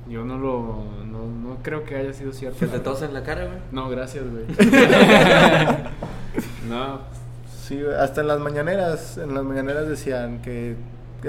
Yo 0.09 0.25
no 0.25 0.37
lo. 0.37 0.83
No, 1.05 1.27
no 1.27 1.57
creo 1.61 1.83
que 1.85 1.95
haya 1.95 2.11
sido 2.11 2.33
cierto. 2.33 2.59
Que 2.59 2.67
te 2.67 2.79
tosa 2.79 3.05
en 3.05 3.13
la 3.13 3.23
cara, 3.23 3.45
güey. 3.45 3.59
No, 3.71 3.87
gracias, 3.87 4.25
güey. 4.29 4.43
no. 6.69 6.99
Sí, 7.67 7.79
hasta 7.97 8.21
en 8.21 8.27
las 8.27 8.39
mañaneras, 8.39 9.17
en 9.17 9.33
las 9.33 9.43
mañaneras 9.43 9.87
decían 9.87 10.41
que 10.41 10.75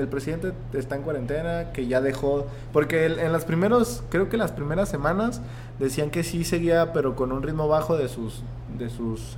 el 0.00 0.08
presidente 0.08 0.52
está 0.72 0.96
en 0.96 1.02
cuarentena, 1.02 1.72
que 1.72 1.86
ya 1.86 2.00
dejó, 2.00 2.46
porque 2.72 3.06
en 3.06 3.32
las 3.32 3.44
primeros, 3.44 4.02
creo 4.10 4.28
que 4.28 4.36
las 4.36 4.52
primeras 4.52 4.88
semanas 4.88 5.40
decían 5.78 6.10
que 6.10 6.22
sí 6.24 6.44
seguía, 6.44 6.92
pero 6.92 7.14
con 7.16 7.32
un 7.32 7.42
ritmo 7.42 7.68
bajo 7.68 7.96
de 7.96 8.08
sus, 8.08 8.42
de 8.78 8.90
sus 8.90 9.36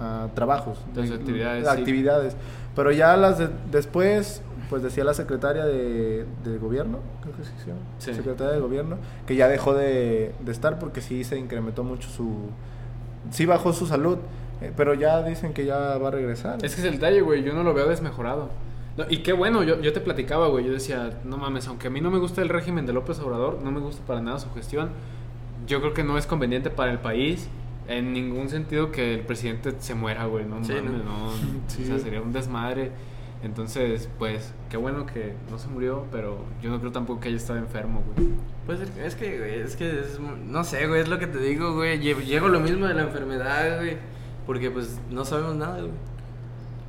ah, 0.00 0.28
trabajos, 0.34 0.78
De 0.94 1.06
sus 1.06 1.16
actividades, 1.16 1.64
de 1.64 1.70
sí. 1.72 1.78
actividades. 1.78 2.36
Pero 2.74 2.92
ya 2.92 3.16
las 3.16 3.38
de- 3.38 3.48
después, 3.70 4.42
pues 4.68 4.82
decía 4.82 5.02
la 5.04 5.14
secretaria 5.14 5.64
de, 5.64 6.26
de 6.44 6.58
gobierno, 6.58 6.98
creo 7.22 7.34
que 7.36 7.44
sí, 7.44 7.50
Sí. 7.98 8.14
secretaria 8.14 8.52
de 8.52 8.60
gobierno, 8.60 8.96
que 9.26 9.34
ya 9.36 9.48
dejó 9.48 9.72
de, 9.74 10.34
de 10.40 10.52
estar 10.52 10.78
porque 10.78 11.00
sí 11.00 11.24
se 11.24 11.38
incrementó 11.38 11.84
mucho 11.84 12.08
su, 12.10 12.50
sí 13.30 13.46
bajó 13.46 13.72
su 13.72 13.86
salud. 13.86 14.18
eh, 14.60 14.72
Pero 14.76 14.94
ya 14.94 15.22
dicen 15.22 15.52
que 15.54 15.64
ya 15.64 15.76
va 15.98 16.08
a 16.08 16.10
regresar. 16.10 16.62
Es 16.64 16.74
que 16.74 16.80
es 16.82 16.86
el 16.86 16.94
detalle, 16.94 17.20
güey. 17.22 17.42
Yo 17.42 17.52
no 17.54 17.62
lo 17.62 17.72
veo 17.74 17.88
desmejorado. 17.88 18.50
No, 18.96 19.04
y 19.10 19.18
qué 19.18 19.32
bueno, 19.34 19.62
yo, 19.62 19.80
yo 19.80 19.92
te 19.92 20.00
platicaba, 20.00 20.48
güey. 20.48 20.64
Yo 20.64 20.72
decía, 20.72 21.20
no 21.24 21.36
mames, 21.36 21.68
aunque 21.68 21.88
a 21.88 21.90
mí 21.90 22.00
no 22.00 22.10
me 22.10 22.18
gusta 22.18 22.40
el 22.42 22.48
régimen 22.48 22.86
de 22.86 22.92
López 22.94 23.18
Obrador, 23.20 23.60
no 23.62 23.70
me 23.70 23.80
gusta 23.80 24.04
para 24.06 24.20
nada 24.22 24.38
su 24.38 24.50
gestión. 24.52 24.90
yo 25.66 25.80
creo 25.80 25.92
que 25.94 26.04
no 26.04 26.16
es 26.16 26.26
conveniente 26.26 26.70
para 26.70 26.92
el 26.92 26.98
país 27.00 27.48
en 27.88 28.12
ningún 28.12 28.48
sentido 28.48 28.90
que 28.92 29.14
el 29.14 29.20
presidente 29.20 29.74
se 29.80 29.94
muera, 29.94 30.24
güey. 30.26 30.44
No 30.46 30.64
Sí, 30.64 30.72
mames, 30.74 31.04
¿no? 31.04 31.26
no. 31.26 31.30
Sí. 31.68 31.82
O 31.82 31.86
sea, 31.86 31.98
sería 31.98 32.22
un 32.22 32.32
desmadre. 32.32 32.92
Entonces, 33.42 34.08
pues, 34.18 34.54
qué 34.70 34.76
bueno 34.78 35.04
que 35.06 35.34
no 35.50 35.58
se 35.58 35.68
murió, 35.68 36.06
pero 36.10 36.38
yo 36.62 36.70
no 36.70 36.80
creo 36.80 36.90
tampoco 36.90 37.20
que 37.20 37.28
haya 37.28 37.36
estado 37.36 37.58
enfermo, 37.58 38.02
güey. 38.14 38.28
Pues 38.64 38.80
es- 38.80 39.14
que, 39.14 39.38
güey, 39.38 39.60
es 39.60 39.76
que 39.76 40.00
es, 40.00 40.18
no 40.20 40.64
sé, 40.64 40.86
güey, 40.86 41.02
es 41.02 41.08
lo 41.08 41.18
que 41.18 41.26
te 41.26 41.38
digo, 41.38 41.74
güey. 41.74 42.00
Lle- 42.00 42.24
Llego 42.24 42.48
lo 42.48 42.60
mismo 42.60 42.86
de 42.86 42.94
la 42.94 43.02
enfermedad, 43.02 43.78
güey. 43.78 43.98
Porque 44.46 44.70
pues 44.70 44.98
no 45.10 45.24
sabemos 45.24 45.54
nada, 45.56 45.78
güey. 45.80 45.92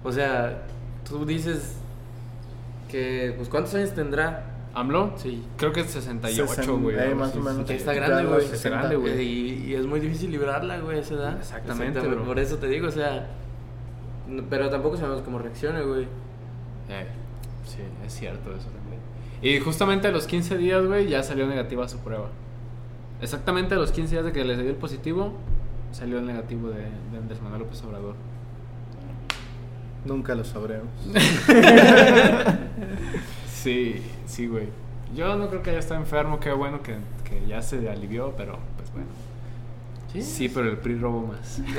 O 0.04 0.12
sea, 0.12 0.64
tú 1.08 1.26
dices 1.26 1.76
que, 2.88 3.34
pues, 3.36 3.50
¿cuántos 3.50 3.74
años 3.76 3.94
tendrá? 3.94 4.54
¿AMLO? 4.74 5.14
Sí. 5.18 5.44
Creo 5.58 5.72
que 5.74 5.82
es 5.82 5.88
68, 5.92 6.46
Sesen- 6.54 6.82
güey. 6.82 6.96
eh, 7.00 7.16
más 7.16 7.36
o 7.36 7.40
menos. 7.40 7.68
Está 7.70 7.94
grande, 7.94 8.26
güey. 8.26 8.40
Está 8.46 8.56
60. 8.58 8.78
grande, 8.78 8.96
güey. 8.96 9.22
Y, 9.22 9.66
y 9.72 9.74
es 9.76 9.86
muy 9.88 10.00
difícil 10.00 10.30
librarla, 10.32 10.80
güey, 10.80 10.98
a 10.98 11.02
esa 11.02 11.16
edad. 11.16 11.38
Exactamente. 11.38 12.00
Por 12.02 12.38
eso 12.40 12.58
te 12.58 12.68
digo, 12.68 12.88
o 12.88 12.92
sea. 12.92 13.28
no- 14.28 14.44
Pero 14.50 14.70
tampoco 14.70 14.98
sabemos 14.98 15.22
cómo 15.24 15.40
reaccione, 15.40 15.82
güey. 15.84 16.04
Eh, 16.90 17.08
sí, 17.66 17.80
es 18.06 18.14
cierto 18.14 18.52
eso 18.52 18.68
también. 18.70 19.02
Y 19.42 19.60
justamente 19.60 20.08
a 20.08 20.12
los 20.12 20.28
15 20.28 20.58
días, 20.58 20.86
güey, 20.86 21.08
ya 21.08 21.24
salió 21.24 21.48
negativa 21.48 21.88
su 21.88 21.98
prueba. 22.00 22.30
Exactamente 23.22 23.74
a 23.74 23.78
los 23.78 23.92
15 23.92 24.14
días 24.16 24.26
de 24.26 24.32
que 24.32 24.44
les 24.46 24.60
dio 24.60 24.70
el 24.70 24.76
positivo, 24.76 25.34
salió 25.92 26.20
el 26.20 26.26
negativo 26.28 26.70
de, 26.70 26.82
de 27.12 27.18
Andrés 27.18 27.42
Manuel 27.42 27.62
López 27.64 27.82
Obrador. 27.84 28.14
Nunca 30.06 30.36
lo 30.36 30.44
sabremos. 30.44 30.88
Sí, 33.52 34.02
sí, 34.26 34.48
güey. 34.48 34.68
Yo 35.16 35.36
no 35.36 35.50
creo 35.50 35.62
que 35.64 35.72
haya 35.72 35.80
estado 35.80 36.00
enfermo, 36.00 36.40
qué 36.40 36.52
bueno 36.54 36.82
que, 36.84 36.96
que 37.28 37.46
ya 37.48 37.62
se 37.62 37.90
alivió, 37.90 38.34
pero 38.38 38.58
pues 38.78 38.90
bueno. 38.94 39.08
Sí, 40.26 40.48
pero 40.48 40.70
el 40.70 40.78
PRI 40.78 40.96
robó 41.00 41.28
más. 41.28 41.62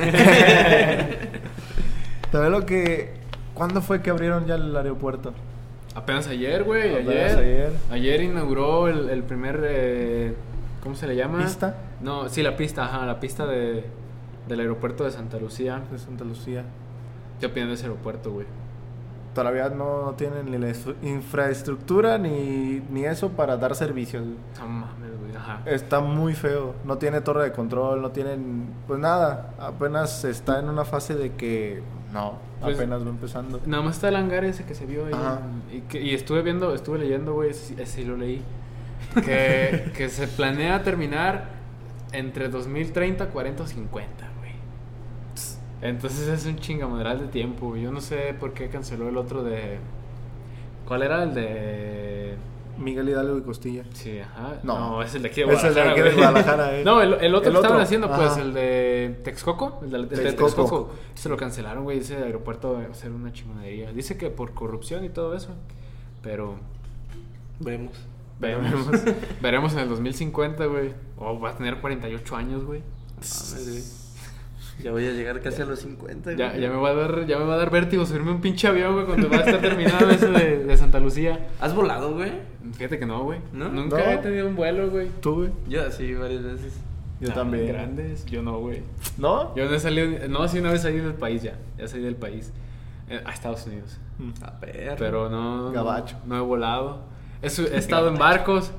También 2.31 2.53
lo 2.53 2.67
que... 2.67 3.15
¿Cuándo 3.55 3.81
fue 3.81 4.03
que 4.03 4.11
abrieron 4.11 4.45
ya 4.47 4.57
el 4.57 4.77
aeropuerto? 4.77 5.33
Apenas 5.95 6.27
ayer, 6.29 6.63
güey, 6.65 6.93
Apenas 6.95 7.37
ayer. 7.37 7.39
ayer. 7.39 7.73
Ayer 7.91 8.21
inauguró 8.23 8.87
el, 8.89 9.09
el 9.11 9.23
primer. 9.25 9.61
eh, 9.65 10.35
¿Cómo 10.83 10.95
se 10.95 11.07
le 11.09 11.17
llama? 11.17 11.43
¿Pista? 11.43 11.75
No, 12.01 12.29
sí, 12.29 12.43
la 12.43 12.57
pista, 12.57 12.85
ajá, 12.85 13.05
la 13.07 13.19
pista 13.19 13.47
de, 13.47 13.85
del 14.47 14.61
aeropuerto 14.61 15.03
de 15.05 15.11
Santa 15.11 15.39
Lucía. 15.39 15.81
De 15.91 15.99
Santa 15.99 16.23
Lucía. 16.25 16.65
¿Qué 17.41 17.47
opinan 17.47 17.69
de 17.69 17.75
ese 17.75 17.85
aeropuerto, 17.85 18.33
güey? 18.33 18.47
Todavía 19.35 19.69
no 19.69 20.15
tienen 20.17 20.51
ni 20.51 20.59
la 20.59 20.69
estru- 20.69 20.97
infraestructura 21.03 22.19
ni, 22.19 22.83
ni 22.91 23.05
eso 23.05 23.29
para 23.31 23.57
dar 23.57 23.75
servicios. 23.77 24.25
No 24.59 24.67
mames, 24.69 25.11
güey, 25.21 25.37
ajá. 25.37 25.61
Está 25.67 26.01
muy 26.01 26.35
feo. 26.35 26.75
No 26.85 26.99
tiene 26.99 27.21
torre 27.21 27.45
de 27.45 27.53
control, 27.53 28.03
no 28.03 28.11
tienen... 28.11 28.67
Pues 28.89 28.99
nada, 28.99 29.51
apenas 29.61 30.25
está 30.25 30.59
en 30.59 30.69
una 30.69 30.85
fase 30.85 31.15
de 31.15 31.35
que... 31.35 31.83
No, 32.13 32.39
Pues- 32.61 32.77
apenas 32.77 33.05
va 33.05 33.11
empezando. 33.11 33.61
Nada 33.67 33.83
más 33.85 33.97
está 33.97 34.09
el 34.09 34.17
hangar 34.17 34.45
ese 34.45 34.65
que 34.65 34.75
se 34.75 34.87
vio 34.87 35.07
ahí. 35.07 35.13
Y, 35.73 35.81
que- 35.83 36.01
y 36.03 36.15
estuve 36.15 36.43
viendo, 36.43 36.75
estuve 36.75 36.99
leyendo, 36.99 37.35
güey, 37.35 37.51
ese, 37.51 38.05
lo 38.05 38.17
leí. 38.17 38.43
Que, 39.25 39.93
que 39.97 40.09
se 40.09 40.27
planea 40.27 40.83
terminar 40.83 41.51
entre 42.13 42.49
2030, 42.49 43.27
40 43.29 43.63
o 43.63 43.67
50, 43.67 44.15
güey. 44.25 44.28
Entonces 45.81 46.29
es 46.29 46.47
un 46.47 46.57
chingamadral 46.57 47.21
de 47.21 47.29
tiempo. 47.29 47.77
Yo 47.77 47.93
no 47.93 48.01
sé 48.01 48.35
por 48.39 48.53
qué 48.53 48.69
canceló 48.69 49.09
el 49.09 49.17
otro 49.17 49.43
de. 49.45 49.79
¿Cuál 50.87 51.03
era 51.03 51.23
el 51.23 51.35
de.? 51.35 52.37
Miguel 52.79 53.09
Hidalgo 53.09 53.37
y 53.39 53.43
Costilla. 53.43 53.85
Sí, 53.93 54.21
ajá. 54.21 54.61
No. 54.63 54.79
No, 54.79 55.03
es 55.03 55.15
el 55.15 55.23
de 55.23 55.29
aquí 55.29 55.43
de 55.43 55.53
Es 55.53 55.65
el 55.65 55.75
de 55.75 55.81
Guadalajara. 55.81 55.91
aquí 55.91 56.01
de. 56.01 56.15
Guadalajara, 56.15 56.79
eh. 56.79 56.85
No, 56.85 57.03
el, 57.03 57.15
el 57.15 57.35
otro 57.35 57.49
El 57.49 57.55
que 57.55 57.61
estaban 57.61 57.81
haciendo, 57.81 58.07
pues, 58.09 58.21
ajá. 58.33 58.41
el 58.41 58.55
de 58.55 59.21
Texcoco. 59.25 59.81
El 59.83 59.91
de, 59.91 59.97
el 59.97 60.09
de 60.09 60.17
Texcoco. 60.17 60.47
Texcoco. 60.47 60.91
Se 61.15 61.29
lo 61.29 61.37
cancelaron, 61.37 61.85
güey. 61.85 61.99
Ese 61.99 62.17
aeropuerto 62.17 62.75
va 62.75 62.83
a 62.85 62.95
ser 62.95 63.11
una 63.11 63.33
chingonería. 63.33 63.93
Dice 63.93 64.17
que 64.17 64.31
por 64.31 64.55
corrupción 64.55 65.05
y 65.05 65.09
todo 65.09 65.35
eso. 65.35 65.51
Pero 66.23 66.55
Vemos. 67.59 67.93
veremos. 68.39 68.87
veremos 69.43 69.73
en 69.73 69.81
el 69.81 69.89
2050, 69.89 70.67
güey. 70.67 70.93
O 71.17 71.41
va 71.41 71.51
a 71.51 71.57
tener 71.57 71.81
48 71.81 72.37
años, 72.37 72.65
güey. 72.65 72.83
Ya 74.83 74.93
voy 74.93 75.07
a 75.07 75.11
llegar 75.13 75.41
casi 75.41 75.61
a 75.63 75.65
los 75.65 75.81
50, 75.81 76.35
Ya, 76.35 76.51
güey. 76.51 76.61
ya 76.61 76.71
me 76.71 76.77
va 76.77 76.91
a 76.91 76.95
dar, 76.95 77.27
ya 77.27 77.39
me 77.39 77.45
va 77.45 77.55
a 77.55 77.57
dar 77.59 77.71
vértigo 77.71 78.07
subirme 78.07 78.31
un 78.31 78.41
pinche 78.41 78.69
avión, 78.69 78.95
güey, 78.95 79.07
cuando 79.07 79.29
va 79.29 79.37
a 79.37 79.41
estar 79.41 79.61
terminado 79.61 80.09
ese 80.11 80.29
de, 80.29 80.65
de 80.65 80.77
Santa 80.77 81.01
Lucía. 81.01 81.49
¿Has 81.61 81.75
volado, 81.75 82.15
güey? 82.15 82.31
Fíjate 82.75 82.99
que 82.99 83.07
no, 83.07 83.25
güey. 83.25 83.41
¿No? 83.53 83.69
Nunca 83.71 83.97
No. 83.99 84.11
he 84.11 84.19
tenido 84.19 84.47
un 84.47 84.55
vuelo, 84.57 84.89
güey. 84.91 85.09
¿Tú, 85.21 85.35
güey? 85.37 85.51
Yo 85.69 85.91
sí, 85.91 86.15
varias 86.15 86.45
veces. 86.45 86.79
Yo 87.21 87.31
Ah, 87.33 87.35
también. 87.35 87.67
Grandes, 87.67 88.25
yo 88.27 88.43
no, 88.43 88.61
güey. 88.61 88.83
¿No? 89.17 89.53
Yo 89.57 89.65
no 89.69 89.75
he 89.75 89.81
salido, 89.81 90.29
no, 90.29 90.47
sí 90.47 90.61
una 90.61 90.71
vez 90.71 90.83
salí 90.83 90.99
del 90.99 91.15
país 91.15 91.43
ya, 91.43 91.55
ya 91.77 91.89
salí 91.89 92.05
del 92.05 92.15
país, 92.15 92.53
eh, 93.11 93.21
a 93.25 93.33
Estados 93.33 93.67
Unidos, 93.67 93.99
Mm. 94.19 94.31
A 94.45 94.51
ver. 94.61 94.95
pero 94.99 95.29
no, 95.29 95.73
Gabacho. 95.73 96.17
no, 96.27 96.37
he 96.37 96.41
volado, 96.41 97.01
he 97.43 97.47
estado 97.77 98.09
en 98.09 98.19
barcos, 98.19 98.71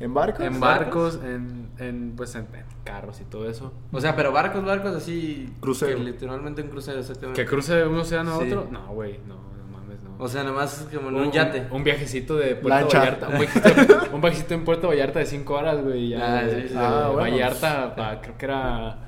¿En 0.00 0.14
barcos? 0.14 0.46
en 0.46 0.60
barcos, 0.60 1.20
en, 1.24 1.68
en, 1.78 2.12
pues 2.16 2.34
en, 2.36 2.42
en 2.54 2.64
carros 2.84 3.20
y 3.20 3.24
todo 3.24 3.48
eso, 3.50 3.72
O 3.92 4.00
sea, 4.00 4.14
pero 4.14 4.30
barcos, 4.32 4.64
barcos 4.64 4.94
así. 4.94 5.52
Crucero. 5.60 5.96
Que 5.98 6.04
literalmente 6.04 6.62
un 6.62 6.68
crucero, 6.68 7.00
exactamente. 7.00 7.40
que 7.42 7.48
cruce 7.48 7.74
de 7.74 7.86
un 7.86 7.98
océano 7.98 8.34
a 8.34 8.38
Sí. 8.38 8.46
otro, 8.46 8.68
no, 8.70 8.86
güey, 8.94 9.18
no, 9.26 9.34
no 9.34 9.66
mames, 9.78 10.00
no. 10.02 10.10
O 10.18 10.28
sea, 10.28 10.44
nomás 10.44 10.86
como 10.94 11.08
en 11.08 11.16
un 11.16 11.32
yate. 11.32 11.66
Un, 11.70 11.82
viajecito 11.82 12.36
de 12.36 12.54
Puerto 12.54 12.68
Lancha. 12.80 12.98
Vallarta, 13.00 13.28
un 13.28 13.38
viajecito, 13.40 13.96
un 14.12 14.20
viajecito 14.20 14.54
en 14.54 14.64
Puerto 14.64 14.88
Vallarta 14.88 15.18
de 15.18 15.26
5 15.26 15.54
horas, 15.54 15.82
güey, 15.82 16.04
y 16.04 16.08
ya, 16.10 16.38
Ah, 16.38 16.42
sí, 16.48 16.68
sí, 16.68 16.74
ah, 16.76 17.10
bueno. 17.12 17.30
Vallarta, 17.32 17.96
pa- 17.96 18.20
creo 18.20 18.38
que 18.38 18.44
era... 18.44 18.98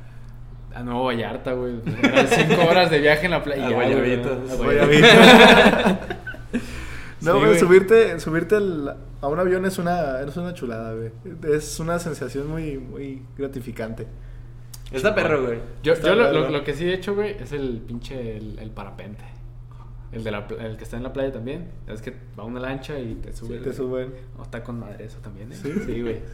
A 0.73 0.83
Nuevo 0.85 1.07
Vallarta, 1.07 1.53
güey. 1.53 1.81
Eran 2.01 2.29
cinco 2.29 2.63
horas 2.69 2.91
de 2.93 3.01
viaje 3.01 3.25
en 3.27 3.33
la 3.33 3.43
playa. 3.43 3.67
A 3.67 3.87
y 3.87 5.03
güey. 7.21 7.35
No, 7.35 7.39
Sí, 7.41 7.47
güey, 7.47 7.59
subirte, 7.59 8.19
subirte 8.21 8.57
a 8.57 9.29
un 9.29 9.39
avión 9.39 9.65
es 9.67 9.79
una, 9.79 10.21
es 10.21 10.37
una 10.37 10.55
chulada, 10.55 10.95
güey. 10.95 11.11
Es 11.55 11.79
una 11.81 11.99
sensación 11.99 12.49
muy, 12.49 12.79
muy 12.79 13.23
gratificante. 13.37 14.07
Está 14.91 15.15
perro, 15.15 15.45
güey. 15.45 15.59
Yo, 15.83 15.95
lo, 15.95 16.01
perro. 16.01 16.33
lo- 16.33 16.49
lo 16.51 16.65
que 16.65 16.75
sí 16.75 16.85
he 16.85 16.95
hecho, 16.95 17.15
güey, 17.15 17.37
es 17.41 17.53
el 17.53 17.81
pinche 17.87 18.37
el, 18.37 18.59
el 18.59 18.71
parapente. 18.71 19.25
El, 20.13 20.25
de 20.25 20.31
la, 20.33 20.49
pla- 20.49 20.67
el 20.67 20.77
que 20.77 20.83
está 20.83 20.97
en 20.97 21.05
la 21.05 21.13
playa 21.13 21.31
también. 21.33 21.71
Es 21.87 22.03
que 22.03 22.13
va 22.37 22.43
una 22.45 22.59
lancha 22.59 22.99
y 22.99 23.15
te 23.15 23.33
sube. 23.33 23.59
Sí, 23.59 23.63
te 23.65 23.73
suben. 23.73 24.13
No, 24.37 24.43
está 24.43 24.65
con 24.65 24.81
madre 24.81 25.05
eso 25.05 25.19
también, 25.19 25.53
¿eh? 25.53 25.57
¿Sí? 25.63 25.73
Sí, 25.87 26.03
güey. 26.03 26.21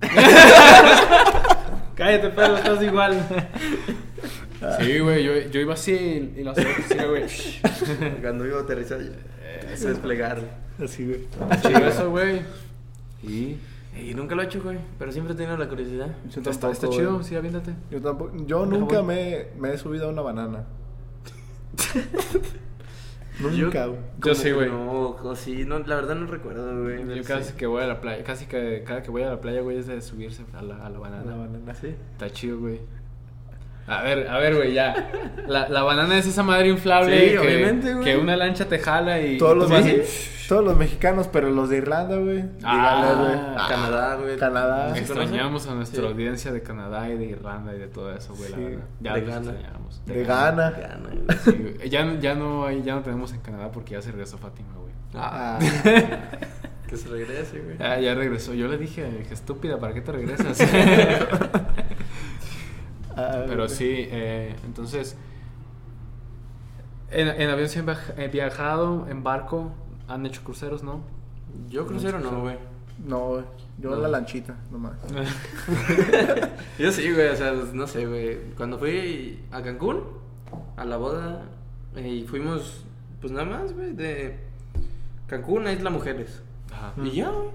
Cállate, 1.94 2.28
perro, 2.30 2.56
estás 2.56 2.82
igual. 2.82 3.16
Sí, 4.80 4.98
güey, 4.98 5.24
yo, 5.24 5.50
yo 5.50 5.60
iba 5.60 5.74
así 5.74 6.32
y 6.36 6.42
lo 6.42 6.50
hacía 6.50 6.66
así, 6.78 6.96
güey. 7.08 7.24
Cuando 8.20 8.46
iba 8.46 8.58
a 8.58 8.62
aterrizar, 8.62 9.00
eso 9.72 9.88
desplegar. 9.88 10.40
Así, 10.82 11.06
güey. 11.06 11.26
Chido 11.62 11.86
eso, 11.86 12.10
güey. 12.10 12.42
Y... 13.22 13.56
Y 14.00 14.14
nunca 14.14 14.36
lo 14.36 14.42
he 14.42 14.44
hecho, 14.44 14.62
güey. 14.62 14.78
Pero 14.96 15.10
siempre 15.10 15.34
he 15.34 15.36
tenido 15.36 15.56
la 15.56 15.68
curiosidad. 15.68 16.14
Está, 16.28 16.40
tampoco, 16.42 16.72
está 16.72 16.86
güey. 16.86 16.98
chido, 16.98 17.22
sí, 17.24 17.34
aviéntate. 17.34 17.74
Yo 17.90 18.00
tampoco. 18.00 18.32
Yo 18.46 18.64
nunca 18.64 19.02
me, 19.02 19.46
me 19.58 19.72
he 19.72 19.78
subido 19.78 20.06
a 20.06 20.10
una 20.10 20.22
banana. 20.22 20.66
nunca, 23.40 23.86
güey. 23.86 24.00
Yo 24.24 24.34
sí, 24.34 24.50
güey. 24.52 24.68
No, 24.70 25.34
sí, 25.34 25.64
no, 25.64 25.78
la 25.80 25.96
verdad 25.96 26.14
no 26.14 26.26
recuerdo, 26.26 26.82
güey. 26.82 27.16
Yo 27.16 27.24
casi 27.24 27.54
que 27.54 27.66
voy 27.66 27.82
a 27.82 27.86
la 27.86 28.00
playa, 28.00 28.22
casi 28.24 28.46
que 28.46 28.84
cada 28.86 29.02
que 29.02 29.10
voy 29.10 29.22
a 29.22 29.30
la 29.30 29.40
playa, 29.40 29.60
güey, 29.62 29.78
es 29.78 29.86
de 29.86 30.00
subirse 30.00 30.44
a 30.54 30.62
la, 30.62 30.76
a 30.76 30.90
la 30.90 30.96
A 30.96 31.00
banana. 31.00 31.24
la 31.24 31.36
banana. 31.36 31.74
¿Sí? 31.74 31.94
Está 32.12 32.30
chido, 32.30 32.58
güey. 32.58 32.80
A 33.88 34.02
ver, 34.02 34.28
a 34.28 34.38
ver, 34.38 34.54
güey, 34.56 34.72
ya. 34.74 35.10
La, 35.46 35.68
la 35.68 35.82
banana 35.82 36.18
es 36.18 36.26
esa 36.26 36.42
madre 36.42 36.68
inflable 36.68 37.18
Sí, 37.18 37.30
que, 37.32 37.38
obviamente, 37.38 37.94
güey. 37.94 38.04
que 38.04 38.16
una 38.16 38.36
lancha 38.36 38.66
te 38.68 38.78
jala 38.78 39.20
y 39.20 39.38
Todos 39.38 39.56
los, 39.56 39.70
y- 39.86 40.02
todos 40.48 40.64
los 40.64 40.76
mexicanos, 40.76 41.28
pero 41.30 41.50
los 41.50 41.68
de 41.70 41.78
Irlanda, 41.78 42.16
güey. 42.16 42.44
Ah, 42.62 43.14
güey. 43.18 43.68
Canadá, 43.68 44.14
güey. 44.16 44.36
Canadá. 44.38 44.94
¿Sí 44.94 45.00
Extrañamos 45.00 45.66
a 45.68 45.74
nuestra 45.74 46.02
Sí. 46.02 46.06
audiencia 46.06 46.52
de 46.52 46.62
Canadá 46.62 47.08
y 47.10 47.18
de 47.18 47.24
Irlanda 47.26 47.74
y 47.74 47.78
de 47.78 47.88
todo 47.88 48.14
eso, 48.14 48.34
güey, 48.34 48.50
la 48.50 48.56
Sí, 48.56 48.64
verdad. 48.64 48.84
Ya 49.00 49.14
de 49.14 49.20
los 49.20 49.28
Ghana. 49.30 49.50
extrañamos. 49.50 50.02
De 50.06 50.24
Ghana. 50.24 50.70
Gana, 50.70 51.08
güey. 51.10 51.38
Sí, 51.82 51.88
ya, 51.90 52.14
ya, 52.20 52.34
no 52.34 52.64
hay, 52.66 52.82
ya 52.82 52.94
no 52.94 53.02
tenemos 53.02 53.32
en 53.32 53.40
Canadá 53.40 53.70
porque 53.72 53.92
ya 53.94 54.02
se 54.02 54.10
regresó 54.10 54.38
Fátima, 54.38 54.72
güey. 54.78 54.92
Ah, 55.14 55.58
Ah. 55.58 55.58
que 56.88 56.96
se 56.96 57.08
regrese, 57.08 57.60
güey. 57.60 57.76
Ya, 57.78 57.98
ya 58.00 58.14
regresó. 58.14 58.54
Yo 58.54 58.68
le 58.68 58.78
dije, 58.78 59.24
que 59.28 59.34
estúpida, 59.34 59.78
¿para 59.78 59.92
qué 59.92 60.00
te 60.00 60.12
regresas? 60.12 60.58
Ah, 63.18 63.44
Pero 63.48 63.68
sí, 63.68 64.06
eh, 64.10 64.54
entonces. 64.64 65.16
En, 67.10 67.28
en 67.28 67.50
avión 67.50 67.68
sí 67.68 67.80
he 68.18 68.28
viajado, 68.28 69.06
en 69.08 69.22
barco, 69.22 69.72
han 70.08 70.26
hecho 70.26 70.42
cruceros, 70.44 70.82
¿no? 70.82 71.00
Yo 71.68 71.86
crucero 71.86 72.20
no, 72.20 72.42
güey. 72.42 72.56
No, 73.06 73.28
güey. 73.28 73.44
Yo 73.78 73.90
No. 73.90 73.96
la 73.96 74.08
lanchita, 74.08 74.56
nomás. 74.70 74.92
Yo 76.78 76.92
sí, 76.92 77.10
güey, 77.12 77.28
o 77.28 77.36
sea, 77.36 77.54
pues, 77.54 77.72
no 77.72 77.86
sé, 77.86 78.06
güey. 78.06 78.38
Cuando 78.56 78.78
fui 78.78 79.42
a 79.50 79.62
Cancún, 79.62 80.02
a 80.76 80.84
la 80.84 80.96
boda, 80.96 81.42
eh, 81.96 82.08
y 82.08 82.24
fuimos, 82.26 82.84
pues 83.20 83.32
nada 83.32 83.46
más, 83.46 83.72
güey, 83.72 83.92
de 83.94 84.38
Cancún 85.28 85.66
a 85.66 85.72
Isla 85.72 85.90
Mujeres. 85.90 86.42
Ajá. 86.72 86.92
Y 87.02 87.10
ya, 87.12 87.30
güey. 87.30 87.48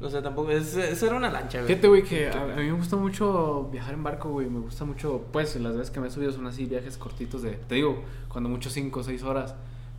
O 0.00 0.08
sea, 0.08 0.22
tampoco. 0.22 0.50
Es, 0.50 0.74
eso 0.76 1.06
era 1.06 1.16
una 1.16 1.30
lancha, 1.30 1.58
güey. 1.58 1.68
Fíjate, 1.68 1.88
güey, 1.88 2.02
que 2.02 2.28
a, 2.28 2.42
a 2.42 2.56
mí 2.56 2.64
me 2.64 2.72
gusta 2.72 2.96
mucho 2.96 3.68
viajar 3.70 3.94
en 3.94 4.02
barco, 4.02 4.30
güey. 4.30 4.48
Me 4.48 4.60
gusta 4.60 4.84
mucho, 4.84 5.26
pues, 5.32 5.54
las 5.56 5.74
veces 5.76 5.90
que 5.90 6.00
me 6.00 6.08
he 6.08 6.10
subido 6.10 6.32
son 6.32 6.46
así 6.46 6.64
viajes 6.64 6.96
cortitos 6.96 7.42
de, 7.42 7.50
te 7.52 7.74
digo, 7.74 8.02
cuando 8.28 8.48
mucho 8.48 8.70
5 8.70 9.00
o 9.00 9.02
6 9.02 9.22
horas. 9.24 9.54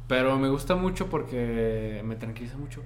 Pero 0.08 0.38
me 0.40 0.50
gusta 0.50 0.76
mucho 0.76 1.08
porque 1.08 2.02
me 2.04 2.16
tranquiliza 2.16 2.58
mucho. 2.58 2.82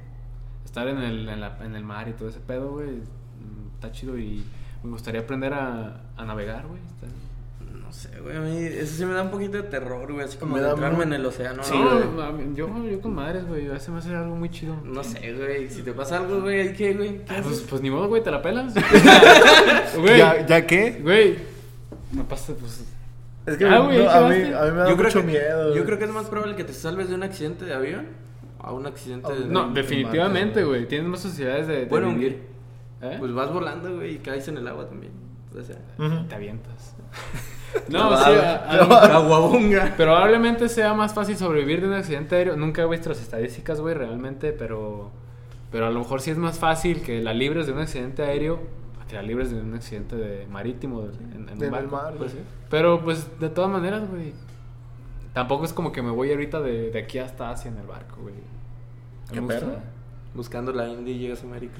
Estar 0.65 0.87
en 0.89 0.97
el, 0.97 1.29
en, 1.29 1.39
la- 1.39 1.57
en 1.63 1.75
el 1.75 1.83
mar 1.83 2.07
y 2.09 2.13
todo 2.13 2.27
ese 2.29 2.39
pedo, 2.39 2.71
güey, 2.73 2.89
mm, 2.97 3.73
está 3.75 3.91
chido 3.91 4.17
y 4.19 4.43
me 4.83 4.89
gustaría 4.91 5.21
aprender 5.21 5.53
a, 5.53 6.01
a 6.17 6.25
navegar, 6.25 6.67
güey. 6.67 6.81
Está- 6.81 7.07
sé, 7.95 8.09
güey. 8.21 8.37
A 8.37 8.39
mí 8.41 8.57
eso 8.63 8.95
sí 8.97 9.05
me 9.05 9.13
da 9.13 9.23
un 9.23 9.31
poquito 9.31 9.57
de 9.57 9.63
terror, 9.63 10.11
güey. 10.11 10.25
Así 10.25 10.37
como 10.37 10.55
Me 10.55 10.61
da 10.61 10.71
entrarme 10.71 10.97
muy- 10.97 11.05
en 11.07 11.13
el 11.13 11.25
océano. 11.25 11.63
Sí, 11.63 11.73
¿no, 11.77 11.99
no, 12.05 12.31
mí- 12.33 12.51
yo, 12.55 12.67
yo 12.89 13.01
con 13.01 13.15
madres, 13.15 13.47
güey. 13.47 13.67
A 13.67 13.73
veces 13.73 13.89
me 13.89 13.97
hace 13.99 14.13
algo 14.15 14.35
muy 14.35 14.49
chido. 14.49 14.75
No 14.83 15.03
sé, 15.03 15.33
güey. 15.33 15.69
Si 15.69 15.81
te 15.81 15.93
pasa 15.93 16.17
algo, 16.17 16.41
güey, 16.41 16.59
¿ahí 16.61 16.73
¿qué, 16.73 16.93
güey? 16.93 17.19
¿Qué 17.25 17.33
Ah, 17.33 17.41
pues, 17.43 17.61
pues 17.61 17.81
ni 17.81 17.89
modo, 17.89 18.07
güey, 18.07 18.21
te 18.23 18.29
la 18.31 18.41
pelas. 18.41 18.73
Güey, 19.97 20.17
¿Ya, 20.17 20.45
¿Ya 20.45 20.65
qué? 20.67 20.99
güey. 21.01 21.37
Me 22.11 22.23
pasa, 22.23 22.53
pues. 22.59 22.85
Es 23.45 23.57
que 23.57 23.65
Ah, 23.65 23.79
güey, 23.79 23.97
no, 23.99 24.03
¿qué 24.03 24.09
a, 24.09 24.21
mí, 24.21 24.35
a 24.53 24.61
mí 24.65 24.71
me 24.71 24.77
da 24.77 24.89
yo 24.89 24.95
mucho 24.97 25.19
que, 25.21 25.25
miedo. 25.27 25.75
Yo 25.75 25.85
creo 25.85 25.97
que 25.99 26.05
es 26.05 26.11
más 26.11 26.25
probable 26.27 26.55
que 26.55 26.63
te 26.63 26.73
salves 26.73 27.09
de 27.09 27.15
un 27.15 27.23
accidente 27.23 27.65
de 27.65 27.73
avión 27.73 28.07
a 28.59 28.71
un 28.71 28.85
accidente 28.87 29.31
de. 29.33 29.45
No, 29.47 29.67
en 29.67 29.73
definitivamente, 29.75 30.63
güey. 30.63 30.87
Tienes 30.87 31.07
más 31.07 31.21
posibilidades 31.21 31.67
de, 31.67 31.75
de 31.81 31.85
Bueno, 31.85 32.09
vivir. 32.09 32.41
¿Eh? 33.01 33.17
Pues 33.19 33.33
vas 33.33 33.51
volando, 33.53 33.93
güey, 33.95 34.15
y 34.15 34.17
caes 34.19 34.47
en 34.47 34.57
el 34.57 34.67
agua 34.67 34.87
también. 34.87 35.11
O 35.57 35.61
sea, 35.61 35.75
te 36.27 36.35
avientas. 36.35 36.95
No, 37.89 38.15
sí, 38.17 38.31
Clavado. 38.31 39.53
a- 39.81 39.95
probablemente 39.97 40.69
sea 40.69 40.93
más 40.93 41.13
fácil 41.13 41.35
sobrevivir 41.37 41.81
de 41.81 41.87
un 41.87 41.93
accidente 41.93 42.35
aéreo. 42.35 42.55
Nunca 42.55 42.81
he 42.83 42.87
visto 42.87 43.09
las 43.09 43.21
estadísticas, 43.21 43.81
güey, 43.81 43.93
realmente, 43.95 44.53
pero 44.53 45.11
pero 45.71 45.87
a 45.87 45.89
lo 45.89 45.99
mejor 45.99 46.21
sí 46.21 46.31
es 46.31 46.37
más 46.37 46.57
fácil 46.57 47.01
que 47.01 47.21
la 47.21 47.33
libres 47.33 47.67
de 47.67 47.73
un 47.73 47.79
accidente 47.79 48.23
aéreo 48.23 48.61
a 49.03 49.05
que 49.07 49.15
la 49.15 49.21
libres 49.23 49.51
de 49.51 49.59
un 49.59 49.73
accidente 49.73 50.15
de 50.15 50.47
marítimo 50.47 51.01
de- 51.01 51.17
en, 51.35 51.49
en 51.49 51.63
un 51.63 51.71
barco. 51.71 51.95
mar, 51.95 52.13
Pues 52.17 52.31
sí. 52.31 52.39
Pero 52.69 53.01
pues 53.03 53.39
de 53.39 53.49
todas 53.49 53.69
maneras, 53.69 54.09
güey. 54.09 54.33
Tampoco 55.33 55.65
es 55.65 55.73
como 55.73 55.91
que 55.91 56.01
me 56.01 56.11
voy 56.11 56.31
ahorita 56.31 56.61
de, 56.61 56.91
de 56.91 56.99
aquí 56.99 57.19
hasta 57.19 57.49
Asia 57.51 57.69
en 57.69 57.77
el 57.77 57.85
barco, 57.87 58.21
güey. 58.21 58.35
Qué 59.33 59.41
Me 59.41 59.53
gusta. 59.53 59.83
Buscando 60.33 60.71
la 60.71 60.87
India 60.87 61.13
y 61.13 61.19
llegas 61.19 61.41
a 61.43 61.45
América. 61.45 61.79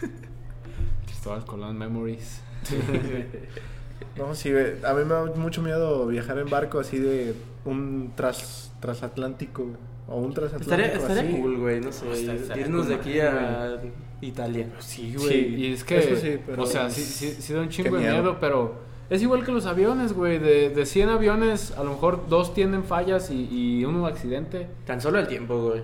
Cristóbal 1.06 1.44
Colón 1.46 1.78
Memories. 1.78 2.42
No, 4.16 4.34
sí. 4.34 4.50
A 4.50 4.92
mí 4.94 5.04
me 5.04 5.14
da 5.14 5.24
mucho 5.36 5.62
miedo 5.62 6.06
viajar 6.06 6.38
en 6.38 6.48
barco 6.50 6.78
así 6.80 6.98
de 6.98 7.34
un 7.64 8.12
tras, 8.16 8.72
transatlántico. 8.80 9.66
O 10.08 10.16
un 10.20 10.34
transatlántico 10.34 10.74
Estaría, 10.92 11.00
estaría 11.14 11.32
así. 11.32 11.40
cool, 11.40 11.58
güey, 11.58 11.80
no 11.80 11.92
sé. 11.92 12.10
Estaría- 12.10 12.40
estaría 12.40 12.64
irnos 12.66 12.88
de 12.88 12.94
aquí 12.96 13.20
a 13.20 13.80
Italia. 14.20 14.68
Sí, 14.80 15.14
güey. 15.16 15.26
güey. 15.50 15.66
Y 15.66 15.72
es 15.72 15.84
que, 15.84 15.98
Eso 15.98 16.16
sí, 16.16 16.38
pero- 16.44 16.62
o 16.62 16.66
sea, 16.66 16.90
sí, 16.90 17.02
sí, 17.02 17.30
sí 17.38 17.52
da 17.52 17.60
un 17.60 17.68
chingo 17.68 17.94
de 17.96 18.02
miedo. 18.02 18.14
miedo, 18.14 18.36
pero 18.40 18.74
es 19.08 19.22
igual 19.22 19.44
que 19.44 19.52
los 19.52 19.66
aviones, 19.66 20.12
güey. 20.12 20.38
De, 20.38 20.70
de 20.70 20.86
100 20.86 21.08
aviones, 21.10 21.72
a 21.78 21.84
lo 21.84 21.90
mejor 21.92 22.28
dos 22.28 22.52
tienen 22.54 22.82
fallas 22.84 23.30
y, 23.30 23.48
y 23.50 23.84
uno 23.84 24.06
accidente. 24.06 24.66
Tan 24.84 25.00
solo 25.00 25.18
el 25.20 25.28
tiempo, 25.28 25.60
güey. 25.62 25.82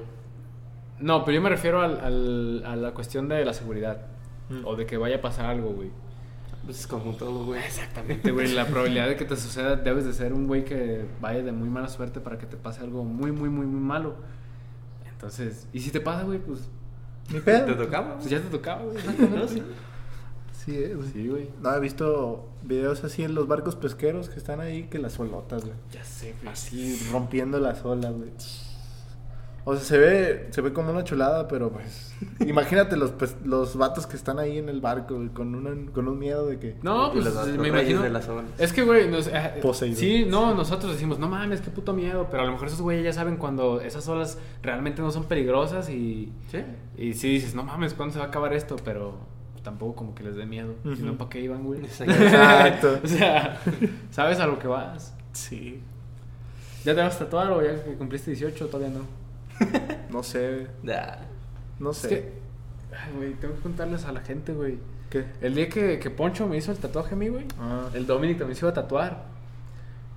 No, 0.98 1.24
pero 1.24 1.36
yo 1.36 1.42
me 1.42 1.50
refiero 1.50 1.82
al, 1.82 2.00
al- 2.00 2.62
a 2.66 2.74
la 2.76 2.92
cuestión 2.92 3.28
de 3.28 3.44
la 3.44 3.52
seguridad. 3.52 4.06
Mm. 4.48 4.64
O 4.64 4.76
de 4.76 4.86
que 4.86 4.96
vaya 4.96 5.16
a 5.16 5.20
pasar 5.20 5.46
algo, 5.46 5.70
güey. 5.70 5.90
Pues 6.66 6.80
es 6.80 6.86
como 6.86 7.12
todo, 7.14 7.44
güey. 7.46 7.62
Exactamente, 7.64 8.30
güey. 8.32 8.52
La 8.52 8.66
probabilidad 8.66 9.06
de 9.08 9.16
que 9.16 9.24
te 9.24 9.36
suceda, 9.36 9.76
debes 9.76 10.04
de 10.04 10.12
ser 10.12 10.32
un 10.34 10.46
güey 10.46 10.64
que 10.64 11.06
vaya 11.20 11.42
de 11.42 11.52
muy 11.52 11.68
mala 11.70 11.88
suerte 11.88 12.20
para 12.20 12.36
que 12.38 12.46
te 12.46 12.56
pase 12.58 12.80
algo 12.82 13.04
muy, 13.04 13.32
muy, 13.32 13.48
muy, 13.48 13.66
muy 13.66 13.80
malo. 13.80 14.16
Entonces, 15.10 15.66
y 15.72 15.80
si 15.80 15.90
te 15.90 16.00
pasa, 16.00 16.24
güey, 16.24 16.38
pues, 16.40 16.68
Ni 17.28 17.34
Te 17.34 17.40
pedo. 17.40 17.76
tocaba. 17.76 18.16
pues 18.18 18.28
ya 18.28 18.40
te 18.40 18.48
tocaba, 18.50 18.82
güey. 18.82 18.96
Sí. 19.48 19.62
Sí, 20.64 20.74
eh, 20.82 20.94
güey. 20.96 21.08
Sí, 21.12 21.28
güey. 21.28 21.50
No, 21.62 21.72
he 21.74 21.78
visto 21.80 22.48
videos 22.64 23.04
así 23.04 23.22
en 23.22 23.36
los 23.36 23.46
barcos 23.46 23.76
pesqueros 23.76 24.28
que 24.28 24.38
están 24.38 24.58
ahí 24.60 24.84
que 24.88 24.98
las 24.98 25.18
olotas, 25.20 25.62
güey. 25.64 25.76
Ya 25.92 26.02
sé, 26.04 26.34
güey. 26.42 26.52
Así 26.52 27.00
rompiendo 27.12 27.60
las 27.60 27.84
olas, 27.84 28.12
güey. 28.12 28.30
O 29.68 29.74
sea, 29.74 29.84
se 29.84 29.98
ve, 29.98 30.46
se 30.50 30.60
ve 30.60 30.72
como 30.72 30.92
una 30.92 31.02
chulada, 31.02 31.48
pero 31.48 31.72
pues. 31.72 32.14
imagínate 32.46 32.96
los, 32.96 33.10
pues, 33.10 33.34
los 33.44 33.76
vatos 33.76 34.06
que 34.06 34.14
están 34.16 34.38
ahí 34.38 34.58
en 34.58 34.68
el 34.68 34.80
barco, 34.80 35.20
con, 35.34 35.56
una, 35.56 35.90
con 35.92 36.06
un 36.06 36.18
miedo 36.20 36.46
de 36.46 36.60
que. 36.60 36.76
No, 36.82 37.10
pues 37.12 37.24
los- 37.24 37.48
me 37.58 37.66
imagino. 37.68 38.00
de 38.00 38.10
las 38.10 38.28
olas. 38.28 38.44
Es 38.58 38.72
que, 38.72 38.84
güey, 38.84 39.10
nos- 39.10 39.26
eh, 39.26 39.60
sí, 39.96 40.24
no, 40.24 40.54
nosotros 40.54 40.92
decimos, 40.92 41.18
no 41.18 41.28
mames, 41.28 41.60
qué 41.62 41.70
puto 41.70 41.92
miedo. 41.92 42.28
Pero 42.30 42.44
a 42.44 42.46
lo 42.46 42.52
mejor 42.52 42.68
esos 42.68 42.80
güeyes 42.80 43.02
ya 43.04 43.12
saben 43.12 43.38
cuando 43.38 43.80
esas 43.80 44.06
olas 44.06 44.38
realmente 44.62 45.02
no 45.02 45.10
son 45.10 45.24
peligrosas 45.24 45.90
y. 45.90 46.32
¿Sí? 46.48 46.58
Y 46.96 47.14
sí 47.14 47.28
dices, 47.30 47.56
no 47.56 47.64
mames, 47.64 47.92
¿cuándo 47.92 48.12
se 48.12 48.20
va 48.20 48.26
a 48.26 48.28
acabar 48.28 48.52
esto? 48.52 48.76
Pero 48.84 49.18
tampoco 49.64 49.96
como 49.96 50.14
que 50.14 50.22
les 50.22 50.36
dé 50.36 50.46
miedo. 50.46 50.74
Si 50.84 50.90
Ujú. 50.90 51.06
no, 51.06 51.18
¿para 51.18 51.28
qué 51.28 51.40
iban, 51.40 51.64
güey? 51.64 51.80
Exacto. 51.80 53.00
o 53.04 53.08
sea, 53.08 53.60
¿sabes 54.12 54.38
a 54.38 54.46
lo 54.46 54.60
que 54.60 54.68
vas? 54.68 55.12
Sí. 55.32 55.80
¿Ya 56.84 56.94
te 56.94 57.00
vas 57.00 57.16
a 57.16 57.18
tatuar 57.24 57.50
o 57.50 57.60
ya 57.64 57.82
que 57.82 57.94
cumpliste 57.94 58.30
18 58.30 58.68
todavía 58.68 58.96
no? 58.96 59.25
No 60.10 60.22
sé, 60.22 60.66
Nah. 60.82 61.16
no 61.78 61.90
Es 61.90 61.98
sé. 61.98 62.08
que, 62.08 62.32
ay, 62.96 63.12
güey, 63.16 63.34
tengo 63.34 63.54
que 63.54 63.60
contarles 63.60 64.04
a 64.04 64.12
la 64.12 64.20
gente, 64.20 64.52
güey. 64.52 64.78
¿Qué? 65.10 65.24
El 65.40 65.54
día 65.54 65.68
que, 65.68 65.98
que 65.98 66.10
Poncho 66.10 66.46
me 66.46 66.56
hizo 66.56 66.72
el 66.72 66.78
tatuaje 66.78 67.14
a 67.14 67.16
mí, 67.18 67.28
güey. 67.28 67.44
Ah. 67.60 67.88
El 67.94 68.06
Dominic 68.06 68.38
también 68.38 68.56
se 68.56 68.64
iba 68.64 68.70
a 68.70 68.74
tatuar. 68.74 69.24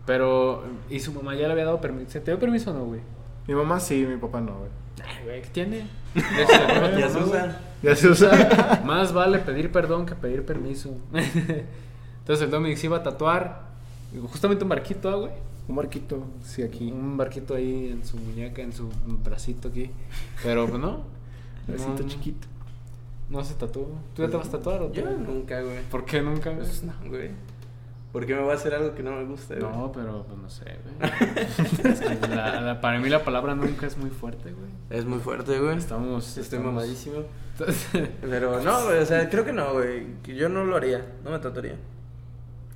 Pero. 0.05 0.63
Y 0.89 0.99
su 0.99 1.11
mamá 1.13 1.35
ya 1.35 1.47
le 1.47 1.53
había 1.53 1.65
dado 1.65 1.81
permiso. 1.81 2.11
¿Se 2.11 2.19
te 2.21 2.31
dio 2.31 2.39
permiso 2.39 2.71
o 2.71 2.73
no, 2.73 2.85
güey? 2.85 3.01
Mi 3.47 3.53
mamá 3.55 3.79
sí, 3.79 4.05
mi 4.05 4.17
papá 4.17 4.41
no, 4.41 4.57
güey. 4.57 4.69
Ay, 5.05 5.23
güey, 5.25 5.41
¿qué 5.41 5.49
tiene? 5.49 5.87
Ya 6.97 7.09
se 7.09 7.17
usa. 7.19 7.61
Ya 7.83 7.95
se 7.95 8.07
usa. 8.09 8.81
Más 8.85 9.13
vale 9.13 9.39
pedir 9.39 9.71
perdón 9.71 10.05
que 10.05 10.15
pedir 10.15 10.45
permiso. 10.45 10.95
Entonces 11.13 12.45
el 12.45 12.51
Dominic 12.51 12.77
se 12.77 12.87
iba 12.87 12.97
a 12.97 13.03
tatuar. 13.03 13.69
Justamente 14.31 14.63
un 14.63 14.69
barquito, 14.69 15.09
ah, 15.09 15.15
güey. 15.15 15.31
Un 15.70 15.76
marquito, 15.76 16.24
sí, 16.43 16.63
aquí. 16.63 16.91
Un 16.91 17.15
barquito 17.15 17.55
ahí 17.55 17.89
en 17.91 18.03
su 18.05 18.17
muñeca, 18.17 18.61
en 18.61 18.74
su 18.74 18.89
bracito 19.24 19.70
aquí. 19.70 19.91
Pero 20.43 20.67
pues 20.67 20.82
no. 20.82 21.03
Bracito 21.67 22.03
no, 22.03 22.09
chiquito. 22.09 22.47
No 23.30 23.43
se 23.43 23.53
tatuó. 23.53 23.88
¿Tú 24.15 24.24
ya 24.24 24.30
te 24.30 24.38
vas 24.38 24.47
a 24.47 24.51
tatuar 24.51 24.82
o 24.82 24.91
Yo 24.91 25.03
tú? 25.03 25.09
nunca, 25.17 25.61
güey. 25.61 25.84
¿Por 25.91 26.03
qué 26.05 26.22
nunca? 26.22 26.49
güey? 26.49 26.65
Pues 26.65 26.84
no, 26.84 26.93
güey. 27.07 27.30
¿Por 28.11 28.26
qué 28.26 28.34
me 28.34 28.41
va 28.41 28.53
a 28.53 28.55
hacer 28.55 28.74
algo 28.74 28.95
que 28.95 29.03
no 29.03 29.11
me 29.11 29.24
gusta, 29.26 29.53
güey? 29.53 29.72
No, 29.72 29.91
pero 29.91 30.24
pues 30.26 30.39
no 30.39 30.49
sé, 30.49 30.63
güey. 30.84 31.11
Es 31.93 31.99
que 32.01 32.28
la- 32.28 32.59
la- 32.59 32.82
para 32.82 32.99
mí 32.99 33.07
la 33.07 33.24
palabra 33.24 33.53
nunca 33.53 33.86
es 33.86 33.97
muy 33.97 34.09
fuerte, 34.09 34.51
güey. 34.51 34.72
Es 34.89 35.05
muy 35.05 35.20
fuerte, 35.20 35.59
güey. 35.59 35.78
Estamos. 35.78 36.28
Estoy 36.30 36.41
estamos- 36.41 36.65
mamadísimo. 36.74 37.17
Pero 38.22 38.63
no, 38.63 38.86
güey, 38.86 38.97
o 38.99 39.05
sea, 39.05 39.30
creo 39.30 39.45
que 39.45 39.53
no, 39.53 39.74
güey. 39.74 40.07
Yo 40.24 40.49
no 40.49 40.65
lo 40.65 40.76
haría, 40.78 41.05
no 41.24 41.30
me 41.30 41.38
tatuaría. 41.38 41.76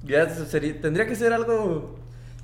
Ya 0.04 0.30
sería, 0.30 0.80
tendría 0.82 1.08
que 1.08 1.16
ser 1.16 1.34
algo 1.34 1.96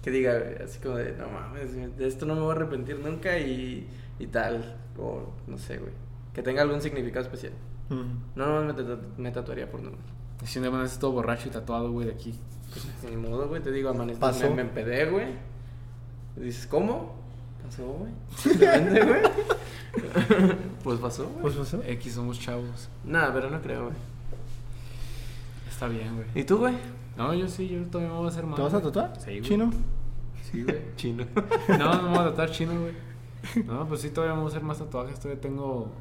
que 0.02 0.12
diga, 0.12 0.41
así 0.64 0.80
como 0.80 0.95
de, 0.95 1.12
no 1.14 1.28
mames, 1.30 1.74
de 1.97 2.08
esto 2.08 2.26
no 2.26 2.36
me 2.36 2.41
voy 2.41 2.50
a 2.52 2.54
arrepentir 2.54 3.00
nunca 3.00 3.38
y, 3.38 3.88
y 4.20 4.28
tal. 4.28 4.78
O 4.97 5.34
no 5.47 5.58
sé, 5.58 5.78
güey. 5.78 5.91
Que 6.34 6.41
tenga 6.43 6.62
algún 6.62 6.82
significado 6.82 7.26
especial. 7.26 7.54
Mm. 7.89 8.36
No, 8.36 8.62
no 8.62 8.74
me, 8.74 8.74
tatu- 8.74 9.00
me 9.18 9.32
tatuaría 9.32 9.70
por 9.70 9.82
nada. 9.82 9.95
si 10.45 10.60
un 10.60 10.66
día 10.72 10.88
todo 11.00 11.12
borracho 11.12 11.47
y 11.47 11.52
tatuado, 11.52 11.91
güey, 11.91 12.08
de 12.08 12.14
aquí. 12.14 12.34
Pues 12.72 12.86
ni 13.12 13.18
modo, 13.18 13.47
güey, 13.47 13.62
te 13.64 13.72
digo, 13.72 13.89
amanecí, 13.89 14.20
me, 14.43 14.50
me 14.52 14.62
empedé, 14.62 15.06
güey. 15.10 15.28
Dices, 16.36 16.68
¿cómo? 16.68 17.16
Pasó, 17.66 17.86
güey. 17.88 18.12
Simplemente, 18.38 19.06
güey. 19.06 19.22
pues 20.84 21.00
pasó, 21.00 21.26
güey. 21.28 21.41
Pues 21.41 21.56
pasó. 21.56 21.82
X 21.84 22.14
somos 22.14 22.39
chavos. 22.39 22.89
Nada, 23.04 23.34
pero 23.34 23.50
no 23.50 23.60
creo, 23.62 23.86
güey. 23.86 23.95
Está 25.70 25.88
bien, 25.88 26.16
güey. 26.16 26.28
¿Y 26.36 26.43
tú, 26.43 26.58
güey? 26.60 26.76
No, 27.20 27.34
yo 27.34 27.49
sí, 27.49 27.67
yo 27.67 27.82
todavía 27.84 28.13
me 28.13 28.17
voy 28.17 28.28
a 28.28 28.30
hacer 28.30 28.45
más. 28.45 28.55
¿Te 28.55 28.61
vas 28.61 28.74
a 28.74 28.82
tatuar? 28.82 29.13
Sí, 29.20 29.32
güey. 29.32 29.41
¿Chino? 29.41 29.72
Sí, 30.49 30.63
güey. 30.63 30.78
Chino. 30.95 31.26
No, 31.67 31.95
no 31.95 32.03
me 32.03 32.09
voy 32.09 32.20
a 32.20 32.30
tatuar 32.30 32.49
chino, 32.49 32.72
güey. 32.80 32.93
No, 33.65 33.88
pues 33.88 34.01
sí, 34.01 34.09
todavía 34.09 34.36
me 34.36 34.41
voy 34.41 34.49
a 34.49 34.51
hacer 34.51 34.63
más 34.63 34.80
tatuajes. 34.80 35.20
Todavía 35.20 35.41
tengo 35.41 35.91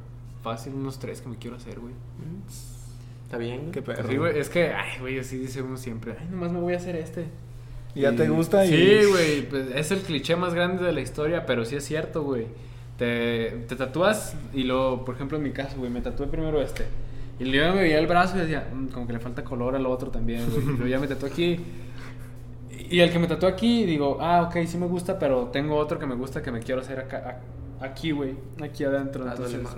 fácil 0.41 0.73
unos 0.73 0.97
tres 0.97 1.21
que 1.21 1.27
me 1.27 1.35
quiero 1.35 1.57
hacer, 1.57 1.77
güey. 1.79 1.93
Está 3.23 3.37
bien, 3.37 3.59
güey. 3.59 3.71
Qué 3.71 3.81
perro. 3.81 4.07
Sí, 4.07 4.15
güey, 4.15 4.39
es 4.39 4.49
que, 4.49 4.73
ay, 4.73 4.99
güey, 5.01 5.19
así 5.19 5.37
dice 5.37 5.61
uno 5.61 5.75
siempre. 5.75 6.15
Ay, 6.17 6.27
nomás 6.31 6.53
me 6.53 6.59
voy 6.61 6.73
a 6.73 6.77
hacer 6.77 6.95
este. 6.95 7.25
Y 7.95 8.01
ya 8.01 8.15
te 8.15 8.29
gusta 8.29 8.65
y... 8.65 8.69
Sí, 8.69 9.09
güey, 9.09 9.49
pues 9.49 9.71
es 9.75 9.91
el 9.91 9.99
cliché 9.99 10.37
más 10.37 10.53
grande 10.53 10.85
de 10.85 10.93
la 10.93 11.01
historia, 11.01 11.45
pero 11.45 11.65
sí 11.65 11.75
es 11.75 11.83
cierto, 11.83 12.23
güey. 12.23 12.47
Te, 12.97 13.65
te 13.67 13.75
tatúas 13.75 14.35
y 14.53 14.63
luego, 14.63 15.03
por 15.03 15.15
ejemplo, 15.15 15.37
en 15.37 15.43
mi 15.43 15.51
caso, 15.51 15.77
güey, 15.77 15.91
me 15.91 16.01
tatué 16.01 16.27
primero 16.27 16.61
este. 16.61 16.85
Y 17.39 17.45
luego 17.45 17.75
me 17.75 17.81
veía 17.83 17.99
el 17.99 18.07
brazo 18.07 18.35
y 18.37 18.41
decía, 18.41 18.69
"Mm, 18.73 18.87
como 18.87 19.07
que 19.07 19.13
le 19.13 19.19
falta 19.19 19.43
color 19.43 19.75
al 19.75 19.85
otro 19.85 20.11
también, 20.11 20.45
güey. 20.49 20.61
Y 20.61 20.65
luego 20.65 20.87
ya 20.87 20.99
me 20.99 21.07
tatué 21.07 21.29
aquí. 21.29 21.59
Y 22.89 22.99
el 22.99 23.11
que 23.11 23.19
me 23.19 23.27
tatuó 23.27 23.47
aquí, 23.47 23.85
digo, 23.85 24.17
ah, 24.19 24.43
ok, 24.49 24.65
sí 24.65 24.77
me 24.77 24.87
gusta, 24.87 25.17
pero 25.19 25.45
tengo 25.47 25.75
otro 25.75 25.99
que 25.99 26.05
me 26.07 26.15
gusta 26.15 26.41
que 26.41 26.51
me 26.51 26.59
quiero 26.59 26.81
hacer 26.81 26.99
acá, 26.99 27.39
aquí, 27.79 28.11
güey. 28.11 28.35
Aquí 28.61 28.83
adentro. 28.83 29.25
Ah, 29.27 29.31
entonces, 29.31 29.61
más, 29.63 29.77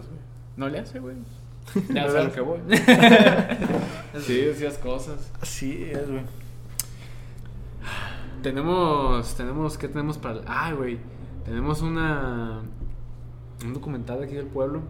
no 0.57 0.69
le 0.69 0.79
hace, 0.79 0.99
güey. 0.99 1.15
Ya 1.93 2.03
a 2.05 2.23
lo 2.23 2.31
que 2.31 2.41
voy. 2.41 2.59
sí, 4.21 4.35
decías 4.41 4.77
cosas. 4.79 5.31
Así 5.41 5.83
es, 5.91 6.09
güey. 6.09 6.23
Tenemos, 8.41 9.35
tenemos, 9.35 9.77
¿qué 9.77 9.87
tenemos 9.87 10.17
para...? 10.17 10.39
el- 10.39 10.45
Ah, 10.47 10.73
güey, 10.73 10.97
tenemos 11.45 11.81
una... 11.81 12.61
Un 13.63 13.73
documental 13.73 14.19
de 14.19 14.25
aquí 14.25 14.33
del 14.35 14.47
pueblo 14.47 14.81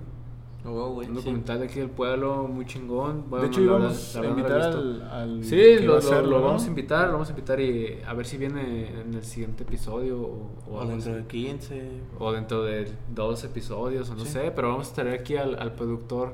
Oh, 0.64 0.90
güey. 0.94 1.08
Un 1.08 1.16
sí. 1.16 1.22
documental 1.22 1.60
de 1.60 1.66
aquí 1.66 1.80
del 1.80 1.90
pueblo, 1.90 2.48
muy 2.48 2.66
chingón. 2.66 3.26
Bueno, 3.30 3.44
de 3.44 3.50
hecho, 3.52 3.62
íbamos 3.62 4.16
a 4.16 4.26
invitar 4.26 4.62
al, 4.62 5.02
al 5.02 5.44
Sí, 5.44 5.80
lo, 5.80 5.94
vamos 6.42 6.64
a 6.66 6.68
invitar, 6.68 7.08
lo 7.08 7.14
vamos 7.14 7.28
a 7.30 7.32
invitar 7.32 7.60
y 7.60 8.00
a 8.06 8.14
ver 8.14 8.26
si 8.28 8.38
viene 8.38 9.02
en 9.02 9.14
el 9.16 9.24
siguiente 9.24 9.64
episodio 9.64 10.22
o, 10.22 10.52
o 10.70 10.76
O 10.76 10.82
algo 10.82 10.92
dentro 10.92 11.14
así. 11.14 11.22
de 11.22 11.28
15. 11.28 11.92
O 12.20 12.32
dentro 12.32 12.64
de 12.64 12.92
dos 13.14 13.44
episodios, 13.44 14.10
o 14.12 14.16
no 14.16 14.24
Sí. 14.24 14.32
sé, 14.34 14.52
pero 14.56 14.70
vamos 14.70 14.92
a 14.92 14.94
traer 14.94 15.20
aquí 15.20 15.36
al, 15.36 15.58
al 15.60 15.74
productor 15.74 16.34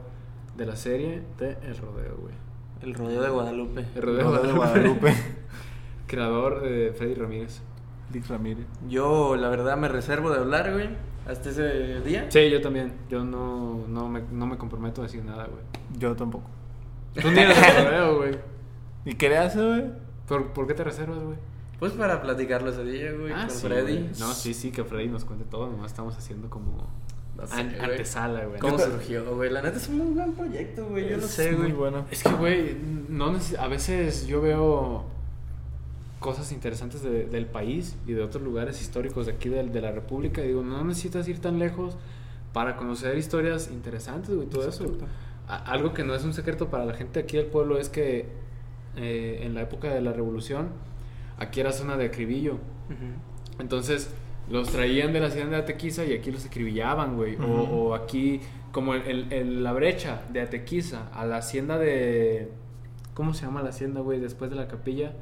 de 0.58 0.66
la 0.66 0.76
serie 0.76 1.22
de 1.38 1.52
El 1.64 1.78
Rodeo, 1.78 2.18
güey. 2.20 2.34
El 2.82 2.94
rodeo 2.94 3.22
de 3.24 3.30
Guadalupe. 3.30 3.86
El 3.96 4.02
Rodeo, 4.02 4.24
Rodeo 4.26 4.42
de 4.42 4.48
de 4.50 4.54
Guadalupe. 4.54 5.14
Creador 6.08 6.62
de 6.62 6.94
Freddy 6.94 7.16
Ramírez. 7.16 7.62
Dix 8.12 8.28
Ramírez. 8.30 8.66
Yo, 8.88 9.36
la 9.36 9.50
verdad, 9.50 9.78
me 9.78 9.88
reservo 9.88 10.30
de 10.32 10.38
hablar, 10.40 10.72
güey. 10.74 10.90
Hasta 11.28 11.50
ese 11.50 12.00
día. 12.02 12.26
Sí, 12.30 12.50
yo 12.50 12.62
también. 12.62 12.94
Yo 13.10 13.24
no, 13.24 13.86
no, 13.88 14.08
me, 14.10 14.22
no 14.32 14.46
me 14.48 14.58
comprometo 14.58 15.02
a 15.02 15.06
decir 15.06 15.24
nada, 15.26 15.46
güey. 15.46 15.62
Yo 16.00 16.16
tampoco. 16.16 16.50
Tú 17.22 17.30
ni 17.32 17.44
rodeo, 17.46 18.18
güey. 18.18 18.38
¿Y 19.06 19.16
qué 19.16 19.30
le 19.30 19.38
hace, 19.38 19.60
güey? 19.66 19.86
¿Por, 20.28 20.54
¿Por 20.54 20.68
qué 20.68 20.74
te 20.74 20.84
reservas, 20.84 21.22
güey? 21.24 21.38
Pues 21.80 21.94
para 21.94 22.22
platicarlo 22.22 22.72
ese 22.72 22.84
día, 22.84 23.12
güey, 23.12 23.32
con 23.32 23.40
Ah, 23.42 23.50
sí, 23.50 23.68
Freddy. 23.68 23.94
güey. 23.98 24.10
No, 24.20 24.34
sí, 24.34 24.54
sí, 24.54 24.72
que 24.72 24.84
Freddy 24.84 25.08
nos 25.10 25.26
cuente 25.26 25.46
todo. 25.46 25.68
Nomás 25.68 25.92
estamos 25.92 26.18
haciendo 26.18 26.50
como 26.50 26.88
No 27.38 27.46
sé, 27.48 27.54
an- 27.62 27.70
güey. 27.78 27.92
antesala, 27.92 28.46
güey. 28.46 28.60
¿Cómo 28.60 28.80
surgió, 28.80 29.36
güey? 29.36 29.50
La 29.52 29.62
neta 29.62 29.78
es 29.78 29.88
un 29.90 29.98
muy 30.00 30.08
buen 30.14 30.34
proyecto, 30.34 30.86
güey. 30.88 31.10
Yo 31.10 31.18
no 31.18 31.24
sé, 31.28 31.54
güey. 31.54 31.72
bueno. 31.72 32.06
Es 32.10 32.24
que, 32.24 32.32
güey, 32.32 32.76
no 33.10 33.32
neces- 33.34 33.58
a 33.60 33.68
veces 33.68 34.26
yo 34.28 34.42
veo 34.42 35.06
cosas 36.20 36.52
interesantes 36.52 37.02
de- 37.04 37.26
del 37.26 37.46
país 37.46 37.96
y 38.08 38.14
de 38.14 38.24
otros 38.24 38.44
lugares 38.44 38.82
históricos 38.82 39.26
de 39.28 39.34
aquí 39.34 39.50
de, 39.50 39.64
de 39.64 39.82
la 39.82 39.92
República 39.92 40.44
y 40.44 40.48
digo, 40.48 40.64
no 40.64 40.84
necesitas 40.84 41.28
ir 41.28 41.40
tan 41.40 41.60
lejos 41.60 41.96
para 42.54 42.76
conocer 42.76 43.18
historias 43.18 43.70
interesantes, 43.72 44.34
güey, 44.36 44.48
todo 44.48 44.68
eso. 44.70 44.84
A- 45.48 45.58
algo 45.72 45.94
que 45.94 46.04
no 46.04 46.16
es 46.16 46.24
un 46.24 46.34
secreto 46.34 46.70
para 46.70 46.86
la 46.86 46.94
gente 46.94 47.20
aquí 47.20 47.38
del 47.38 47.46
pueblo 47.46 47.78
es 47.78 47.90
que 47.90 48.26
eh, 48.96 49.42
en 49.44 49.54
la 49.54 49.62
época 49.62 49.94
de 49.94 50.02
la 50.02 50.12
Revolución, 50.12 50.70
aquí 51.38 51.60
era 51.60 51.72
zona 51.72 51.98
de 51.98 52.06
acribillo. 52.06 52.58
Entonces 53.60 54.10
los 54.50 54.70
traían 54.70 55.14
de 55.14 55.20
la 55.20 55.28
hacienda 55.28 55.58
de 55.58 55.64
Atequiza 55.64 56.06
y 56.06 56.14
aquí 56.14 56.32
los 56.32 56.46
acribillaban, 56.46 57.16
güey. 57.16 57.36
O- 57.36 57.44
o, 57.90 57.94
aquí, 57.96 58.42
como 58.72 58.94
el, 58.96 59.02
el- 59.04 59.34
el- 59.34 59.64
la 59.64 59.74
brecha 59.74 60.22
de 60.32 60.42
Atequiza 60.42 61.10
a 61.14 61.26
la 61.26 61.38
hacienda 61.38 61.78
de. 61.78 62.50
¿Cómo 63.14 63.34
se 63.34 63.46
llama 63.46 63.62
la 63.62 63.70
hacienda, 63.70 64.02
güey? 64.02 64.20
Después 64.20 64.50
de 64.50 64.56
la 64.56 64.68
capilla. 64.68 65.14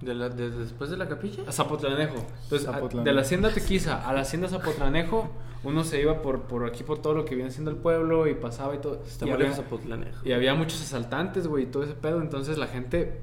¿De 0.00 0.14
la, 0.14 0.28
de- 0.30 0.50
después 0.50 0.88
de 0.90 0.96
la 0.96 1.08
capilla? 1.08 1.42
A 1.46 1.52
Zapotlanejo. 1.52 2.14
Entonces, 2.44 2.66
a- 2.68 2.72
Zapotlanejo. 2.72 3.04
de 3.04 3.12
la 3.12 3.20
hacienda 3.20 3.50
Tequiza 3.50 4.08
a 4.08 4.12
la 4.14 4.20
hacienda 4.22 4.48
Zapotlanejo, 4.48 5.30
uno 5.62 5.84
se 5.84 6.00
iba 6.00 6.22
por, 6.22 6.42
por 6.42 6.64
aquí, 6.66 6.82
por 6.84 7.00
todo 7.02 7.12
lo 7.14 7.24
que 7.26 7.34
viene 7.34 7.50
siendo 7.50 7.70
el 7.70 7.76
pueblo 7.76 8.26
y 8.26 8.34
pasaba 8.34 8.74
y 8.74 8.78
todo. 8.78 9.02
Está 9.06 9.26
y, 9.26 9.28
muy 9.28 9.34
había, 9.34 9.48
lejos 9.48 9.62
Zapotlanejo. 9.64 10.26
y 10.26 10.32
había 10.32 10.54
muchos 10.54 10.80
asaltantes, 10.80 11.46
güey, 11.46 11.64
y 11.64 11.66
todo 11.66 11.82
ese 11.82 11.92
pedo. 11.94 12.20
Entonces 12.22 12.56
la 12.56 12.66
gente. 12.66 13.20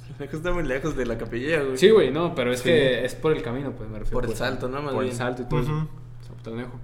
Zapotlanejo 0.00 0.36
está 0.36 0.52
muy 0.52 0.62
lejos 0.64 0.96
de 0.96 1.06
la 1.06 1.16
capilla, 1.16 1.62
güey. 1.62 1.76
Sí, 1.78 1.90
güey, 1.90 2.10
no, 2.10 2.34
pero 2.34 2.52
es 2.52 2.58
Sí. 2.60 2.70
que 2.70 3.04
es 3.04 3.14
por 3.14 3.32
el 3.32 3.42
camino, 3.42 3.70
pues 3.72 3.88
me 3.88 3.98
refiero. 4.00 4.14
Por 4.14 4.24
el 4.24 4.28
pues, 4.30 4.38
salto, 4.38 4.68
¿no? 4.68 4.82
Más 4.82 4.94
Por 4.94 5.04
el 5.04 5.12
salto 5.12 5.42
y 5.42 5.44
todo 5.44 5.60
eso. 5.60 5.72
Ujú. 5.72 5.88
Zapotlanejo. 6.26 6.80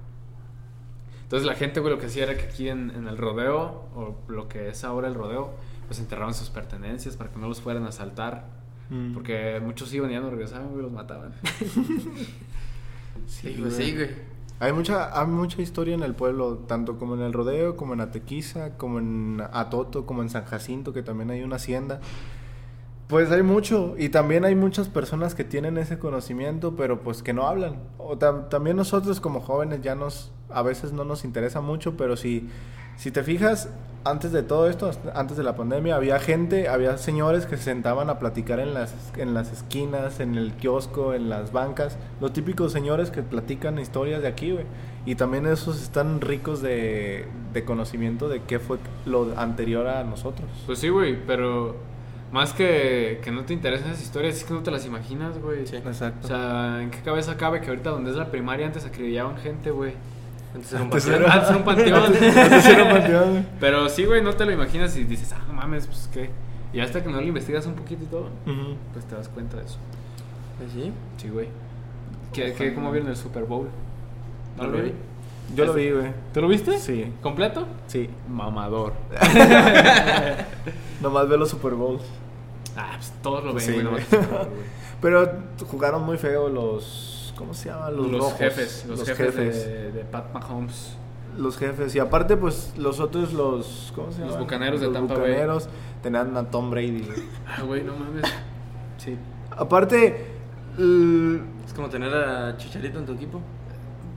Entonces 1.25 1.47
la 1.47 1.55
gente, 1.55 1.81
güey, 1.81 1.93
lo 1.95 1.99
que 1.99 2.07
hacía 2.07 2.25
era 2.25 2.37
que 2.37 2.45
aquí 2.45 2.69
en, 2.69 2.91
en 2.91 3.09
el 3.09 3.17
rodeo, 3.17 3.87
o 3.97 4.17
lo 4.29 4.49
que 4.49 4.69
es 4.69 4.85
ahora 4.85 5.09
el 5.09 5.15
rodeo, 5.15 5.51
pues 5.87 5.99
enterraban 5.99 6.35
sus 6.35 6.51
pertenencias 6.51 7.17
para 7.17 7.31
que 7.31 7.39
no 7.39 7.49
los 7.49 7.61
fueran 7.61 7.85
a 7.87 7.89
asaltar. 7.89 8.62
Mm. 8.93 9.15
Porque 9.15 9.59
muchos 9.65 9.93
iban 9.95 10.11
y 10.11 10.15
ya 10.15 10.21
no 10.21 10.29
regresaban, 10.31 10.69
güey, 10.69 10.83
los 10.83 10.93
mataban. 10.93 11.33
Sí, 13.27 13.57
güey, 13.59 13.71
sí, 13.71 13.95
güey. 13.95 14.11
Hay 14.61 14.73
mucha, 14.73 15.19
hay 15.19 15.27
mucha 15.27 15.61
historia 15.61 15.95
en 15.95 16.03
el 16.03 16.15
pueblo, 16.15 16.59
tanto 16.69 16.99
como 16.99 17.15
en 17.15 17.23
el 17.23 17.33
rodeo, 17.33 17.77
como 17.77 17.95
en 17.95 18.01
Atequiza, 18.01 18.77
como 18.77 18.99
en 18.99 19.43
Atoto, 19.53 20.07
como 20.07 20.23
en 20.23 20.31
San 20.31 20.45
Jacinto, 20.45 20.93
que 20.93 21.03
también 21.03 21.31
hay 21.31 21.43
una 21.43 21.57
hacienda. 21.57 22.01
Pues 23.09 23.31
hay 23.31 23.43
mucho, 23.43 23.95
y 23.99 24.09
también 24.09 24.45
hay 24.45 24.55
muchas 24.55 24.89
personas 24.89 25.35
que 25.35 25.45
tienen 25.45 25.79
ese 25.79 25.99
conocimiento, 25.99 26.77
pero 26.77 27.01
pues 27.01 27.23
que 27.23 27.33
no 27.33 27.47
hablan. 27.47 27.77
O 27.99 28.17
tam- 28.19 28.49
también 28.49 28.77
nosotros 28.77 29.21
como 29.21 29.41
jóvenes 29.41 29.83
ya 29.83 29.95
nos, 29.95 30.33
a 30.49 30.63
veces 30.63 30.93
no 30.93 31.05
nos 31.05 31.25
interesa 31.25 31.61
mucho, 31.61 31.97
pero 31.97 32.17
si, 32.17 32.49
si 32.97 33.11
te 33.11 33.23
fijas, 33.25 33.69
antes 34.05 34.33
de 34.33 34.43
todo 34.43 34.69
esto, 34.69 34.91
antes 35.15 35.37
de 35.37 35.43
la 35.43 35.55
pandemia, 35.55 35.97
había 35.97 36.19
gente, 36.19 36.69
había 36.69 36.99
señores 36.99 37.47
que 37.47 37.57
se 37.57 37.65
sentaban 37.65 38.11
a 38.11 38.19
platicar 38.19 38.59
en 38.59 38.75
las, 38.75 38.95
en 39.17 39.35
las 39.35 39.53
esquinas, 39.53 40.21
en 40.21 40.35
el 40.35 40.53
kiosco, 40.53 41.15
en 41.15 41.29
las 41.29 41.53
bancas. 41.53 41.97
Los 42.21 42.33
típicos 42.33 42.73
señores 42.73 43.11
que 43.11 43.23
platican 43.23 43.79
historias 43.79 44.23
de 44.23 44.29
aquí, 44.29 44.53
güey. 44.53 44.65
Y 45.07 45.15
también 45.15 45.47
esos 45.47 45.83
están 45.83 46.21
ricos 46.21 46.63
de, 46.63 47.27
de 47.53 47.65
conocimiento 47.65 48.29
de 48.29 48.43
qué 48.43 48.59
fue 48.59 48.79
lo 49.07 49.35
anterior 49.37 49.87
a 49.87 50.05
nosotros. 50.05 50.49
Pues 50.67 50.79
sí, 50.79 50.89
güey, 50.89 51.17
pero 51.27 51.77
más 52.33 52.53
que, 52.55 53.21
que 53.23 53.31
no 53.31 53.45
te 53.45 53.53
interesan 53.53 53.91
esas 53.91 54.03
historias, 54.03 54.37
es 54.37 54.45
que 54.45 54.55
no 54.55 54.63
te 54.63 54.71
las 54.71 54.87
imaginas, 54.87 55.39
güey. 55.39 55.67
Sí. 55.67 55.77
Exacto. 55.77 56.25
O 56.25 56.29
sea, 56.29 56.83
¿en 56.83 56.91
qué 56.91 56.99
cabeza 57.01 57.37
cabe 57.37 57.61
que 57.61 57.69
ahorita 57.69 57.91
donde 57.91 58.11
es 58.11 58.17
la 58.17 58.31
primaria 58.31 58.67
antes 58.67 58.85
acribillaban 58.87 59.37
gente, 59.37 59.71
güey? 59.71 59.93
Antes 60.55 60.73
era 60.73 60.83
un 60.83 60.93
Antes 60.93 61.07
era 61.07 61.65
panteón. 61.65 62.03
Antes 62.05 62.67
era 62.67 62.85
un 62.85 62.91
panteón, 62.91 63.31
güey. 63.31 63.45
Pero 63.61 63.89
sí, 63.89 64.05
güey, 64.05 64.23
no 64.23 64.35
te 64.35 64.45
lo 64.45 64.53
imaginas 64.53 64.97
y 64.97 65.05
dices, 65.05 65.33
ah, 65.33 65.43
no 65.47 65.55
mames, 65.55 65.87
pues 65.87 66.09
qué. 66.13 66.31
Y 66.73 66.81
hasta 66.81 67.03
que 67.03 67.11
no 67.11 67.21
lo 67.21 67.27
investigas 67.27 67.67
un 67.67 67.75
poquito 67.75 68.05
y 68.05 68.07
todo, 68.07 68.29
pues 68.93 69.05
te 69.07 69.15
das 69.15 69.29
cuenta 69.29 69.57
de 69.59 69.65
eso. 69.65 69.79
Pues 70.59 70.73
sí. 70.73 70.93
Sí, 71.17 71.29
güey. 71.29 71.49
¿Qué, 72.33 72.55
qué, 72.55 72.75
¿Cómo 72.75 72.91
vieron 72.91 73.11
el 73.11 73.17
Super 73.17 73.45
Bowl? 73.45 73.69
¿No 74.57 74.65
lo 74.65 74.79
vi. 74.79 74.83
vi? 74.83 74.93
Yo 75.55 75.67
lo 75.67 75.75
vi, 75.75 75.91
güey. 75.91 76.13
¿Tú 76.33 76.41
lo 76.41 76.49
viste? 76.49 76.79
Sí. 76.79 77.13
¿Completo? 77.21 77.67
Sí. 77.87 78.09
Mamador. 78.29 78.95
Nomás 81.03 81.29
veo 81.29 81.37
los 81.37 81.51
Super 81.51 81.75
Bowls. 81.75 82.03
Ah, 82.77 82.93
pues 82.97 83.13
todos 83.23 83.45
lo 83.45 83.53
ven, 83.53 83.63
Sí, 83.63 83.83
güey. 83.83 84.03
Pero 85.03 85.31
jugaron 85.71 86.05
muy 86.05 86.17
feo 86.17 86.49
los. 86.49 87.12
¿Cómo 87.43 87.55
se 87.55 87.69
llama? 87.71 87.91
Los, 87.91 88.07
Los, 88.11 88.21
rojos. 88.21 88.39
jefes, 88.39 88.85
los, 88.89 89.01
jefes, 89.05 89.35
jefes. 89.35 89.65
De, 89.67 89.93
de 89.93 90.05
Pat 90.05 90.33
Mahomes. 90.33 90.97
Los 91.37 91.57
jefes. 91.59 91.95
Y 91.95 91.99
aparte, 91.99 92.37
pues 92.37 92.73
los 92.77 93.01
otros, 93.01 93.33
los. 93.33 93.93
¿Cómo 93.97 94.13
se 94.13 94.19
llama? 94.21 94.33
Los 94.33 94.41
bucaneros 94.41 94.81
de 94.81 94.87
Los 94.87 94.95
Tampa 94.95 95.15
Bay. 95.15 95.31
bucaneros 95.31 95.69
tenían 96.03 96.37
a 96.37 96.45
Tom 96.51 96.71
Brady. 96.71 97.09
Ah, 97.47 97.63
güey, 97.63 97.83
no 97.83 97.95
mames. 97.97 98.25
Sí. 98.99 99.17
Aparte, 99.51 100.27
Es 100.79 101.73
como 101.75 101.89
tener 101.89 102.15
a 102.15 102.57
Chicharito 102.57 102.99
en 102.99 103.07
tu 103.07 103.13
equipo. 103.13 103.41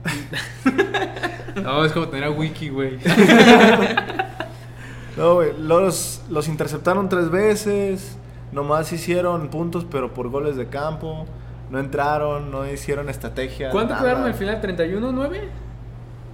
No, 1.62 1.86
es 1.86 1.92
como 1.92 2.06
tener 2.08 2.24
a 2.24 2.30
Wiki, 2.30 2.68
güey. 2.68 2.98
no, 5.16 5.36
güey, 5.36 5.58
los, 5.58 6.22
los 6.28 6.48
interceptaron 6.48 7.08
tres 7.08 7.30
veces. 7.30 8.18
Nomás 8.52 8.92
hicieron 8.92 9.48
puntos, 9.48 9.86
pero 9.90 10.12
por 10.12 10.28
goles 10.28 10.56
de 10.56 10.68
campo. 10.68 11.24
No 11.70 11.78
entraron, 11.80 12.50
no 12.50 12.70
hicieron 12.70 13.08
estrategia. 13.08 13.70
¿Cuánto 13.70 13.94
nada. 13.94 14.04
quedaron 14.04 14.24
al 14.24 14.34
final? 14.34 14.60
¿31-9? 14.62 15.40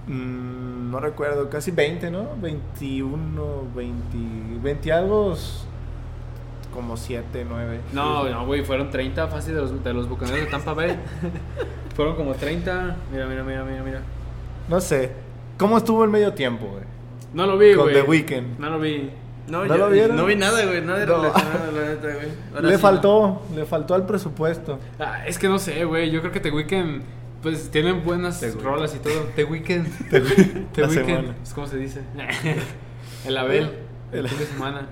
Mm, 0.07 0.91
no 0.91 0.99
recuerdo, 0.99 1.49
casi 1.49 1.71
20, 1.71 2.11
¿no? 2.11 2.27
21, 2.41 3.63
20, 3.75 4.17
20 4.61 4.91
algo, 4.91 5.35
como 6.73 6.97
7, 6.97 7.45
9. 7.47 7.79
No, 7.93 8.29
no, 8.29 8.45
güey, 8.45 8.63
fueron 8.63 8.89
30 8.91 9.27
fácil 9.27 9.55
de 9.55 9.61
los, 9.61 9.83
de 9.83 9.93
los 9.93 10.07
bucaneros 10.07 10.41
de 10.41 10.47
Tampa 10.47 10.73
Bay. 10.73 10.99
fueron 11.95 12.15
como 12.15 12.33
30. 12.33 12.95
Mira, 13.11 13.25
mira, 13.25 13.43
mira, 13.43 13.63
mira, 13.63 13.83
mira. 13.83 14.01
No 14.67 14.79
sé. 14.81 15.11
¿Cómo 15.57 15.77
estuvo 15.77 16.03
el 16.03 16.09
medio 16.09 16.33
tiempo, 16.33 16.67
güey? 16.67 16.83
No 17.33 17.47
lo 17.47 17.57
vi, 17.57 17.73
Con 17.73 17.85
güey. 17.85 17.95
The 17.95 18.01
Weeknd. 18.03 18.59
No 18.59 18.69
lo 18.69 18.79
vi. 18.79 19.09
No, 19.47 19.65
¿No 19.65 19.75
yo- 19.75 19.77
lo 19.77 19.89
vieron? 19.89 20.15
No 20.15 20.25
vi 20.25 20.35
nada, 20.35 20.63
güey. 20.65 20.81
Nada 20.81 21.05
No. 21.05 21.17
relacionado, 21.21 21.71
la 21.73 21.87
neta, 21.89 22.13
güey. 22.13 22.27
Ahora 22.55 22.67
Le 22.69 22.75
sí, 22.75 22.81
faltó, 22.81 23.41
le 23.55 23.65
faltó 23.65 23.93
al 23.95 24.05
presupuesto. 24.05 24.79
Ah, 24.99 25.25
es 25.27 25.37
que 25.37 25.47
no 25.49 25.59
sé, 25.59 25.83
güey. 25.85 26.11
Yo 26.11 26.21
creo 26.21 26.31
que 26.31 26.39
The 26.39 26.51
Weeknd, 26.51 27.01
pues 27.41 27.69
tienen 27.69 28.03
buenas 28.05 28.39
The 28.39 28.51
rolas 28.51 28.95
y 28.95 28.99
todo. 28.99 29.13
The 29.35 29.43
Weeknd. 29.43 29.87
The 30.09 30.21
The 30.21 30.81
La 30.81 30.87
Weeknd. 30.87 31.05
semana. 31.05 31.35
Es 31.43 31.53
como 31.53 31.67
se 31.67 31.77
dice. 31.77 32.01
el 33.25 33.37
Abel. 33.37 33.71
El 34.11 34.27
fin 34.29 34.39
de 34.39 34.45
semana. 34.45 34.87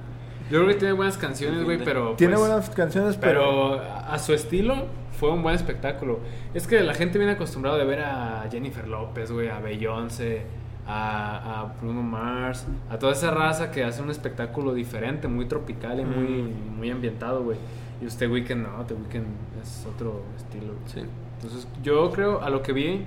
Yo 0.49 0.57
creo 0.59 0.67
que 0.67 0.75
tiene 0.75 0.93
buenas 0.93 1.17
canciones, 1.17 1.63
güey, 1.63 1.77
pero. 1.77 2.15
Tiene 2.17 2.35
pues, 2.35 2.49
buenas 2.49 2.69
canciones, 2.71 3.15
pero... 3.15 3.77
Pero 3.77 3.81
a 3.81 4.19
su 4.19 4.33
estilo 4.33 4.85
fue 5.17 5.31
un 5.31 5.43
buen 5.43 5.55
espectáculo. 5.55 6.19
Es 6.53 6.67
que 6.67 6.81
la 6.81 6.93
gente 6.93 7.17
viene 7.19 7.33
acostumbrado 7.33 7.77
de 7.77 7.85
ver 7.85 8.01
a 8.01 8.45
Jennifer 8.51 8.85
López, 8.87 9.31
güey, 9.31 9.47
a 9.47 9.59
Beyoncé, 9.59 10.41
a, 10.87 11.61
a 11.61 11.73
Bruno 11.81 12.01
Mars, 12.03 12.65
a 12.89 12.97
toda 12.97 13.13
esa 13.13 13.31
raza 13.31 13.71
que 13.71 13.83
hace 13.83 14.01
un 14.01 14.09
espectáculo 14.09 14.73
diferente, 14.73 15.27
muy 15.27 15.45
tropical 15.45 15.99
y 15.99 16.05
muy, 16.05 16.41
Mm. 16.43 16.77
muy 16.77 16.89
ambientado, 16.91 17.43
güey. 17.43 17.57
Y 18.01 18.05
usted 18.07 18.29
Weekend 18.31 18.63
no, 18.63 18.83
The 18.85 18.93
Weeknd 18.95 19.25
es 19.61 19.85
otro 19.85 20.23
estilo. 20.37 20.73
Sí. 20.87 21.01
Entonces 21.35 21.67
yo 21.83 22.09
creo 22.11 22.41
a 22.41 22.49
lo 22.49 22.61
que 22.63 22.73
vi 22.73 23.05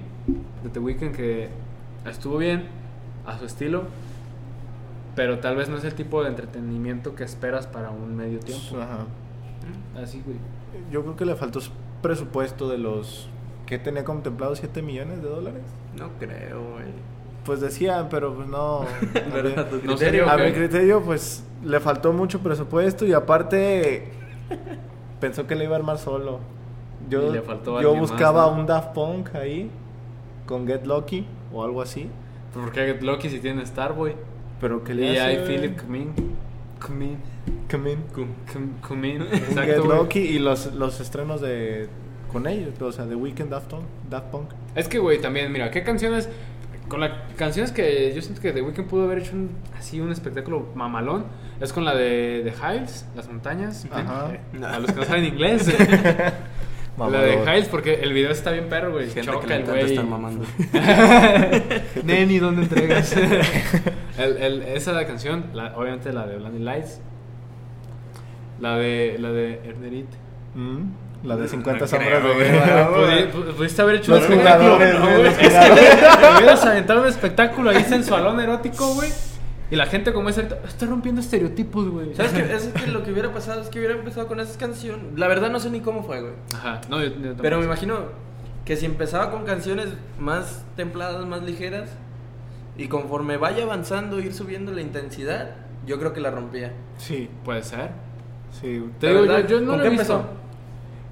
de 0.62 0.70
The 0.72 0.78
Weeknd 0.80 1.12
que 1.14 1.48
estuvo 2.06 2.38
bien, 2.38 2.64
a 3.26 3.38
su 3.38 3.44
estilo, 3.46 3.84
pero 5.16 5.38
tal 5.38 5.56
vez 5.56 5.68
no 5.68 5.76
es 5.76 5.84
el 5.84 5.94
tipo 5.94 6.22
de 6.22 6.28
entretenimiento 6.28 7.14
que 7.14 7.24
esperas 7.24 7.66
para 7.66 7.90
un 7.90 8.16
medio 8.16 8.38
tiempo. 8.40 8.76
Ajá. 8.80 9.06
Así, 10.02 10.22
güey. 10.24 10.36
Yo 10.90 11.02
creo 11.02 11.16
que 11.16 11.24
le 11.24 11.34
faltó 11.36 11.60
presupuesto 12.02 12.68
de 12.68 12.78
los... 12.78 13.28
que 13.66 13.78
tenía 13.78 14.04
contemplado 14.04 14.54
7 14.56 14.82
millones 14.82 15.22
de 15.22 15.28
dólares? 15.28 15.62
No 15.96 16.08
creo, 16.18 16.62
güey. 16.72 17.13
Pues 17.44 17.60
decían, 17.60 18.08
pero 18.10 18.34
pues 18.34 18.48
no. 18.48 18.80
A 18.82 18.84
No 19.84 19.96
criterio, 19.96 20.26
mi 20.38 20.52
criterio, 20.52 21.02
pues 21.02 21.44
le 21.64 21.80
faltó 21.80 22.12
mucho 22.12 22.40
presupuesto 22.40 23.06
y 23.06 23.12
aparte 23.12 24.08
pensó 25.20 25.46
que 25.46 25.54
le 25.54 25.64
iba 25.64 25.74
a 25.74 25.78
armar 25.78 25.98
solo. 25.98 26.40
Yo, 27.08 27.28
Y 27.28 27.32
le 27.34 27.42
faltó 27.42 27.80
yo 27.82 27.92
más, 27.92 28.00
buscaba 28.00 28.46
¿no? 28.46 28.52
un 28.60 28.66
Daft 28.66 28.94
Punk 28.94 29.34
ahí 29.34 29.70
con 30.46 30.66
Get 30.66 30.86
Lucky 30.86 31.26
o 31.52 31.62
algo 31.64 31.82
así. 31.82 32.08
¿Por 32.54 32.72
qué 32.72 32.96
Loki 33.00 33.28
si 33.28 33.40
tiene 33.40 33.64
Starboy? 33.66 34.14
Pero 34.60 34.82
que 34.84 34.92
Y 34.92 34.96
le 34.96 35.20
hay 35.20 35.36
hace, 35.36 35.46
Philip 35.46 35.80
Cumming. 35.80 36.12
Cumming. 36.84 37.18
Come 37.70 37.92
in. 37.92 37.98
Cum. 38.14 38.28
Cum- 38.52 38.72
Cumming. 38.86 39.22
Un 39.22 39.26
Exacto, 39.34 39.82
Get. 39.82 39.84
Lucky 39.84 40.18
y 40.20 40.38
los, 40.38 40.72
los 40.74 41.00
estrenos 41.00 41.40
de 41.40 41.88
con 42.32 42.46
ellos, 42.46 42.80
o 42.80 42.90
sea, 42.92 43.06
de 43.06 43.14
Weekend 43.14 43.50
Daft 43.50 43.68
Punk. 43.70 43.82
Daft 44.08 44.26
Punk. 44.28 44.50
Es 44.74 44.88
que, 44.88 44.98
güey, 44.98 45.20
también, 45.20 45.52
mira, 45.52 45.70
¿qué 45.70 45.82
canciones? 45.82 46.28
Con 46.88 47.00
las 47.00 47.12
canciones 47.36 47.72
que 47.72 48.12
yo 48.14 48.20
siento 48.22 48.40
que 48.42 48.52
The 48.52 48.60
Weeknd 48.62 48.86
pudo 48.86 49.04
haber 49.04 49.18
hecho 49.18 49.32
un, 49.32 49.50
así 49.76 50.00
un 50.00 50.12
espectáculo 50.12 50.68
mamalón, 50.74 51.24
es 51.60 51.72
con 51.72 51.84
la 51.84 51.94
de, 51.94 52.42
de 52.44 52.52
Hiles, 52.52 53.06
Las 53.16 53.26
Montañas. 53.28 53.86
Ajá. 53.90 54.28
Eh, 54.32 54.64
A 54.64 54.78
los 54.78 54.92
que 54.92 55.00
no 55.00 55.04
saben 55.06 55.24
inglés. 55.24 55.66
la 56.98 57.08
de. 57.22 57.34
Hiles, 57.42 57.68
porque 57.68 57.94
el 57.94 58.12
video 58.12 58.30
está 58.30 58.50
bien 58.52 58.68
perro, 58.68 58.92
güey. 58.92 59.06
Gente 59.10 59.22
Choca 59.32 59.56
el 59.56 59.64
güey. 59.64 59.82
estar 59.84 60.04
mamando. 60.04 60.44
Neni, 62.04 62.38
¿dónde 62.38 62.62
entregas? 62.62 63.16
el, 64.18 64.36
el- 64.36 64.62
esa 64.62 64.90
es 64.90 64.96
la 64.96 65.06
canción, 65.06 65.46
la- 65.54 65.76
obviamente 65.76 66.12
la 66.12 66.26
de 66.26 66.36
Blinding 66.36 66.64
Lights. 66.64 67.00
La 68.60 68.76
de, 68.76 69.16
la 69.18 69.32
de 69.32 69.60
Ernerit. 69.68 70.06
Mm, 70.54 70.82
La 71.24 71.36
de 71.36 71.48
50 71.48 71.80
No 71.80 71.86
sombras 71.86 72.20
creo, 72.20 72.28
de 72.28 72.34
güey. 72.34 72.50
Pudi- 72.52 73.32
pu- 73.32 73.54
Pudiste 73.54 73.82
haber 73.82 73.96
hecho 73.96 74.12
Los 74.12 74.26
un 74.26 74.32
espectáculo. 74.32 74.78
¿no, 74.78 75.18
los 75.22 75.26
Es 75.32 75.38
que 75.38 75.46
hubieras 76.36 76.64
aventado 76.66 77.00
un 77.02 77.08
espectáculo 77.08 77.70
ahí 77.70 77.82
sensualón 77.84 78.38
erótico, 78.40 78.94
güey. 78.94 79.10
Y 79.70 79.76
la 79.76 79.86
gente 79.86 80.12
como 80.12 80.28
es 80.28 80.36
ahorita, 80.36 80.58
está 80.68 80.84
rompiendo 80.86 81.20
estereotipos, 81.22 81.88
güey. 81.88 82.14
¿Sabes 82.14 82.32
qué? 82.32 82.54
Es 82.54 82.66
que 82.68 82.90
lo 82.90 83.02
que 83.02 83.10
hubiera 83.12 83.32
pasado 83.32 83.62
es 83.62 83.68
que 83.68 83.78
hubiera 83.78 83.94
empezado 83.94 84.26
con 84.26 84.38
esa 84.38 84.58
canción. 84.58 85.12
La 85.16 85.26
verdad 85.26 85.50
no 85.50 85.58
sé 85.58 85.70
ni 85.70 85.80
cómo 85.80 86.04
fue, 86.04 86.20
güey. 86.20 86.34
Ajá, 86.54 86.82
no, 86.90 87.02
yo, 87.02 87.08
yo 87.08 87.34
Pero 87.40 87.58
me 87.58 87.64
imagino 87.64 87.96
que 88.66 88.76
si 88.76 88.84
empezaba 88.86 89.30
con 89.30 89.44
canciones 89.44 89.88
más 90.20 90.64
templadas, 90.76 91.24
más 91.26 91.42
ligeras, 91.42 91.88
y 92.76 92.88
conforme 92.88 93.38
vaya 93.38 93.64
avanzando, 93.64 94.20
ir 94.20 94.34
subiendo 94.34 94.72
la 94.72 94.82
intensidad, 94.82 95.52
yo 95.86 95.98
creo 95.98 96.12
que 96.12 96.20
la 96.20 96.30
rompía. 96.30 96.72
Sí, 96.98 97.30
Puede 97.44 97.62
ser. 97.62 97.90
sí. 98.60 98.84
Te 99.00 99.08
digo, 99.08 99.24
yo, 99.24 99.40
yo 99.46 99.60
no 99.60 99.68
¿con 99.68 99.76
lo 99.78 99.82
qué 99.82 99.88
he 99.88 99.90
visto. 99.92 100.12
empezó? 100.14 100.43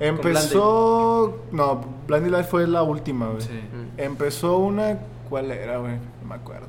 Empezó. 0.00 1.42
No, 1.52 1.84
Blinding 2.06 2.32
Light 2.32 2.46
fue 2.46 2.66
la 2.66 2.82
última, 2.82 3.28
güey. 3.28 3.42
Sí. 3.42 3.52
Mm. 3.52 4.00
Empezó 4.00 4.58
una. 4.58 4.98
¿Cuál 5.28 5.50
era, 5.50 5.78
güey? 5.78 5.94
No 6.22 6.28
me 6.28 6.34
acuerdo. 6.34 6.66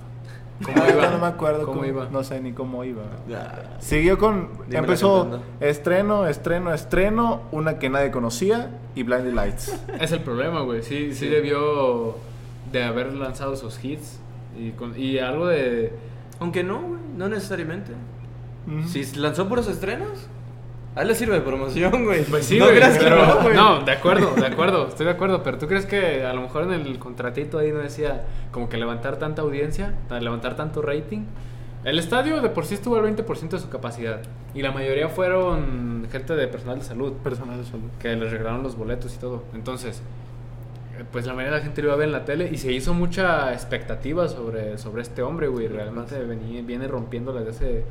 ¿Cómo 0.63 0.85
iba? 0.87 1.09
No 1.09 1.17
me 1.17 1.27
acuerdo 1.27 1.65
¿Cómo 1.65 1.83
iba? 1.83 2.07
No 2.11 2.23
sé 2.23 2.39
ni 2.39 2.53
cómo 2.53 2.83
iba. 2.83 3.03
Ah, 3.35 3.77
Siguió 3.79 4.17
con. 4.17 4.49
Dímela 4.65 4.79
empezó 4.79 5.41
estreno, 5.59 6.27
estreno, 6.27 6.73
estreno. 6.73 7.41
Una 7.51 7.79
que 7.79 7.89
nadie 7.89 8.11
conocía 8.11 8.69
y 8.95 9.03
Blinding 9.03 9.35
Lights. 9.35 9.75
Es 9.99 10.11
el 10.11 10.21
problema, 10.21 10.61
güey. 10.61 10.83
Sí, 10.83 11.09
sí, 11.13 11.15
Sí. 11.15 11.27
debió 11.27 12.15
de 12.71 12.83
haber 12.83 13.13
lanzado 13.13 13.55
sus 13.55 13.83
hits. 13.83 14.19
Y, 14.57 14.71
con, 14.71 14.97
y 14.99 15.17
algo 15.17 15.47
de... 15.47 15.91
Aunque 16.39 16.63
no, 16.63 16.79
güey, 16.81 17.01
no 17.17 17.27
necesariamente. 17.27 17.91
Ujú. 18.67 18.87
Si 18.87 19.03
lanzó 19.15 19.49
puros 19.49 19.67
estrenos, 19.67 20.27
a 20.95 21.01
él 21.01 21.07
le 21.07 21.15
sirve 21.15 21.35
de 21.35 21.41
promoción, 21.41 22.05
güey. 22.05 22.23
Pues 22.23 22.45
sí, 22.45 22.57
no 22.59 22.65
güey. 22.65 22.77
creas 22.77 22.97
que 22.97 23.03
pero- 23.03 23.25
no, 23.25 23.41
güey. 23.41 23.55
no, 23.55 23.81
de 23.83 23.91
acuerdo, 23.91 24.33
de 24.35 24.45
acuerdo, 24.45 24.87
estoy 24.87 25.05
de 25.07 25.11
acuerdo. 25.11 25.41
Pero 25.43 25.57
tú 25.57 25.67
crees 25.67 25.85
que 25.85 26.23
a 26.25 26.33
lo 26.33 26.41
mejor 26.41 26.63
en 26.63 26.73
el 26.73 26.99
contratito 26.99 27.57
ahí 27.59 27.71
no 27.71 27.79
decía 27.79 28.23
como 28.51 28.69
que 28.69 28.77
levantar 28.77 29.17
tanta 29.17 29.41
audiencia, 29.41 29.93
ta- 30.07 30.19
levantar 30.19 30.55
tanto 30.55 30.81
rating. 30.81 31.21
El 31.83 31.99
estadio 31.99 32.39
de 32.41 32.49
por 32.49 32.65
sí 32.65 32.75
estuvo 32.75 32.95
al 32.95 33.03
20% 33.03 33.49
de 33.57 33.59
su 33.59 33.69
capacidad. 33.69 34.21
Y 34.53 34.61
la 34.61 34.71
mayoría 34.71 35.09
fueron 35.09 36.07
gente 36.11 36.35
de 36.35 36.47
personal 36.47 36.79
de 36.79 36.85
salud. 36.85 37.13
Personal 37.23 37.57
de 37.57 37.65
salud. 37.65 37.89
que 37.99 38.15
les 38.15 38.31
regalaron 38.31 38.63
los 38.63 38.77
boletos 38.77 39.13
y 39.15 39.17
todo. 39.17 39.43
Entonces, 39.53 40.01
eh, 40.97 41.03
pues 41.11 41.25
la 41.25 41.33
mayoría 41.33 41.55
de 41.55 41.59
la 41.59 41.65
gente 41.65 41.81
lo 41.81 41.87
iba 41.89 41.95
a 41.95 41.97
ver 41.97 42.07
en 42.07 42.13
la 42.13 42.23
tele 42.23 42.49
y 42.51 42.57
se 42.57 42.71
hizo 42.71 42.93
mucha 42.93 43.51
expectativa 43.51 44.27
sobre, 44.29 44.77
sobre 44.77 45.01
este 45.01 45.23
hombre, 45.23 45.47
güey. 45.47 45.67
Realmente 45.67 46.17
venía, 46.23 46.61
viene 46.61 46.87
rompiendo 46.87 47.33
desde 47.33 47.49
hace 47.49 47.83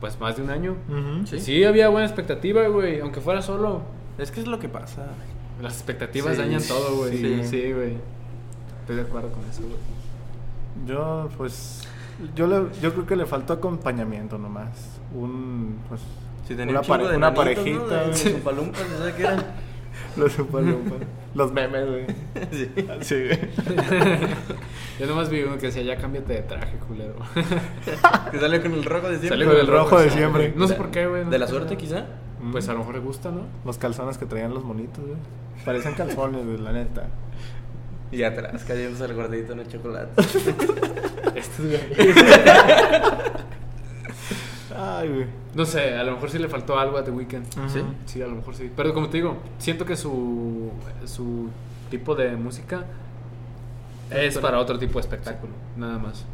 pues 0.00 0.18
más 0.20 0.36
de 0.36 0.42
un 0.42 0.50
año. 0.50 0.76
Ujú. 0.88 1.26
Sí. 1.26 1.40
Sí. 1.40 1.64
había 1.64 1.88
buena 1.88 2.06
expectativa, 2.06 2.66
güey, 2.68 3.00
aunque 3.00 3.20
fuera 3.20 3.42
solo. 3.42 3.82
Es 4.18 4.30
que 4.30 4.40
es 4.40 4.46
lo 4.46 4.58
que 4.58 4.68
pasa. 4.68 5.06
Las 5.62 5.74
expectativas 5.74 6.34
Sí, 6.36 6.42
dañan 6.42 6.62
todo, 6.62 6.96
güey. 6.98 7.16
sí. 7.18 7.40
Sí, 7.44 7.72
güey. 7.72 7.96
Estoy 8.80 8.96
de 8.96 9.02
acuerdo 9.02 9.30
con 9.32 9.44
eso, 9.50 9.62
güey. 9.62 9.76
Yo, 10.86 11.28
pues. 11.36 11.82
Yo, 12.34 12.46
le, 12.46 12.66
yo 12.80 12.92
creo 12.94 13.06
que 13.06 13.16
le 13.16 13.26
faltó 13.26 13.52
acompañamiento 13.54 14.38
nomás. 14.38 14.98
Un. 15.14 15.78
Pues. 15.88 16.00
Si 16.46 16.54
tenía 16.54 16.70
una 16.70 16.80
un 16.80 16.84
chingo 16.84 16.96
pare- 16.98 17.08
de 17.10 17.16
una 17.16 17.30
nanitos, 17.30 17.44
parejita, 17.44 17.80
¿no? 17.80 18.06
De 18.06 18.12
no 18.62 19.04
sé 19.04 19.14
qué 19.16 19.22
eran. 19.22 19.44
Los. 20.16 20.36
Los 21.34 21.52
memes, 21.52 21.86
güey. 21.86 22.06
Sí. 22.50 22.70
Sí, 23.00 23.14
güey. 23.14 23.38
Yo 24.98 25.06
nomás 25.06 25.30
vi 25.30 25.42
uno 25.42 25.58
que 25.58 25.66
decía, 25.66 25.82
ya 25.82 25.96
cámbiate 25.96 26.32
de 26.32 26.42
traje, 26.42 26.76
culero. 26.86 27.14
Que 28.32 28.38
salió 28.40 28.60
con 28.62 28.72
el 28.74 28.84
rojo 28.84 29.08
de 29.08 29.18
siempre. 29.18 29.28
Sale 29.28 29.44
con 29.46 29.56
el 29.56 29.66
rojo 29.66 30.00
de 30.00 30.10
siempre. 30.10 30.52
No 30.56 30.66
sé 30.66 30.74
por 30.74 30.90
qué, 30.90 31.06
güey. 31.06 31.24
no 31.24 31.30
De 31.30 31.38
la 31.38 31.46
suerte, 31.46 31.76
qué. 31.76 31.84
quizá. 31.84 32.06
Pues 32.52 32.68
a 32.68 32.72
lo 32.72 32.80
mejor 32.80 32.94
le 32.94 33.00
gusta, 33.00 33.30
¿no? 33.30 33.42
Los 33.64 33.78
calzones 33.78 34.16
que 34.18 34.26
traían 34.26 34.54
los 34.54 34.64
monitos, 34.64 35.04
güey. 35.04 35.18
Parecen 35.64 35.94
calzones, 35.94 36.44
güey, 36.44 36.58
la 36.58 36.72
neta. 36.72 37.06
Y 38.10 38.22
atrás 38.22 38.64
cayéndose 38.64 39.04
el 39.04 39.14
gordito 39.14 39.52
en 39.52 39.60
el 39.60 39.68
chocolate. 39.68 40.10
Este 41.34 41.62
güey. 41.62 42.14
Ay, 44.80 45.08
güey. 45.08 45.26
No 45.54 45.64
sé, 45.64 45.96
a 45.96 46.04
lo 46.04 46.12
mejor 46.12 46.30
sí 46.30 46.38
le 46.38 46.48
faltó 46.48 46.78
algo 46.78 46.96
a 46.98 47.02
The 47.04 47.10
Weeknd. 47.10 47.46
¿Sí? 47.68 47.82
Sí, 48.06 48.22
a 48.22 48.26
lo 48.28 48.36
mejor 48.36 48.54
sí. 48.54 48.70
Pero 48.76 48.94
como 48.94 49.08
te 49.08 49.16
digo, 49.16 49.36
siento 49.58 49.84
que 49.84 49.96
su, 49.96 50.70
su 51.04 51.48
tipo 51.90 52.14
de 52.14 52.36
música 52.36 52.84
es 54.10 54.34
Pero- 54.34 54.40
para 54.40 54.58
otro 54.60 54.78
tipo 54.78 54.94
de 54.94 55.00
espectáculo, 55.00 55.52
nada 55.76 55.98
más. 55.98 56.24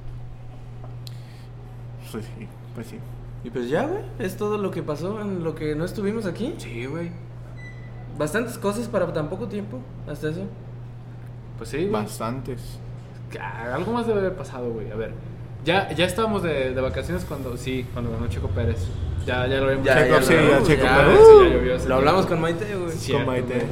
Pues 2.12 2.24
sí, 2.26 2.47
pues 2.74 2.86
sí. 2.88 2.99
Y 3.45 3.51
pues 3.51 3.68
ya, 3.68 3.86
güey. 3.86 4.03
Es 4.18 4.36
todo 4.36 4.59
lo 4.59 4.70
que 4.70 4.82
pasó 4.82 5.20
en 5.20 5.42
lo 5.42 5.55
que 5.55 5.74
no 5.74 5.84
estuvimos 5.84 6.26
aquí. 6.26 6.55
Sí, 6.59 6.86
güey. 6.86 7.11
Bastantes 8.18 8.59
cosas 8.59 8.88
para 8.88 9.12
tan 9.12 9.28
poco 9.28 9.49
tiempo. 9.49 9.80
Hasta 10.07 10.28
eso. 10.30 10.45
Pues 11.59 11.70
sí, 11.70 11.78
güey. 11.78 11.90
Bastantes. 11.90 12.78
Algo 13.72 13.92
más 13.92 14.07
debe 14.07 14.20
haber 14.20 14.36
pasado, 14.36 14.70
güey. 14.70 14.90
A 14.90 14.95
ver. 14.95 15.12
Ya, 15.65 15.91
ya 15.93 16.05
estábamos 16.05 16.43
de, 16.43 16.75
de 16.75 16.81
vacaciones 16.81 17.25
cuando, 17.25 17.57
sí, 17.57 17.87
cuando 17.93 18.11
ganó 18.12 18.27
Checo 18.29 18.49
Pérez. 18.49 18.87
Ya, 19.27 19.47
ya 19.47 19.57
lo 19.59 19.65
habíamos 19.65 19.87
Ya, 19.87 19.95
Checo, 20.03 20.17
ya, 20.17 20.23
sí, 20.23 20.33
lo- 20.35 20.49
ya, 20.51 20.62
Checo 20.62 20.83
ya, 20.85 20.97
Pérez. 20.99 21.19
sí, 21.19 21.45
ya 21.49 21.55
llovió 21.57 21.75
ese 21.77 21.89
Lo 21.89 21.95
hablamos 21.95 22.27
con 22.27 22.41
Maite, 22.41 22.77
güey. 22.77 22.93
Cierto, 22.93 23.25
Con 23.25 23.35
Maite. 23.35 23.55
güey. 23.55 23.67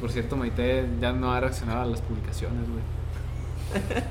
Por 0.00 0.10
cierto, 0.12 0.36
Maite 0.36 0.86
ya 1.00 1.12
no 1.12 1.32
ha 1.32 1.40
reaccionado 1.40 1.82
a 1.82 1.86
las 1.86 2.00
publicaciones, 2.00 2.60
güey. 2.68 3.82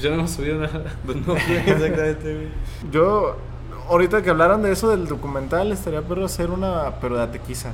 Ya 0.00 0.10
no 0.10 0.14
hemos 0.16 0.30
subido 0.30 0.60
nada. 0.60 0.84
Pues 1.04 1.26
no, 1.26 1.34
exactamente, 1.34 2.34
güey. 2.34 2.48
Yo, 2.92 3.36
ahorita 3.88 4.22
que 4.22 4.30
hablaron 4.30 4.62
de 4.62 4.70
eso 4.70 4.90
del 4.90 5.08
documental, 5.08 5.72
estaría 5.72 6.02
pero 6.02 6.24
hacer 6.24 6.50
una, 6.50 6.92
pero 7.00 7.16
de 7.16 7.22
Atequiza. 7.24 7.72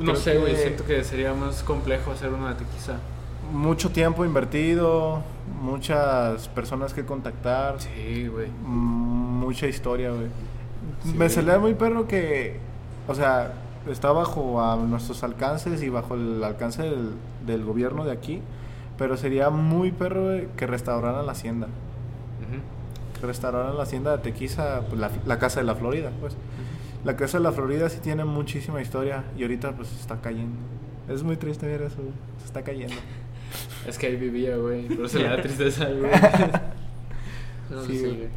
No 0.00 0.06
Creo 0.12 0.16
sé, 0.16 0.38
güey. 0.38 0.56
Siento 0.56 0.84
que 0.84 1.04
sería 1.04 1.32
más 1.34 1.62
complejo 1.62 2.10
hacer 2.10 2.30
una 2.30 2.56
tequiza. 2.56 2.94
Mucho 3.52 3.90
tiempo 3.90 4.24
invertido, 4.24 5.22
muchas 5.60 6.48
personas 6.48 6.94
que 6.94 7.04
contactar, 7.04 7.80
Sí, 7.80 8.28
güey. 8.28 8.48
mucha 8.62 9.66
historia, 9.66 10.10
güey. 10.10 10.28
Sí, 11.04 11.14
Me 11.16 11.28
salía 11.28 11.58
muy 11.58 11.74
perro 11.74 12.06
que, 12.06 12.58
o 13.08 13.14
sea, 13.14 13.52
está 13.88 14.12
bajo 14.12 14.62
a 14.62 14.76
nuestros 14.76 15.22
alcances 15.24 15.82
y 15.82 15.88
bajo 15.88 16.14
el 16.14 16.42
alcance 16.44 16.82
del, 16.82 17.10
del 17.46 17.64
gobierno 17.64 18.04
de 18.04 18.12
aquí, 18.12 18.40
pero 18.98 19.16
sería 19.16 19.50
muy 19.50 19.92
perro 19.92 20.24
güey, 20.24 20.48
que 20.56 20.66
restauraran 20.66 21.24
la 21.26 21.32
hacienda. 21.32 21.68
Que 23.20 23.26
restauraran 23.26 23.76
la 23.76 23.82
hacienda 23.82 24.16
de 24.16 24.22
Tequiza, 24.22 24.80
pues, 24.88 24.98
la, 24.98 25.10
la 25.26 25.38
casa 25.38 25.60
de 25.60 25.66
la 25.66 25.74
Florida, 25.74 26.10
pues. 26.20 26.36
La 27.04 27.16
casa 27.16 27.36
de 27.38 27.44
la 27.44 27.52
Florida 27.52 27.88
sí 27.90 27.98
tiene 28.00 28.24
muchísima 28.24 28.80
historia 28.80 29.24
y 29.36 29.42
ahorita 29.42 29.72
pues 29.72 29.90
está 29.98 30.20
cayendo. 30.20 30.56
Es 31.08 31.22
muy 31.22 31.36
triste 31.36 31.66
ver 31.66 31.82
eso, 31.82 31.96
güey. 31.96 32.12
se 32.38 32.46
está 32.46 32.62
cayendo. 32.62 32.94
Es 33.86 33.98
que 33.98 34.06
ahí 34.08 34.16
vivía, 34.16 34.56
güey. 34.56 34.86
Por 34.88 35.06
eso 35.06 35.18
le 35.18 35.28
da 35.28 35.40
tristeza, 35.42 35.86
güey. 35.86 36.10
No, 37.70 37.82
Sí, 37.84 37.98
sí, 37.98 38.04
güey. 38.06 38.28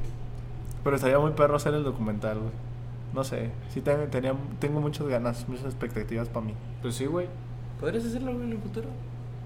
Pero 0.83 0.95
estaría 0.95 1.17
muy 1.17 1.31
perro 1.31 1.55
hacer 1.55 1.73
el 1.73 1.83
documental, 1.83 2.37
güey. 2.39 2.51
No 3.13 3.23
sé, 3.23 3.49
sí 3.73 3.81
tengo, 3.81 4.03
tenía, 4.05 4.35
tengo 4.59 4.79
muchas 4.79 5.07
ganas, 5.07 5.47
muchas 5.47 5.65
expectativas 5.65 6.27
para 6.29 6.45
mí. 6.45 6.53
Pues 6.81 6.95
sí, 6.95 7.05
güey. 7.05 7.27
¿Podrías 7.79 8.05
hacerlo, 8.05 8.33
güey, 8.33 8.45
en 8.45 8.51
el 8.53 8.57
futuro? 8.59 8.87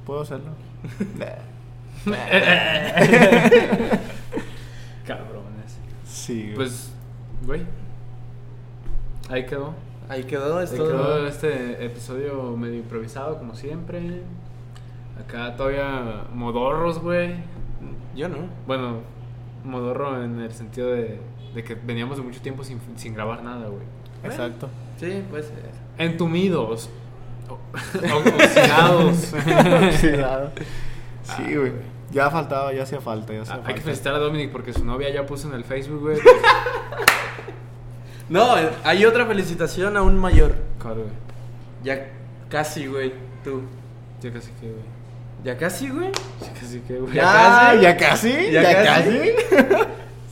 ¿Puedo 0.06 0.22
hacerlo? 0.22 0.52
Cabrones. 5.06 5.78
Sí, 6.06 6.44
güey. 6.44 6.56
Pues, 6.56 6.92
güey. 7.46 7.62
Ahí 9.30 9.46
quedó. 9.46 9.74
Ahí 10.10 10.24
quedó, 10.24 10.62
es 10.62 10.72
Ahí 10.72 10.78
todo. 10.78 10.90
quedó 10.90 11.28
este 11.28 11.86
episodio 11.86 12.56
medio 12.56 12.76
improvisado, 12.78 13.38
como 13.38 13.56
siempre. 13.56 14.22
Acá 15.20 15.56
todavía 15.56 16.24
modorros, 16.34 17.00
güey. 17.00 17.36
Yo 18.16 18.30
no. 18.30 18.38
Bueno, 18.66 18.98
modorro 19.64 20.24
en 20.24 20.40
el 20.42 20.52
sentido 20.52 20.90
de, 20.92 21.20
de 21.54 21.64
que 21.64 21.76
veníamos 21.76 22.18
de 22.18 22.24
mucho 22.24 22.42
tiempo 22.42 22.64
sin, 22.64 22.80
sin 22.96 23.14
grabar 23.14 23.44
nada, 23.44 23.68
güey. 23.68 23.84
Exacto. 24.24 24.70
Sí, 24.98 25.24
pues. 25.30 25.52
Entumidos. 25.98 26.90
o- 27.50 27.54
o- 27.54 28.36
Oxidados. 28.44 29.16
Sí, 29.98 30.10
claro. 30.12 30.52
Sí, 31.24 31.56
güey. 31.56 31.74
Ya 32.12 32.30
faltaba, 32.32 32.74
ya 32.74 32.84
hacía 32.84 33.02
falta, 33.02 33.34
ya 33.34 33.42
hacía 33.42 33.54
Ah, 33.56 33.58
Hay 33.58 33.64
falta. 33.64 33.76
que 33.76 33.82
felicitar 33.82 34.14
a 34.16 34.20
Dominic 34.20 34.52
porque 34.52 34.72
su 34.74 34.86
novia 34.86 35.10
ya 35.14 35.26
puso 35.26 35.48
en 35.50 35.56
el 35.56 35.64
Facebook, 35.66 36.00
güey. 36.02 36.18
No, 38.30 38.58
eh, 38.58 38.70
hay 38.84 39.06
otra 39.06 39.26
felicitación 39.26 39.96
aún 39.98 40.18
mayor. 40.18 40.56
Claro, 40.80 41.02
güey. 41.04 41.14
Ya 41.84 42.10
casi, 42.50 42.88
güey. 42.88 43.14
Tú. 43.44 43.62
Ya 44.22 44.32
casi 44.34 44.52
que, 44.54 44.68
güey. 44.72 44.97
Ya 45.48 45.58
casi, 45.58 45.88
güey. 45.90 46.12
Ya 46.42 46.54
casi 46.60 46.80
que, 46.82 46.98
güey. 47.00 47.14
Ya 47.14 47.74
Ya, 47.82 47.96
casi. 47.98 48.32
ya 48.32 48.34
casi, 48.38 48.52
¿Ya 48.52 48.62
ya, 48.64 48.84
casi? 48.84 49.10
casi. 49.50 49.86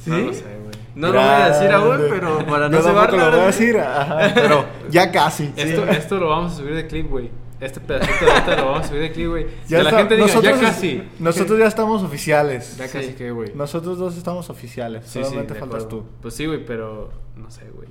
No 0.07 0.16
¿Sí? 0.18 0.22
lo 0.26 0.34
sé, 0.34 0.43
güey. 0.43 0.76
No 0.95 1.07
lo 1.07 1.20
voy 1.22 1.30
a 1.30 1.49
decir 1.49 1.72
aún, 1.72 1.97
pero 2.09 2.45
para 2.45 2.68
no 2.70 2.80
tampoco 2.82 3.16
lo 3.16 3.26
voy 3.32 3.34
a 3.34 3.38
¿no? 3.41 3.45
decir, 3.47 3.78
ajá, 3.80 4.32
pero 4.36 4.66
ya 4.89 5.09
casi. 5.11 5.53
Esto, 5.55 5.86
esto 5.88 6.18
lo 6.18 6.28
vamos 6.30 6.51
a 6.51 6.55
subir 6.57 6.76
de 6.76 6.86
clip, 6.86 7.09
güey. 7.09 7.32
Este 7.61 7.80
pedacito 7.80 8.26
de 8.26 8.32
ahorita 8.32 8.55
lo 8.57 8.66
vamos 8.66 8.86
a 8.86 8.88
subir 8.89 9.01
de 9.03 9.11
clip, 9.13 9.30
güey. 9.30 9.47
Ya 9.70 9.78
que 9.78 9.84
la 9.86 9.91
gente 9.91 10.16
diga, 10.16 10.28
nosotros, 10.28 10.59
ya 10.59 10.68
casi. 10.68 11.03
Nosotros 11.20 11.59
ya 11.59 11.66
estamos 11.68 12.03
oficiales. 12.03 12.76
Ya 12.78 12.88
casi 12.89 13.07
Sí. 13.07 13.13
que, 13.13 13.32
güey. 13.32 13.51
Nosotros 13.55 13.97
dos 13.97 14.18
estamos 14.18 14.49
oficiales. 14.49 15.05
Sí, 15.05 15.20
sí, 15.20 15.24
solamente 15.24 15.53
de 15.53 15.59
faltas 15.61 15.84
acuerdo. 15.86 16.03
tú. 16.03 16.09
Pues 16.22 16.34
sí, 16.36 16.45
güey, 16.45 16.66
pero 16.66 17.09
no 17.38 17.49
sé, 17.49 17.63
güey. 17.74 17.88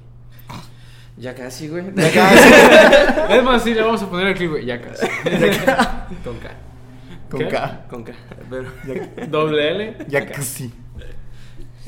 Ya 1.16 1.34
casi, 1.34 1.68
güey. 1.68 1.84
Ya 1.96 2.12
casi. 2.12 2.50
Es 3.30 3.42
más, 3.42 3.62
sí, 3.64 3.72
le 3.72 3.80
vamos 3.82 4.02
a 4.02 4.10
poner 4.10 4.26
el 4.28 4.34
clip, 4.34 4.50
güey. 4.50 4.66
Ya 4.66 4.78
casi. 4.80 5.06
Con 6.22 6.36
K. 6.38 6.50
Con 7.34 7.42
¿Qué? 7.42 7.48
K. 7.48 7.86
Con 7.90 8.04
K. 8.04 8.12
Pero... 8.48 8.70
Ya, 8.86 9.26
Doble 9.30 9.70
L. 9.72 9.96
ya 10.06 10.24
casi. 10.24 10.72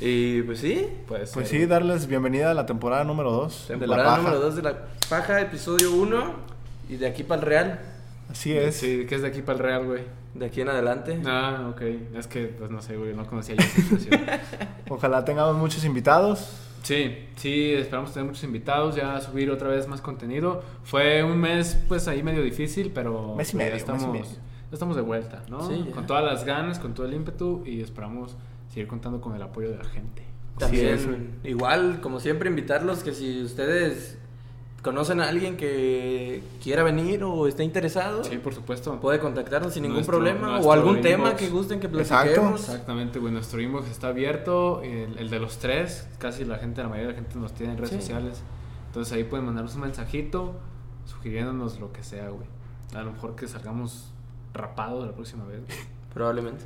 Y 0.01 0.43
pues 0.43 0.59
sí. 0.59 0.89
Puede 1.07 1.25
ser. 1.27 1.35
Pues 1.35 1.49
sí, 1.49 1.67
darles 1.67 2.09
bienvenida 2.09 2.51
a 2.51 2.55
la 2.55 2.67
temporada 2.67 3.05
número 3.05 3.31
2 3.31 3.69
de 3.69 3.75
la 3.75 3.79
Temporada 3.79 4.05
paja. 4.09 4.23
número 4.23 4.41
2 4.41 4.57
de 4.57 4.63
la 4.63 4.79
paja, 5.09 5.41
episodio 5.41 5.93
1. 5.95 6.35
Y 6.89 6.97
de 6.97 7.07
aquí 7.07 7.23
para 7.23 7.41
el 7.43 7.47
Real. 7.47 7.81
Así 8.29 8.53
es. 8.57 8.77
Sí, 8.77 9.07
que 9.07 9.15
es 9.15 9.23
de 9.23 9.29
aquí 9.29 9.43
para 9.43 9.59
el 9.59 9.65
Real, 9.65 9.85
güey. 9.87 10.03
De 10.35 10.47
aquí 10.47 10.63
en 10.63 10.69
adelante. 10.69 11.21
Ah, 11.25 11.69
ok. 11.71 11.81
Es 12.17 12.27
que, 12.27 12.47
pues 12.47 12.71
no 12.73 12.83
sé, 12.83 12.97
güey, 12.97 13.15
no 13.15 13.25
conocía 13.27 13.55
yo 13.55 13.63
esa 13.63 13.81
situación. 13.81 14.21
Ojalá 14.89 15.25
tengamos 15.25 15.57
muchos 15.57 15.85
invitados. 15.85 16.51
Sí, 16.83 17.27
sí, 17.37 17.73
esperamos 17.73 18.13
tener 18.13 18.27
muchos 18.29 18.45
invitados, 18.45 18.95
ya 18.97 19.21
subir 19.21 19.51
otra 19.51 19.69
vez 19.69 19.89
más 19.89 20.01
contenido. 20.01 20.63
Fue 20.85 21.23
un 21.25 21.39
mes, 21.39 21.79
pues 21.89 22.07
ahí 22.07 22.23
medio 22.23 22.43
difícil, 22.43 22.93
pero 22.95 23.35
Mes 23.35 23.49
y 23.51 23.53
pues, 23.53 23.55
medio, 23.55 23.71
ya 23.71 23.75
mes 23.75 23.81
y 23.81 23.85
estamos, 23.85 24.13
medio. 24.13 24.27
Estamos 24.77 24.97
de 24.97 25.03
vuelta, 25.03 25.43
¿no? 25.49 25.66
Sí, 25.68 25.91
con 25.95 26.07
todas 26.07 26.24
las 26.24 26.45
ganas, 26.45 26.79
con 26.79 26.95
todo 26.95 27.07
el 27.07 27.14
ímpetu 27.14 27.62
y 27.66 27.81
esperamos 27.81 28.37
seguir 28.68 28.87
contando 28.89 29.20
con 29.20 29.35
el 29.35 29.43
apoyo 29.43 29.70
de 29.70 29.79
la 29.79 29.85
gente. 29.85 30.22
También, 30.59 31.39
igual, 31.45 32.01
como 32.01 32.18
siempre, 32.20 32.49
invitarlos 32.49 33.03
que 33.03 33.12
si 33.12 33.43
ustedes 33.43 34.18
conocen 34.83 35.20
a 35.20 35.29
alguien 35.29 35.57
que 35.57 36.43
quiera 36.62 36.83
venir 36.85 37.24
o 37.24 37.47
esté 37.49 37.64
interesado, 37.64 38.22
Sí, 38.24 38.37
por 38.39 38.55
supuesto. 38.55 38.99
puede 39.01 39.18
contactarnos 39.18 39.74
sin 39.74 39.83
ningún 39.83 39.97
Nuestro- 39.97 40.16
problema 40.18 40.47
nuestro 40.49 40.70
o 40.70 40.72
algún 40.72 40.91
inbox. 40.99 41.09
tema 41.09 41.37
que 41.37 41.49
gusten 41.49 41.81
que 41.81 41.89
Exacto. 41.89 42.24
platiquemos. 42.33 42.61
Exactamente, 42.68 43.18
güey, 43.18 43.33
nuestro 43.33 43.61
inbox 43.61 43.89
está 43.91 44.09
abierto, 44.09 44.83
el, 44.83 45.18
el 45.18 45.29
de 45.29 45.41
los 45.41 45.59
tres, 45.59 46.09
casi 46.18 46.45
la 46.45 46.59
gente, 46.59 46.83
la 46.83 46.89
mayoría 46.89 47.09
de 47.09 47.12
la 47.14 47.20
gente 47.20 47.39
nos 47.39 47.53
tiene 47.53 47.72
en 47.72 47.79
redes 47.79 47.91
Sí. 47.91 47.97
sociales. 47.97 48.43
Entonces 48.87 49.12
ahí 49.12 49.24
pueden 49.24 49.45
mandarnos 49.45 49.74
un 49.74 49.81
mensajito 49.83 50.55
sugiriéndonos 51.05 51.81
lo 51.81 51.93
que 51.93 52.03
sea, 52.03 52.29
güey. 52.31 52.47
A 52.95 53.03
lo 53.03 53.12
mejor 53.12 53.35
que 53.37 53.47
salgamos 53.49 54.12
rapados 54.57 55.07
la 55.07 55.13
próxima 55.13 55.45
vez. 55.45 55.61
güey. 55.65 55.79
Probablemente. 56.15 56.65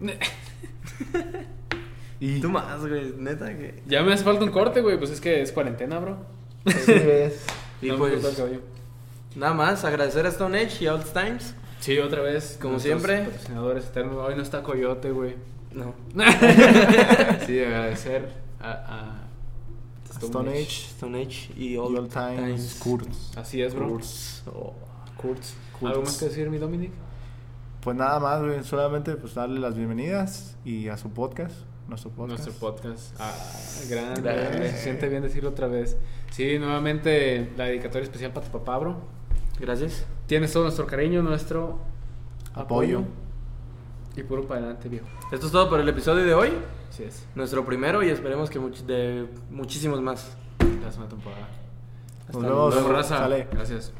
Y 2.20 2.38
Tú 2.38 2.50
más, 2.50 2.86
güey, 2.86 3.14
neta 3.16 3.46
que. 3.56 3.82
Ya 3.86 4.02
me 4.02 4.12
hace 4.12 4.24
falta 4.24 4.44
un 4.44 4.50
corte, 4.50 4.82
güey. 4.82 4.98
Pues 4.98 5.10
es 5.10 5.22
que 5.22 5.40
es 5.40 5.52
cuarentena, 5.52 5.98
bro. 5.98 6.18
así 6.66 6.92
es. 6.92 7.46
Y 7.82 7.88
No 7.88 7.96
pues, 7.96 8.22
nada 9.34 9.54
más, 9.54 9.86
agradecer 9.86 10.26
a 10.26 10.28
Stone 10.28 10.60
Age 10.60 10.84
y 10.84 10.88
Old 10.88 11.10
Times. 11.14 11.54
Sí, 11.78 11.98
otra 11.98 12.20
vez. 12.20 12.58
Como 12.60 12.78
siempre. 12.78 13.22
Patrocinadores 13.22 13.86
eternos. 13.86 14.16
Hoy 14.18 14.36
no 14.36 14.42
está 14.42 14.62
Coyote, 14.62 15.12
güey. 15.12 15.36
No. 15.72 15.94
sí, 17.46 17.58
agradecer 17.60 18.28
a, 18.60 18.70
a 18.70 20.20
Stone 20.20 20.50
Age. 20.50 20.88
Stone 20.90 21.22
Age 21.22 21.52
y 21.56 21.68
Y 21.68 21.76
Old, 21.78 22.00
All 22.00 22.08
Times. 22.08 22.74
Kurtz. 22.74 23.34
Así 23.38 23.62
es, 23.62 23.74
bro. 23.74 23.88
Kurtz. 23.88 24.42
Oh. 24.46 24.74
Kurtz. 25.20 25.54
Kurtz. 25.78 25.90
¿Algo 25.92 26.02
más 26.04 26.18
que 26.18 26.24
decir, 26.26 26.48
mi 26.50 26.58
Dominic? 26.58 26.92
Pues 27.82 27.96
nada 27.96 28.20
más, 28.20 28.40
güey. 28.42 28.62
Solamente 28.64 29.14
pues 29.16 29.34
darle 29.34 29.58
las 29.60 29.74
bienvenidas 29.76 30.56
y 30.64 30.88
a 30.88 30.96
su 30.96 31.10
podcast. 31.10 31.54
Nuestro 31.88 32.10
podcast. 32.10 32.44
Nuestro 32.46 32.68
podcast. 32.68 33.16
Ah, 33.18 33.34
grande. 33.88 34.20
Grande. 34.22 34.70
Se 34.70 34.78
siente 34.84 35.08
bien 35.08 35.22
decirlo 35.22 35.50
otra 35.50 35.66
vez. 35.66 35.96
Sí, 36.30 36.58
nuevamente 36.58 37.52
la 37.56 37.64
dedicatoria 37.64 38.04
especial 38.04 38.32
para 38.32 38.46
tu 38.46 38.52
papá, 38.52 38.78
bro. 38.78 38.96
Gracias. 39.58 40.04
Tienes 40.26 40.52
todo 40.52 40.62
nuestro 40.64 40.86
cariño, 40.86 41.22
nuestro 41.22 41.78
Apoyo. 42.54 43.02
Y 44.16 44.22
puro 44.22 44.46
para 44.46 44.60
adelante, 44.60 44.88
viejo. 44.88 45.06
Esto 45.32 45.46
es 45.46 45.52
todo 45.52 45.68
por 45.68 45.80
el 45.80 45.88
episodio 45.88 46.24
de 46.24 46.34
hoy. 46.34 46.50
Así 46.90 47.04
es. 47.04 47.26
Nuestro 47.34 47.64
primero 47.64 48.02
y 48.02 48.08
esperemos 48.10 48.50
que 48.50 48.60
much- 48.60 48.84
de 48.84 49.28
muchísimos 49.50 50.00
más. 50.00 50.36
La 50.82 50.90
segunda 50.90 51.08
temporada. 51.10 51.48
Nos 52.28 52.36
Hasta 52.36 52.38
vemos. 52.48 52.74
Nos 52.74 52.84
vemos, 52.84 52.92
raza. 52.96 53.18
Sale. 53.18 53.48
Gracias. 53.52 53.92